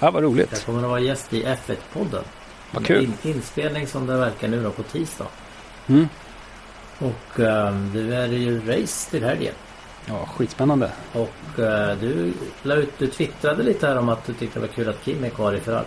Ja, 0.00 0.10
vad 0.10 0.22
Jag 0.24 0.30
roligt. 0.30 0.66
kommer 0.66 0.82
att 0.82 0.88
vara 0.88 1.00
gäst 1.00 1.32
i 1.32 1.44
F1-podden. 1.44 2.24
Vad 2.70 2.86
kul. 2.86 3.04
In, 3.04 3.14
inspelning 3.22 3.86
som 3.86 4.06
det 4.06 4.16
verkar 4.16 4.48
nu 4.48 4.62
då 4.62 4.70
på 4.70 4.82
tisdag. 4.82 5.26
Mm. 5.86 6.08
Och 6.98 7.40
eh, 7.40 7.74
du 7.74 8.14
är 8.14 8.26
ju 8.28 8.60
race 8.66 9.10
till 9.10 9.24
helgen. 9.24 9.54
Ja, 10.06 10.26
skitspännande. 10.36 10.90
Och 11.12 11.58
eh, 11.60 11.96
du 12.00 12.32
la 12.62 12.74
ut, 12.74 12.92
du 12.98 13.06
twittrade 13.06 13.62
lite 13.62 13.86
här 13.86 13.98
om 13.98 14.08
att 14.08 14.26
du 14.26 14.32
tyckte 14.32 14.58
det 14.60 14.66
var 14.66 14.74
kul 14.74 14.88
att 14.88 15.04
Kim 15.04 15.24
är 15.24 15.28
kvar 15.28 15.52
i 15.52 15.60
Ferrari. 15.60 15.84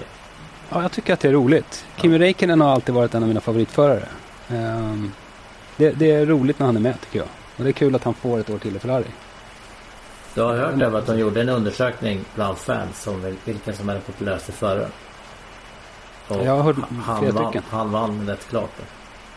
Ja, 0.69 0.81
jag 0.81 0.91
tycker 0.91 1.13
att 1.13 1.19
det 1.19 1.27
är 1.27 1.31
roligt. 1.31 1.85
Kimi 1.97 2.17
Räikkönen 2.19 2.61
har 2.61 2.69
alltid 2.71 2.95
varit 2.95 3.13
en 3.15 3.21
av 3.23 3.27
mina 3.27 3.41
favoritförare. 3.41 4.05
Ehm, 4.49 5.11
det, 5.77 5.91
det 5.91 6.11
är 6.11 6.25
roligt 6.25 6.59
när 6.59 6.65
han 6.65 6.75
är 6.75 6.79
med 6.79 7.01
tycker 7.01 7.19
jag. 7.19 7.27
Och 7.57 7.63
det 7.63 7.69
är 7.69 7.73
kul 7.73 7.95
att 7.95 8.03
han 8.03 8.13
får 8.13 8.39
ett 8.39 8.49
år 8.49 8.57
till 8.57 8.75
i 8.75 8.79
Ferrari. 8.79 9.05
Du 10.35 10.41
har 10.41 10.57
hört 10.57 10.81
över 10.81 10.99
att 10.99 11.05
de 11.05 11.19
gjorde 11.19 11.41
en 11.41 11.49
undersökning 11.49 12.19
bland 12.35 12.57
fans 12.57 13.07
om 13.07 13.25
vil- 13.25 13.35
vilken 13.45 13.75
som 13.75 13.89
är 13.89 13.93
den 13.93 14.01
populäraste 14.01 14.51
föraren. 14.51 14.89
Och 16.27 16.45
Jag 16.45 16.51
har 16.55 16.63
hört 16.63 16.75
han, 17.05 17.31
vann, 17.33 17.53
han 17.69 17.91
vann 17.91 18.27
rätt 18.27 18.47
klart. 18.49 18.71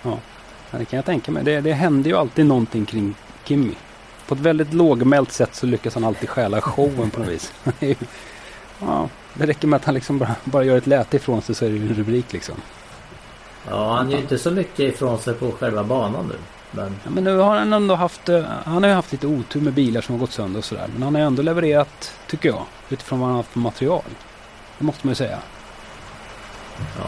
då. 0.03 0.11
Ja, 0.71 0.79
det 0.79 0.85
kan 0.85 0.97
jag 0.97 1.05
tänka 1.05 1.33
mig. 1.33 1.45
Det, 1.45 1.61
det 1.61 1.73
händer 1.73 2.11
ju 2.11 2.17
alltid 2.17 2.47
någonting 2.47 2.85
kring 2.87 3.15
Kimi. 3.45 3.75
På 4.29 4.35
ett 4.35 4.41
väldigt 4.41 4.73
lågmält 4.75 5.33
sätt 5.33 5.55
så 5.55 5.67
lyckas 5.67 5.95
han 5.95 6.05
alltid 6.05 6.29
stjäla 6.29 6.61
showen 6.61 7.11
på 7.11 7.21
något 7.21 7.29
vis. 7.29 7.53
Ja, 8.81 9.09
det 9.35 9.47
räcker 9.47 9.69
med 9.69 9.77
att 9.77 9.85
han 9.85 9.95
liksom 9.95 10.19
bara, 10.19 10.35
bara 10.45 10.65
gör 10.65 10.77
ett 10.79 10.87
läte 10.87 11.17
ifrån 11.17 11.43
sig 11.43 11.55
så 11.55 11.65
är 11.65 11.69
det 11.71 11.77
ju 11.77 11.89
en 11.89 11.95
rubrik 11.95 12.33
liksom. 12.33 12.55
Ja, 13.71 13.95
han 13.97 14.11
gör 14.11 14.19
inte 14.19 14.39
så 14.39 14.51
mycket 14.51 14.79
ifrån 14.95 15.19
sig 15.19 15.35
på 15.35 15.51
själva 15.53 15.85
banan 15.85 16.27
nu. 16.29 16.35
Men 16.71 16.97
Ja, 17.05 17.11
men 17.11 17.25
nu 17.25 17.37
har 17.37 17.57
han 17.57 17.73
ändå 17.73 17.95
haft, 17.95 18.29
eh, 18.29 18.45
han 18.65 18.83
har 18.83 18.91
ju 18.91 18.95
haft 18.97 19.13
lite 19.13 19.27
otur 19.27 19.61
med 19.61 19.73
bilar 19.73 20.01
som 20.01 20.15
har 20.15 20.21
gått 20.21 20.33
sönder 20.33 20.59
och 20.59 20.65
sådär. 20.65 20.87
Men 20.93 21.03
han 21.03 21.15
har 21.15 21.21
ju 21.23 21.27
ändå 21.27 21.43
levererat, 21.43 22.13
tycker 22.27 22.49
jag, 22.49 22.63
utifrån 22.89 23.19
vad 23.21 23.27
han 23.29 23.37
har 23.37 23.43
haft 23.43 23.53
för 23.53 23.59
material. 23.61 24.03
Det 24.79 24.85
måste 24.85 25.07
man 25.07 25.11
ju 25.11 25.15
säga. 25.15 25.39
ja. 26.79 27.05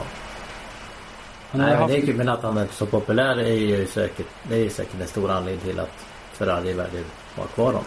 Han 1.50 1.60
Nej, 1.60 1.70
ju 1.70 1.76
haft- 1.76 1.92
det 1.92 1.98
är 1.98 2.06
kul, 2.06 2.16
men 2.16 2.28
att 2.28 2.42
han 2.42 2.56
är 2.58 2.66
så 2.72 2.86
populär 2.86 3.38
är 3.38 3.52
ju 3.54 3.86
säkert, 3.86 4.26
det 4.42 4.54
är 4.54 4.58
ju 4.58 4.70
säkert 4.70 5.00
en 5.00 5.06
stor 5.06 5.30
anledning 5.30 5.64
till 5.64 5.80
att 5.80 6.06
Ferrari 6.32 6.72
väljer 6.72 7.00
att 7.02 7.38
ha 7.38 7.44
kvar 7.44 7.66
honom. 7.66 7.82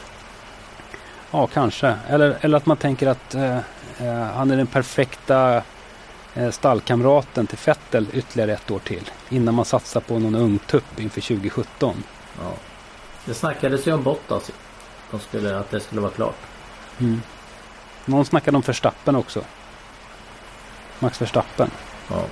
Ja, 1.31 1.47
kanske. 1.47 1.95
Eller, 2.09 2.37
eller 2.41 2.57
att 2.57 2.65
man 2.65 2.77
tänker 2.77 3.07
att 3.07 3.35
eh, 3.35 3.57
eh, 3.99 4.23
han 4.35 4.51
är 4.51 4.57
den 4.57 4.67
perfekta 4.67 5.61
stallkamraten 6.51 7.47
till 7.47 7.57
Vettel 7.65 8.07
ytterligare 8.13 8.53
ett 8.53 8.71
år 8.71 8.79
till. 8.79 9.11
Innan 9.29 9.55
man 9.55 9.65
satsar 9.65 10.01
på 10.01 10.19
någon 10.19 10.35
ung 10.35 10.59
tupp 10.59 10.99
inför 10.99 11.21
2017. 11.21 12.03
Ja. 12.41 12.51
Det 13.25 13.33
snackades 13.33 13.87
ju 13.87 13.93
om 13.93 14.03
Bottas. 14.03 14.51
De 15.11 15.19
skulle, 15.19 15.57
att 15.59 15.71
det 15.71 15.79
skulle 15.79 16.01
vara 16.01 16.11
klart. 16.11 16.35
Mm. 16.99 17.21
Någon 18.05 18.25
snackade 18.25 18.57
om 18.57 18.63
Verstappen 18.65 19.15
också. 19.15 19.41
Max 20.99 21.21
Verstappen. 21.21 21.71
Ja. 22.09 22.23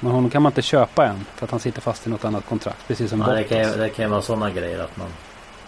Men 0.00 0.12
honom 0.12 0.30
kan 0.30 0.42
man 0.42 0.50
inte 0.52 0.62
köpa 0.62 1.06
än 1.06 1.26
för 1.36 1.44
att 1.44 1.50
han 1.50 1.60
sitter 1.60 1.80
fast 1.80 2.06
i 2.06 2.10
något 2.10 2.24
annat 2.24 2.46
kontrakt. 2.48 2.78
Precis 2.88 3.10
som 3.10 3.20
Ja, 3.20 3.26
det, 3.26 3.32
Bottas. 3.42 3.48
kan, 3.48 3.58
ju- 3.58 3.76
det 3.78 3.88
kan 3.90 4.04
ju 4.04 4.08
vara 4.10 4.22
sådana 4.22 4.50
grejer 4.50 4.78
att 4.78 4.96
man, 4.96 5.08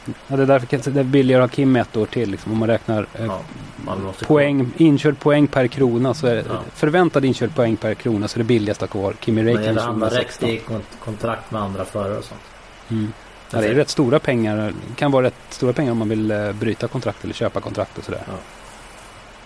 Ja, 0.05 0.37
det 0.37 0.43
är 0.43 0.47
därför 0.47 0.91
det 0.91 1.01
är 1.01 1.05
billigare 1.05 1.43
att 1.43 1.51
ha 1.51 1.55
Kim 1.57 1.77
ett 1.77 1.97
år 1.97 2.07
till. 2.07 2.31
Liksom, 2.31 2.53
om 2.53 2.59
man 2.59 2.69
räknar 2.69 3.07
eh, 3.15 3.25
ja, 3.27 3.41
man 3.77 4.13
poäng, 4.27 4.73
inkörd 4.77 5.19
poäng 5.19 5.47
per 5.47 5.67
krona. 5.67 6.15
Så 6.15 6.27
är 6.27 6.35
det, 6.35 6.45
Ja. 6.49 6.61
Förväntad 6.75 7.25
inkörd 7.25 7.55
poäng 7.55 7.77
per 7.77 7.95
krona 7.95 8.29
så 8.29 8.37
är 8.37 8.39
det 8.39 8.45
billigast 8.45 8.83
att 8.83 8.93
ha 8.93 9.01
kvar 9.01 9.15
Kimi 9.21 9.43
Men 9.43 9.53
det 9.55 9.59
Räikkönen 9.59 9.79
att 9.79 9.85
hamna 9.85 10.07
rätt 10.07 10.13
2016. 10.13 10.49
i 10.49 10.61
kont- 10.69 10.99
kontrakt 11.05 11.51
med 11.51 11.63
andra 11.63 11.85
förare 11.85 12.19
och 12.19 12.25
sånt. 12.25 12.41
Mm. 12.89 13.13
Ja, 13.51 13.61
det 13.61 13.67
är 13.69 13.75
rätt 13.75 13.89
stora 13.89 14.19
pengar. 14.19 14.57
Det 14.89 14.95
kan 14.97 15.13
vara 15.13 15.27
rätt 15.27 15.35
stora 15.49 15.73
pengar 15.73 15.93
om 15.93 15.99
man 15.99 16.09
vill 16.09 16.31
eh, 16.31 16.53
bryta 16.53 16.89
kontrakt 16.89 17.25
eller 17.25 17.35
köpa 17.35 17.61
kontrakt 17.61 17.99
och 17.99 18.05
sådär. 18.05 18.23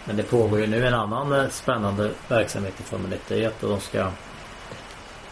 Men 0.05 0.17
det 0.17 0.23
pågår 0.23 0.61
ju 0.61 0.67
nu 0.67 0.87
en 0.87 0.95
annan 0.95 1.33
eh, 1.33 1.49
spännande 1.51 2.11
verksamhet 2.29 2.75
i 2.81 2.83
Formel 2.83 3.13
1. 3.13 3.21
Det 3.29 3.45
är 3.45 3.49
att 3.49 3.61
de 3.61 3.81
ska 3.81 4.11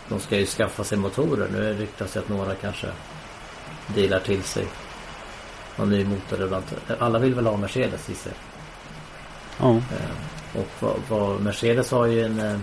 De 0.08 0.20
ska 0.20 0.36
ju 0.38 0.46
skaffa 0.46 0.84
sig 0.84 0.98
motorer. 0.98 1.48
Nu 1.52 1.72
ryktas 1.74 2.12
det 2.12 2.20
att 2.20 2.28
några 2.28 2.54
kanske 2.54 2.86
delar 3.94 4.18
till 4.20 4.42
sig 4.42 4.64
någon 5.76 5.90
ny 5.90 6.04
motorleverantör. 6.04 6.78
Alla 6.98 7.18
vill 7.18 7.34
väl 7.34 7.46
ha 7.46 7.56
Mercedes 7.56 8.10
i 8.10 8.14
sig. 8.14 8.32
Ja. 9.60 9.70
Eh, 9.76 10.60
Och 10.60 10.68
vad, 10.80 10.94
vad 11.08 11.40
Mercedes 11.40 11.90
har 11.90 12.06
ju 12.06 12.24
en 12.24 12.40
eh, 12.40 12.58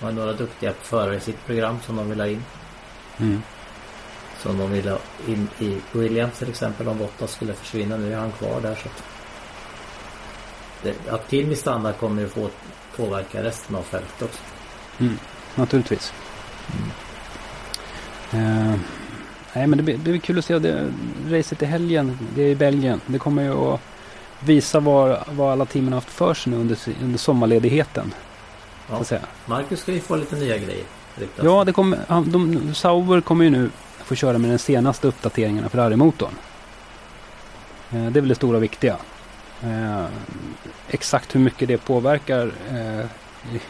har 0.00 0.12
några 0.12 0.32
duktiga 0.32 0.72
förare 0.82 1.16
i 1.16 1.20
sitt 1.20 1.46
program 1.46 1.78
som 1.86 1.96
de 1.96 2.08
vill 2.10 2.20
ha 2.20 2.26
in. 2.26 2.44
Mm. 3.18 3.42
Som 4.42 4.58
de 4.58 4.70
vill 4.70 4.88
ha 4.88 4.98
in 5.26 5.48
i 5.58 5.80
Williams 5.92 6.38
till 6.38 6.48
exempel 6.48 6.88
om 6.88 6.98
Bottas 6.98 7.32
skulle 7.32 7.54
försvinna. 7.54 7.96
Nu 7.96 8.12
är 8.12 8.16
han 8.16 8.32
kvar 8.32 8.60
där 8.60 8.74
så 8.74 8.88
att 8.88 9.02
det, 10.82 11.10
Att 11.12 11.30
Kimi 11.30 11.56
stannar 11.56 11.92
kommer 11.92 12.22
ju 12.22 12.28
få 12.28 12.50
påverka 12.96 13.42
resten 13.42 13.76
av 13.76 13.82
fältet 13.82 14.22
också. 14.22 14.40
Mm. 14.98 15.18
Naturligtvis. 15.54 16.12
Eh, 18.32 18.74
nej 19.54 19.66
men 19.66 19.76
det 19.76 19.82
blir, 19.82 19.94
det 19.96 20.02
blir 20.10 20.18
kul 20.18 20.38
att 20.38 20.44
se 20.44 20.58
det, 20.58 20.92
racet 21.30 21.62
i 21.62 21.66
helgen. 21.66 22.18
Det 22.34 22.42
är 22.42 22.48
i 22.48 22.54
Belgien. 22.54 23.00
Det 23.06 23.18
kommer 23.18 23.42
ju 23.42 23.52
att 23.52 23.80
visa 24.40 24.80
vad, 24.80 25.18
vad 25.30 25.52
alla 25.52 25.64
teamen 25.66 25.92
har 25.92 25.96
haft 26.00 26.10
för 26.12 26.34
sig 26.34 26.52
nu 26.52 26.58
under, 26.58 26.78
under 27.02 27.18
sommarledigheten. 27.18 28.14
Så 28.88 28.94
Ja. 28.94 29.04
säga. 29.04 29.20
Marcus 29.46 29.80
ska 29.80 29.92
ju 29.92 30.00
få 30.00 30.16
lite 30.16 30.36
nya 30.36 30.58
grejer. 30.58 30.84
ryktas 31.18 31.44
Ja, 31.44 31.64
det 31.64 31.72
kommer, 31.72 31.98
han- 32.08 32.32
de, 32.32 32.74
Sauber 32.74 33.20
kommer 33.20 33.44
ju 33.44 33.50
nu 33.50 33.70
få 34.04 34.14
köra 34.14 34.38
med 34.38 34.50
den 34.50 34.58
senaste 34.58 35.08
uppdateringen 35.08 35.64
av 35.64 35.68
Ferrari-motorn. 35.68 36.32
Eh, 37.90 38.02
det 38.06 38.18
är 38.18 38.20
väl 38.20 38.28
det 38.28 38.34
stora 38.34 38.56
och 38.56 38.62
viktiga. 38.62 38.96
Eh, 39.62 40.04
exakt 40.88 41.34
hur 41.34 41.40
mycket 41.40 41.68
det 41.68 41.78
påverkar 41.78 42.52
eh, 42.70 43.06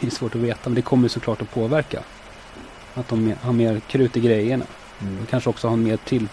är 0.07 0.09
svårt 0.09 0.35
att 0.35 0.41
veta, 0.41 0.59
men 0.63 0.73
det 0.75 0.81
kommer 0.81 1.07
såklart 1.07 1.41
att 1.41 1.53
påverka. 1.53 1.99
Att 2.95 3.07
de 3.07 3.33
har 3.41 3.53
mer 3.53 3.79
krut 3.87 4.17
i 4.17 4.19
grejerna. 4.19 4.65
Mm. 5.03 5.17
De 5.19 5.25
kanske 5.25 5.49
också 5.49 5.67
har 5.67 5.73
en 5.73 5.83
mer, 5.83 5.97
till, 5.97 6.27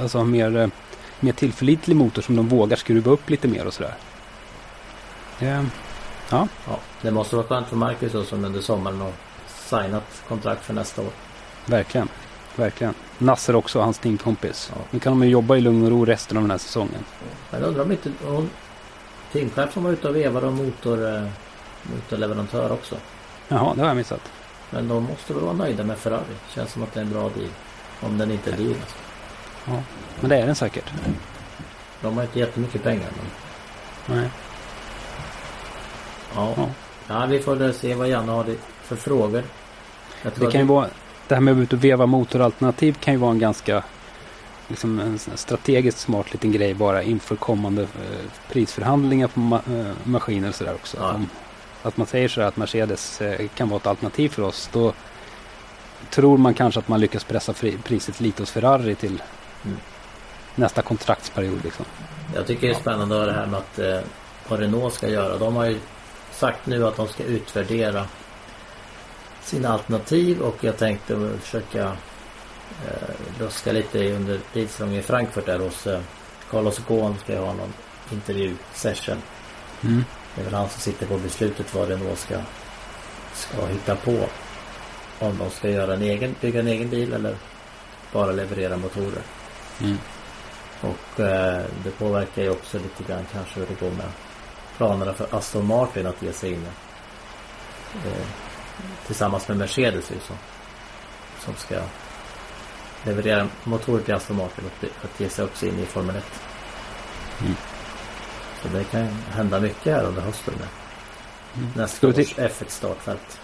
alltså 0.00 0.24
mer, 0.24 0.56
eh, 0.56 0.68
mer 1.20 1.32
tillförlitlig 1.32 1.96
motor 1.96 2.22
som 2.22 2.36
de 2.36 2.48
vågar 2.48 2.76
skruva 2.76 3.10
upp 3.10 3.30
lite 3.30 3.48
mer 3.48 3.66
och 3.66 3.74
sådär. 3.74 3.94
Eh, 5.40 5.62
Ja, 6.30 6.48
det 7.02 7.10
måste 7.10 7.36
vara 7.36 7.46
skönt 7.46 7.68
för 7.68 7.76
Marcus 7.76 8.12
då, 8.12 8.24
som 8.24 8.44
under 8.44 8.60
sommaren 8.60 9.00
har 9.00 9.12
signat 9.48 10.22
kontrakt 10.28 10.64
för 10.64 10.74
nästa 10.74 11.02
år. 11.02 11.10
verkligen, 11.66 12.08
verkligen. 12.56 12.94
Nasser 13.18 13.56
också, 13.56 13.80
hans 13.80 13.98
teamkompis. 13.98 14.72
Ja. 14.74 14.80
Nu 14.90 14.98
kan 14.98 15.12
de 15.12 15.22
ju 15.26 15.30
jobba 15.30 15.56
i 15.56 15.60
lugn 15.60 15.84
och 15.84 15.90
ro 15.90 16.04
resten 16.04 16.36
av 16.36 16.42
den 16.42 16.50
här 16.50 16.58
säsongen. 16.58 17.04
Men 17.50 17.62
undrar 17.62 17.82
om 17.82 17.92
inte 17.92 18.10
hon, 18.26 18.50
teamchefen 19.32 19.84
var 19.84 19.90
ute 19.90 20.08
och 20.08 20.16
vevade 20.16 20.46
om 20.46 20.54
motor, 20.54 21.14
eh, 21.16 21.26
motorleverantör 21.82 22.72
också. 22.72 22.96
Jaha, 23.48 23.74
det 23.74 23.80
har 23.80 23.88
jag 23.88 23.96
missat. 23.96 24.20
Men 24.70 24.88
de 24.88 25.02
måste 25.02 25.34
väl 25.34 25.42
vara 25.42 25.52
nöjda 25.52 25.84
med 25.84 25.98
Ferrari. 25.98 26.34
Känns 26.54 26.72
som 26.72 26.82
att 26.82 26.94
det 26.94 27.00
är 27.00 27.04
en 27.04 27.10
bra 27.10 27.22
deal. 27.22 27.48
Om 28.00 28.18
den 28.18 28.30
inte 28.30 28.50
är 28.50 28.56
deal. 28.56 28.74
Alltså. 28.74 29.82
Men 30.20 30.30
det 30.30 30.36
är 30.36 30.46
den 30.46 30.54
säkert. 30.54 30.84
De 32.00 32.16
har 32.16 32.22
inte 32.22 32.38
jättemycket 32.38 32.82
pengar. 32.82 33.08
Men, 34.06 34.16
Nej. 34.18 34.30
ja. 36.34 36.54
Ja. 36.56 36.68
Ja. 37.08 37.26
vi 37.26 37.40
får 37.40 37.56
väl 37.56 37.74
se 37.74 37.94
vad 37.94 38.08
Janne 38.08 38.32
har 38.32 38.46
för 38.82 38.96
frågor. 38.96 39.42
Det 40.22 40.50
kan 40.50 40.60
ju 40.60 40.66
vara, 40.66 40.88
det 41.28 41.34
här 41.34 41.40
med 41.42 41.52
att 41.52 41.56
gå 41.58 41.62
ut 41.62 41.72
och 41.72 41.84
veva 41.84 42.06
motoralternativ 42.06 42.92
kan 43.00 43.14
ju 43.14 43.20
vara 43.20 43.30
en 43.30 43.38
ganska 43.38 43.82
liksom 44.68 45.00
en 45.00 45.18
strategiskt 45.18 45.98
smart 45.98 46.32
liten 46.32 46.52
grej 46.52 46.74
bara 46.74 47.02
inför 47.02 47.36
kommande 47.36 47.82
eh, 47.82 48.30
prisförhandlingar 48.52 49.28
på 49.28 49.40
ma- 49.40 49.80
eh, 49.88 49.94
maskiner 50.04 50.48
och 50.48 50.54
sådär 50.54 50.74
också. 50.74 50.96
Ja. 51.00 51.12
Om, 51.14 51.28
att 51.82 51.96
man 51.96 52.06
säger 52.06 52.28
sådär 52.28 52.46
att 52.46 52.56
Mercedes 52.56 53.20
eh, 53.20 53.48
kan 53.54 53.68
vara 53.68 53.80
ett 53.80 53.86
alternativ 53.86 54.28
för 54.28 54.42
oss. 54.42 54.68
Då 54.72 54.92
tror 56.10 56.38
man 56.38 56.54
kanske 56.54 56.80
att 56.80 56.88
man 56.88 57.00
lyckas 57.00 57.24
pressa 57.24 57.54
priset 57.84 58.20
lite 58.20 58.42
hos 58.42 58.50
Ferrari 58.50 58.94
till 58.94 59.22
Mm. 59.64 59.78
nästa 60.54 60.82
kontraktsperiod. 60.82 61.64
Liksom. 61.64 61.84
Jag 62.34 62.46
tycker 62.46 62.66
det 62.66 62.74
är 62.74 62.78
spännande 62.80 63.26
det 63.26 63.32
här 63.32 63.46
med 63.46 63.58
att 63.58 63.78
eh, 63.78 64.00
vad 64.48 64.60
Renault 64.60 64.94
ska 64.94 65.08
göra. 65.08 65.38
De 65.38 65.56
har 65.56 65.66
ju 65.66 65.78
sagt 66.32 66.66
nu 66.66 66.86
att 66.86 66.96
de 66.96 67.08
ska 67.08 67.22
utvärdera 67.22 68.06
sina 69.42 69.68
alternativ 69.68 70.40
och 70.40 70.64
jag 70.64 70.76
tänkte 70.76 71.30
försöka 71.40 71.84
eh, 72.86 73.40
luska 73.40 73.72
lite 73.72 74.12
under 74.12 74.40
bilsalongen 74.52 75.00
i 75.00 75.02
Frankfurt 75.02 75.46
där 75.46 75.58
hos 75.58 75.86
eh, 75.86 76.00
Carlos 76.50 76.80
Ghosn 76.88 77.18
ska 77.24 77.32
jag 77.34 77.42
ha 77.42 77.52
någon 77.52 77.72
intervju-session. 78.12 79.22
Mm. 79.82 80.04
Det 80.34 80.40
är 80.40 80.44
väl 80.44 80.54
han 80.54 80.68
som 80.68 80.80
sitter 80.80 81.06
på 81.06 81.16
beslutet 81.18 81.74
vad 81.74 81.88
Renault 81.88 82.18
ska, 82.18 82.36
ska 83.34 83.66
hitta 83.66 83.96
på. 83.96 84.26
Om 85.18 85.38
de 85.38 85.50
ska 85.50 85.68
göra 85.70 85.94
en 85.94 86.02
egen, 86.02 86.34
bygga 86.40 86.60
en 86.60 86.68
egen 86.68 86.88
bil 86.90 87.12
eller 87.12 87.36
bara 88.12 88.32
leverera 88.32 88.76
motorer. 88.76 89.22
Mm. 89.80 89.98
Och 90.80 91.20
eh, 91.20 91.62
det 91.84 91.90
påverkar 91.98 92.42
ju 92.42 92.50
också 92.50 92.78
lite 92.78 93.12
grann 93.12 93.26
kanske 93.32 93.60
hur 93.60 93.66
det 93.66 93.80
går 93.80 93.90
med 93.90 94.06
planerna 94.76 95.12
för 95.14 95.26
Aston 95.36 95.66
Martin 95.66 96.06
att 96.06 96.22
ge 96.22 96.32
sig 96.32 96.52
in 96.52 96.66
eh, 98.06 98.26
tillsammans 99.06 99.48
med 99.48 99.56
Mercedes 99.56 100.10
ju 100.10 100.16
som, 100.26 100.36
som 101.44 101.54
ska 101.54 101.80
leverera 103.04 103.48
motorer 103.64 104.02
till 104.02 104.14
Aston 104.14 104.36
Martin 104.36 104.64
och 104.64 105.04
att 105.04 105.20
ge 105.20 105.28
sig 105.28 105.44
också 105.44 105.66
in 105.66 105.78
i 105.78 105.86
Formel 105.86 106.16
1. 106.16 106.24
Mm. 107.40 107.54
Så 108.62 108.68
det 108.68 108.84
kan 108.84 109.06
hända 109.30 109.60
mycket 109.60 109.94
här 109.96 110.04
under 110.04 110.22
hösten 110.22 110.54
med 110.58 110.68
Mm. 111.56 111.70
nästa 111.76 112.08
års 112.08 112.14
till- 112.14 112.26
F1 112.36 112.68
startfält. 112.68 113.40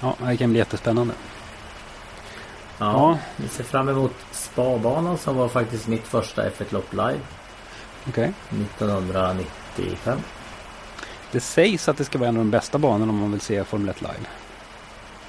Ja, 0.00 0.14
det 0.26 0.36
kan 0.36 0.50
bli 0.50 0.58
jättespännande. 0.58 1.14
Ja, 2.78 2.86
Ja. 2.92 3.18
vi 3.36 3.48
ser 3.48 3.64
fram 3.64 3.88
emot 3.88 4.12
Spabanan 4.32 5.18
som 5.18 5.36
var 5.36 5.48
faktiskt 5.48 5.86
mitt 5.86 6.06
första 6.06 6.48
F1-lopp 6.50 6.92
live 6.92 7.20
Okej. 8.08 8.32
1995. 8.50 10.18
Det 11.32 11.40
sägs 11.40 11.88
att 11.88 11.96
det 11.96 12.04
ska 12.04 12.18
vara 12.18 12.28
en 12.28 12.36
av 12.36 12.40
de 12.44 12.50
bästa 12.50 12.78
banorna 12.78 13.12
om 13.12 13.18
man 13.18 13.32
vill 13.32 13.40
se 13.40 13.64
Formel 13.64 13.88
1 13.88 14.00
live. 14.00 14.26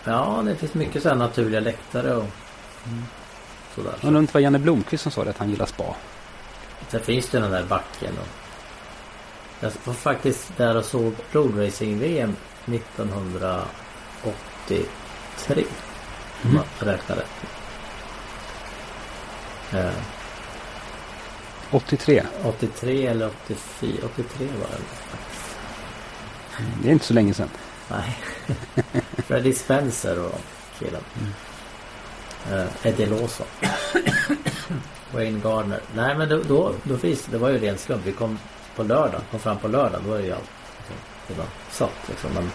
Ja, 0.04 0.42
det 0.46 0.56
finns 0.56 0.74
mycket 0.74 1.04
sådana 1.04 1.26
naturliga 1.26 1.60
läktare 1.60 2.16
och 2.16 2.26
sådär. 3.76 3.94
Jag 4.02 4.08
undrar 4.08 4.22
inte 4.22 4.34
vad 4.34 4.44
Janne 4.44 4.60
Blomqvist 4.60 5.04
som 5.04 5.12
sa 5.12 5.24
det, 5.24 5.30
att 5.30 5.38
han 5.38 5.50
gillar 5.50 5.66
spa. 5.66 5.96
Sen 6.90 7.02
finns 7.02 7.30
det 7.30 7.40
den 7.40 7.52
där 7.52 7.64
backen. 7.64 8.14
Och 8.22 8.28
jag 9.60 9.72
var 9.84 9.94
faktiskt 9.94 10.58
där 10.58 10.78
och 10.78 10.86
såg 10.86 11.14
roadracing-VM 11.32 12.36
1983. 14.76 15.64
Om 16.44 16.54
man 16.54 16.64
räknar 16.80 17.16
rätt. 17.16 17.30
Eh, 19.74 19.92
83. 21.72 22.24
83 22.44 23.08
eller 23.08 23.28
84. 23.28 23.92
83 24.14 24.48
var 24.48 24.68
det. 24.70 24.78
Det 26.82 26.90
är 26.90 26.94
inte 26.94 27.06
så 27.06 27.14
länge 27.14 27.34
sedan. 27.34 27.50
Nej. 27.90 28.18
Freddie 29.28 29.54
Spencer 29.54 30.26
och 30.26 30.42
killen. 30.80 31.02
Eh, 32.52 32.66
Eddie 32.84 33.06
Lawson. 33.06 33.48
Wayne 35.12 35.40
Gardner. 35.40 35.82
Nej 35.96 36.18
men 36.18 36.30
då, 36.30 36.42
då, 36.48 36.74
då 36.84 36.98
finns 36.98 37.26
det 37.26 37.38
var 37.38 37.50
ju 37.50 37.58
ren 37.58 37.78
slump. 37.78 38.06
Vi 38.06 38.12
kom 38.12 38.40
på 38.76 38.84
lördag. 38.84 39.22
Kom 39.32 39.40
fram 39.40 39.58
på 39.58 39.68
lördag. 39.68 40.02
Då 40.06 40.14
är 40.14 40.20
ju 40.20 40.32
allt 40.32 40.50
liksom, 40.78 40.96
redan 41.28 41.48
satt 41.72 42.10
liksom. 42.10 42.30
Men 42.34 42.52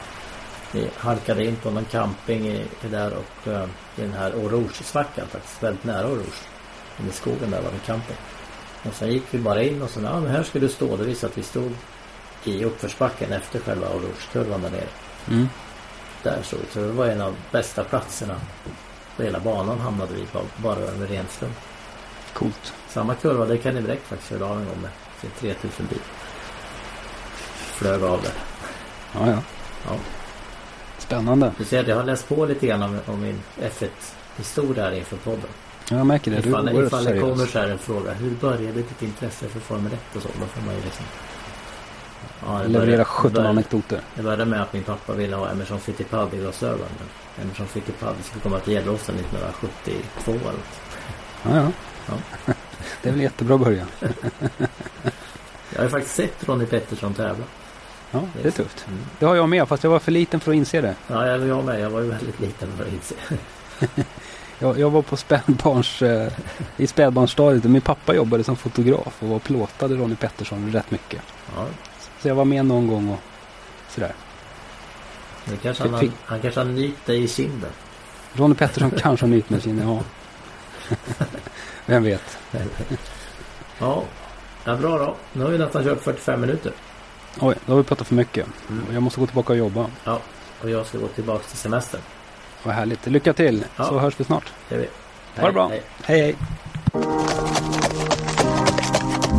Vi 0.75 0.91
halkade 0.97 1.45
in 1.45 1.57
på 1.57 1.71
någon 1.71 1.85
camping 1.85 2.49
i, 2.49 2.67
i 2.85 2.89
där 2.91 3.13
och 3.13 3.47
uh, 3.47 3.65
i 3.97 4.01
den 4.01 4.13
här 4.13 4.33
Oroge-svackan 4.33 5.27
faktiskt. 5.27 5.63
Väldigt 5.63 5.85
nära 5.85 6.07
Oroge. 6.07 6.33
Inne 7.01 7.09
i 7.09 7.13
skogen 7.13 7.51
där 7.51 7.63
var 7.63 7.71
det 7.71 7.87
camping. 7.87 8.17
Och 8.83 8.95
sen 8.95 9.13
gick 9.13 9.23
vi 9.31 9.39
bara 9.39 9.63
in 9.63 9.83
och 9.83 9.91
så 9.91 10.01
ja 10.01 10.21
men 10.21 10.31
här 10.31 10.43
ska 10.43 10.59
du 10.59 10.69
stå. 10.69 10.97
Det 10.97 11.05
visade 11.05 11.31
att 11.31 11.39
vi 11.39 11.43
stod 11.43 11.73
i 12.45 12.65
uppförsbacken 12.65 13.33
efter 13.33 13.59
själva 13.59 13.89
Oroge-kurvan 13.89 14.63
där 14.63 14.71
nere. 14.71 14.89
Mm. 15.29 15.49
Där 16.23 16.43
stod. 16.43 16.61
Så 16.73 16.81
det 16.81 16.87
var 16.87 17.07
en 17.07 17.21
av 17.21 17.37
bästa 17.53 17.85
platserna 17.85 18.35
på 19.17 19.23
hela 19.23 19.41
banan 19.41 19.81
hamnade 19.81 20.15
vi 20.15 20.27
på 20.27 20.41
bara 20.57 20.79
över 20.79 21.07
ren 21.07 21.27
slump. 21.29 21.57
Coolt. 22.33 22.75
Samma 22.89 23.15
kurva, 23.15 23.45
det 23.45 23.59
kan 23.59 23.75
ni 23.75 23.81
direkt 23.81 24.07
faktiskt 24.07 24.31
köra 24.31 24.47
av 24.47 24.59
en 24.59 24.67
gång 24.67 24.81
med 24.83 24.91
sin 25.21 25.31
3000 25.41 25.87
bil. 25.87 25.99
Flög 27.55 28.03
av 28.03 28.23
där. 28.23 28.33
Ja, 29.13 29.31
ja. 29.31 29.39
Ja. 29.87 29.97
Spännande. 31.07 31.53
Du 31.59 31.65
ser 31.65 31.85
jag 31.89 31.97
har 31.97 32.05
läst 32.05 32.29
på 32.29 32.47
lite 32.47 32.67
grann 32.67 32.83
om, 32.83 32.99
om 33.07 33.21
min 33.21 33.41
F1 33.61 33.89
historia 34.37 34.85
här 34.85 34.93
inför 34.93 35.17
podden. 35.17 35.49
Ja, 35.91 35.97
jag 35.97 36.07
märker 36.07 36.31
det. 36.31 36.41
Du 36.41 36.49
Ifall, 36.49 36.69
är 36.69 36.75
oerhört 36.75 36.87
ifall 36.93 37.05
det 37.05 37.21
kommer 37.21 37.47
så 37.47 37.59
här 37.59 37.69
en 37.69 37.79
fråga. 37.79 38.13
Hur 38.13 38.31
började 38.31 38.73
ditt 38.73 39.03
intresse 39.03 39.49
för 39.49 39.61
Formel 39.61 39.93
1 39.93 40.17
och 40.17 40.23
så? 40.23 40.29
Då 40.41 40.47
får 40.47 40.63
man 40.67 40.75
ju 40.75 40.81
liksom... 40.81 41.05
Ja, 42.47 42.59
Leverera 42.63 42.81
började- 42.87 43.05
17 43.05 43.33
började- 43.33 43.49
anekdoter. 43.51 44.01
Det 44.15 44.23
började 44.23 44.45
med 44.45 44.63
att 44.63 44.73
min 44.73 44.83
pappa 44.83 45.13
ville 45.13 45.37
ha 45.37 45.51
Emerson 45.51 45.81
Fittipaldi-glasögon. 45.81 46.89
Men 47.37 47.45
Emerson 47.47 47.67
Fittipaldi 47.67 48.23
skulle 48.23 48.43
komma 48.43 48.59
till 48.59 48.73
Gäddåsen 48.73 49.15
1972 49.15 50.31
eller 50.33 50.43
något. 50.43 50.81
Ja, 51.43 51.57
ja. 51.57 51.71
Ja. 52.47 52.53
Det 53.03 53.09
är 53.09 53.13
väl 53.13 53.23
jättebra 53.23 53.59
början. 53.59 53.87
Jag 55.71 55.79
har 55.79 55.85
ju 55.85 55.89
faktiskt 55.91 56.15
sett 56.15 56.49
Ronnie 56.49 56.67
Pettersson 56.67 57.15
tävla. 57.15 57.45
Ja, 58.15 58.21
det 58.43 58.49
är 58.49 58.53
tufft. 58.53 58.85
Mm. 58.89 58.99
Det 59.19 59.27
har 59.27 59.35
jag 59.35 59.49
med, 59.49 59.69
fast 59.69 59.85
jag 59.85 59.91
var 59.91 59.99
för 59.99 60.13
liten 60.13 60.41
för 60.41 60.51
att 60.53 60.57
inse 60.57 60.81
det. 60.81 60.95
Ja, 61.07 61.27
jag, 61.27 61.65
med. 61.65 61.81
Jag 61.81 61.91
var 61.91 62.01
ju 62.01 62.09
väldigt 62.11 62.41
liten 62.41 62.69
för 62.77 62.85
att 62.85 62.93
inse. 62.93 63.15
Jag, 64.59 64.79
jag 64.79 64.91
var 64.91 65.03
på 65.03 65.17
spädbarns, 65.17 66.03
eh, 66.03 66.33
i 66.77 66.87
spädbarnsstadiet 66.87 67.65
och 67.65 67.71
min 67.71 67.81
pappa 67.81 68.15
jobbade 68.15 68.45
som 68.45 68.57
fotograf 68.57 69.23
och 69.23 69.29
var 69.29 69.39
plåtade 69.39 69.95
Ronnie 69.95 70.17
Pettersson 70.17 70.73
rätt 70.73 70.91
mycket. 70.91 71.23
Ja, 71.57 71.67
Så 72.21 72.29
jag 72.29 72.35
var 72.35 72.45
med 72.45 72.67
någon 72.67 72.87
gång 72.87 73.09
och 73.09 73.19
sådär. 73.89 74.13
nu 75.45 75.57
kanske 75.57 75.89
han, 75.89 76.01
Fick- 76.01 76.13
han 76.25 76.41
kanske 76.41 76.61
har 76.61 76.65
nytt 76.65 77.07
dig 77.07 77.25
i 77.25 77.29
kinden. 77.29 77.71
Ronnie 78.33 78.55
Pettersson 78.55 78.91
kanske 78.99 79.27
har 79.27 79.31
nytt 79.31 79.51
med 79.51 79.63
sin, 79.63 79.79
ja. 79.79 80.01
Vem 81.87 82.03
vet. 82.03 82.39
Ja, 83.79 84.03
ja 84.65 84.77
bra 84.77 84.99
då. 84.99 85.17
Nu 85.33 85.45
har 85.45 85.51
vi 85.51 85.59
nästan 85.59 85.85
kört 85.85 86.01
45 86.03 86.41
minuter. 86.41 86.73
Oj, 87.41 87.55
då 87.67 87.73
har 87.73 87.77
vi 87.79 87.83
pratat 87.85 88.07
för 88.07 88.15
mycket. 88.15 88.47
Mm. 88.71 88.85
Jag 88.93 89.03
måste 89.03 89.21
gå 89.21 89.27
tillbaka 89.27 89.53
och 89.53 89.59
jobba. 89.59 89.87
Ja, 90.05 90.21
och 90.63 90.71
jag 90.71 90.87
ska 90.87 90.99
gå 90.99 91.09
tillbaka 91.09 91.45
till 91.49 91.59
semestern. 91.59 92.01
Vad 92.63 92.75
härligt. 92.75 93.07
Lycka 93.07 93.33
till, 93.33 93.65
Ja. 93.77 93.85
så 93.85 93.99
hörs 93.99 94.15
vi 94.21 94.25
snart. 94.25 94.45
Det 94.69 94.77
vi. 94.77 94.89
Ha 95.41 95.47
det 95.47 95.53
bra. 95.53 95.69
hej. 95.69 95.83
Hej, 96.03 96.21
hej. 96.21 96.35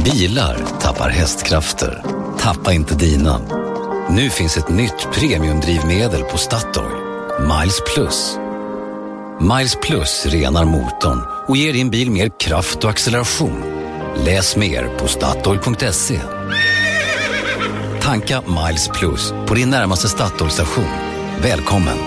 Bilar 0.04 0.58
tappar 0.80 1.10
hästkrafter. 1.10 2.04
Tappa 2.40 2.74
inte 2.74 2.96
dina. 2.96 3.40
Nu 4.10 4.30
finns 4.30 4.58
ett 4.58 4.70
nytt 4.70 5.08
premiumdrivmedel 5.14 6.24
på 6.24 6.38
Statoil. 6.38 6.92
Miles 7.40 7.82
Plus. 7.94 8.38
Miles 9.42 9.76
Plus 9.82 10.26
renar 10.26 10.66
motorn 10.66 11.22
och 11.48 11.58
ger 11.58 11.74
din 11.74 11.90
bil 11.90 12.12
mer 12.12 12.30
kraft 12.40 12.84
och 12.84 12.90
acceleration. 12.90 13.64
Läs 14.26 14.56
mer 14.56 14.90
på 15.00 15.08
Statoil.se. 15.08 16.20
Tanka 18.06 18.42
Miles 18.42 18.88
Plus 18.88 19.34
på 19.48 19.54
din 19.54 19.70
närmaste 19.70 20.08
Statoil-station. 20.08 20.86
Välkommen! 21.42 21.98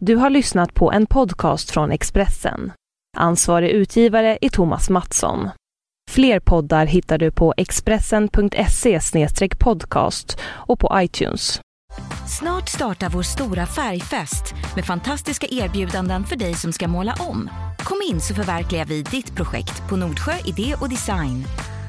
Du 0.00 0.16
har 0.16 0.30
lyssnat 0.30 0.74
på 0.74 0.92
en 0.92 1.06
podcast 1.06 1.70
från 1.70 1.90
Expressen. 1.90 2.72
Ansvarig 3.16 3.70
utgivare 3.70 4.38
är 4.40 4.48
Thomas 4.48 4.90
Mattsson. 4.90 5.48
Fler 6.10 6.40
poddar 6.40 6.86
hittar 6.86 7.18
du 7.18 7.30
på 7.30 7.54
expressen.se 7.56 9.00
podcast 9.58 10.38
och 10.42 10.80
på 10.80 10.90
iTunes. 10.94 11.60
Snart 12.38 12.68
startar 12.68 13.08
vår 13.08 13.22
stora 13.22 13.66
färgfest 13.66 14.54
med 14.74 14.84
fantastiska 14.84 15.46
erbjudanden 15.50 16.24
för 16.24 16.36
dig 16.36 16.54
som 16.54 16.72
ska 16.72 16.88
måla 16.88 17.14
om. 17.18 17.50
Kom 17.78 17.98
in 18.10 18.20
så 18.20 18.34
förverkligar 18.34 18.84
vi 18.84 19.02
ditt 19.02 19.36
projekt 19.36 19.88
på 19.88 19.96
Nordsjö 19.96 20.32
Idé 20.44 20.74
och 20.80 20.88
Design. 20.88 21.44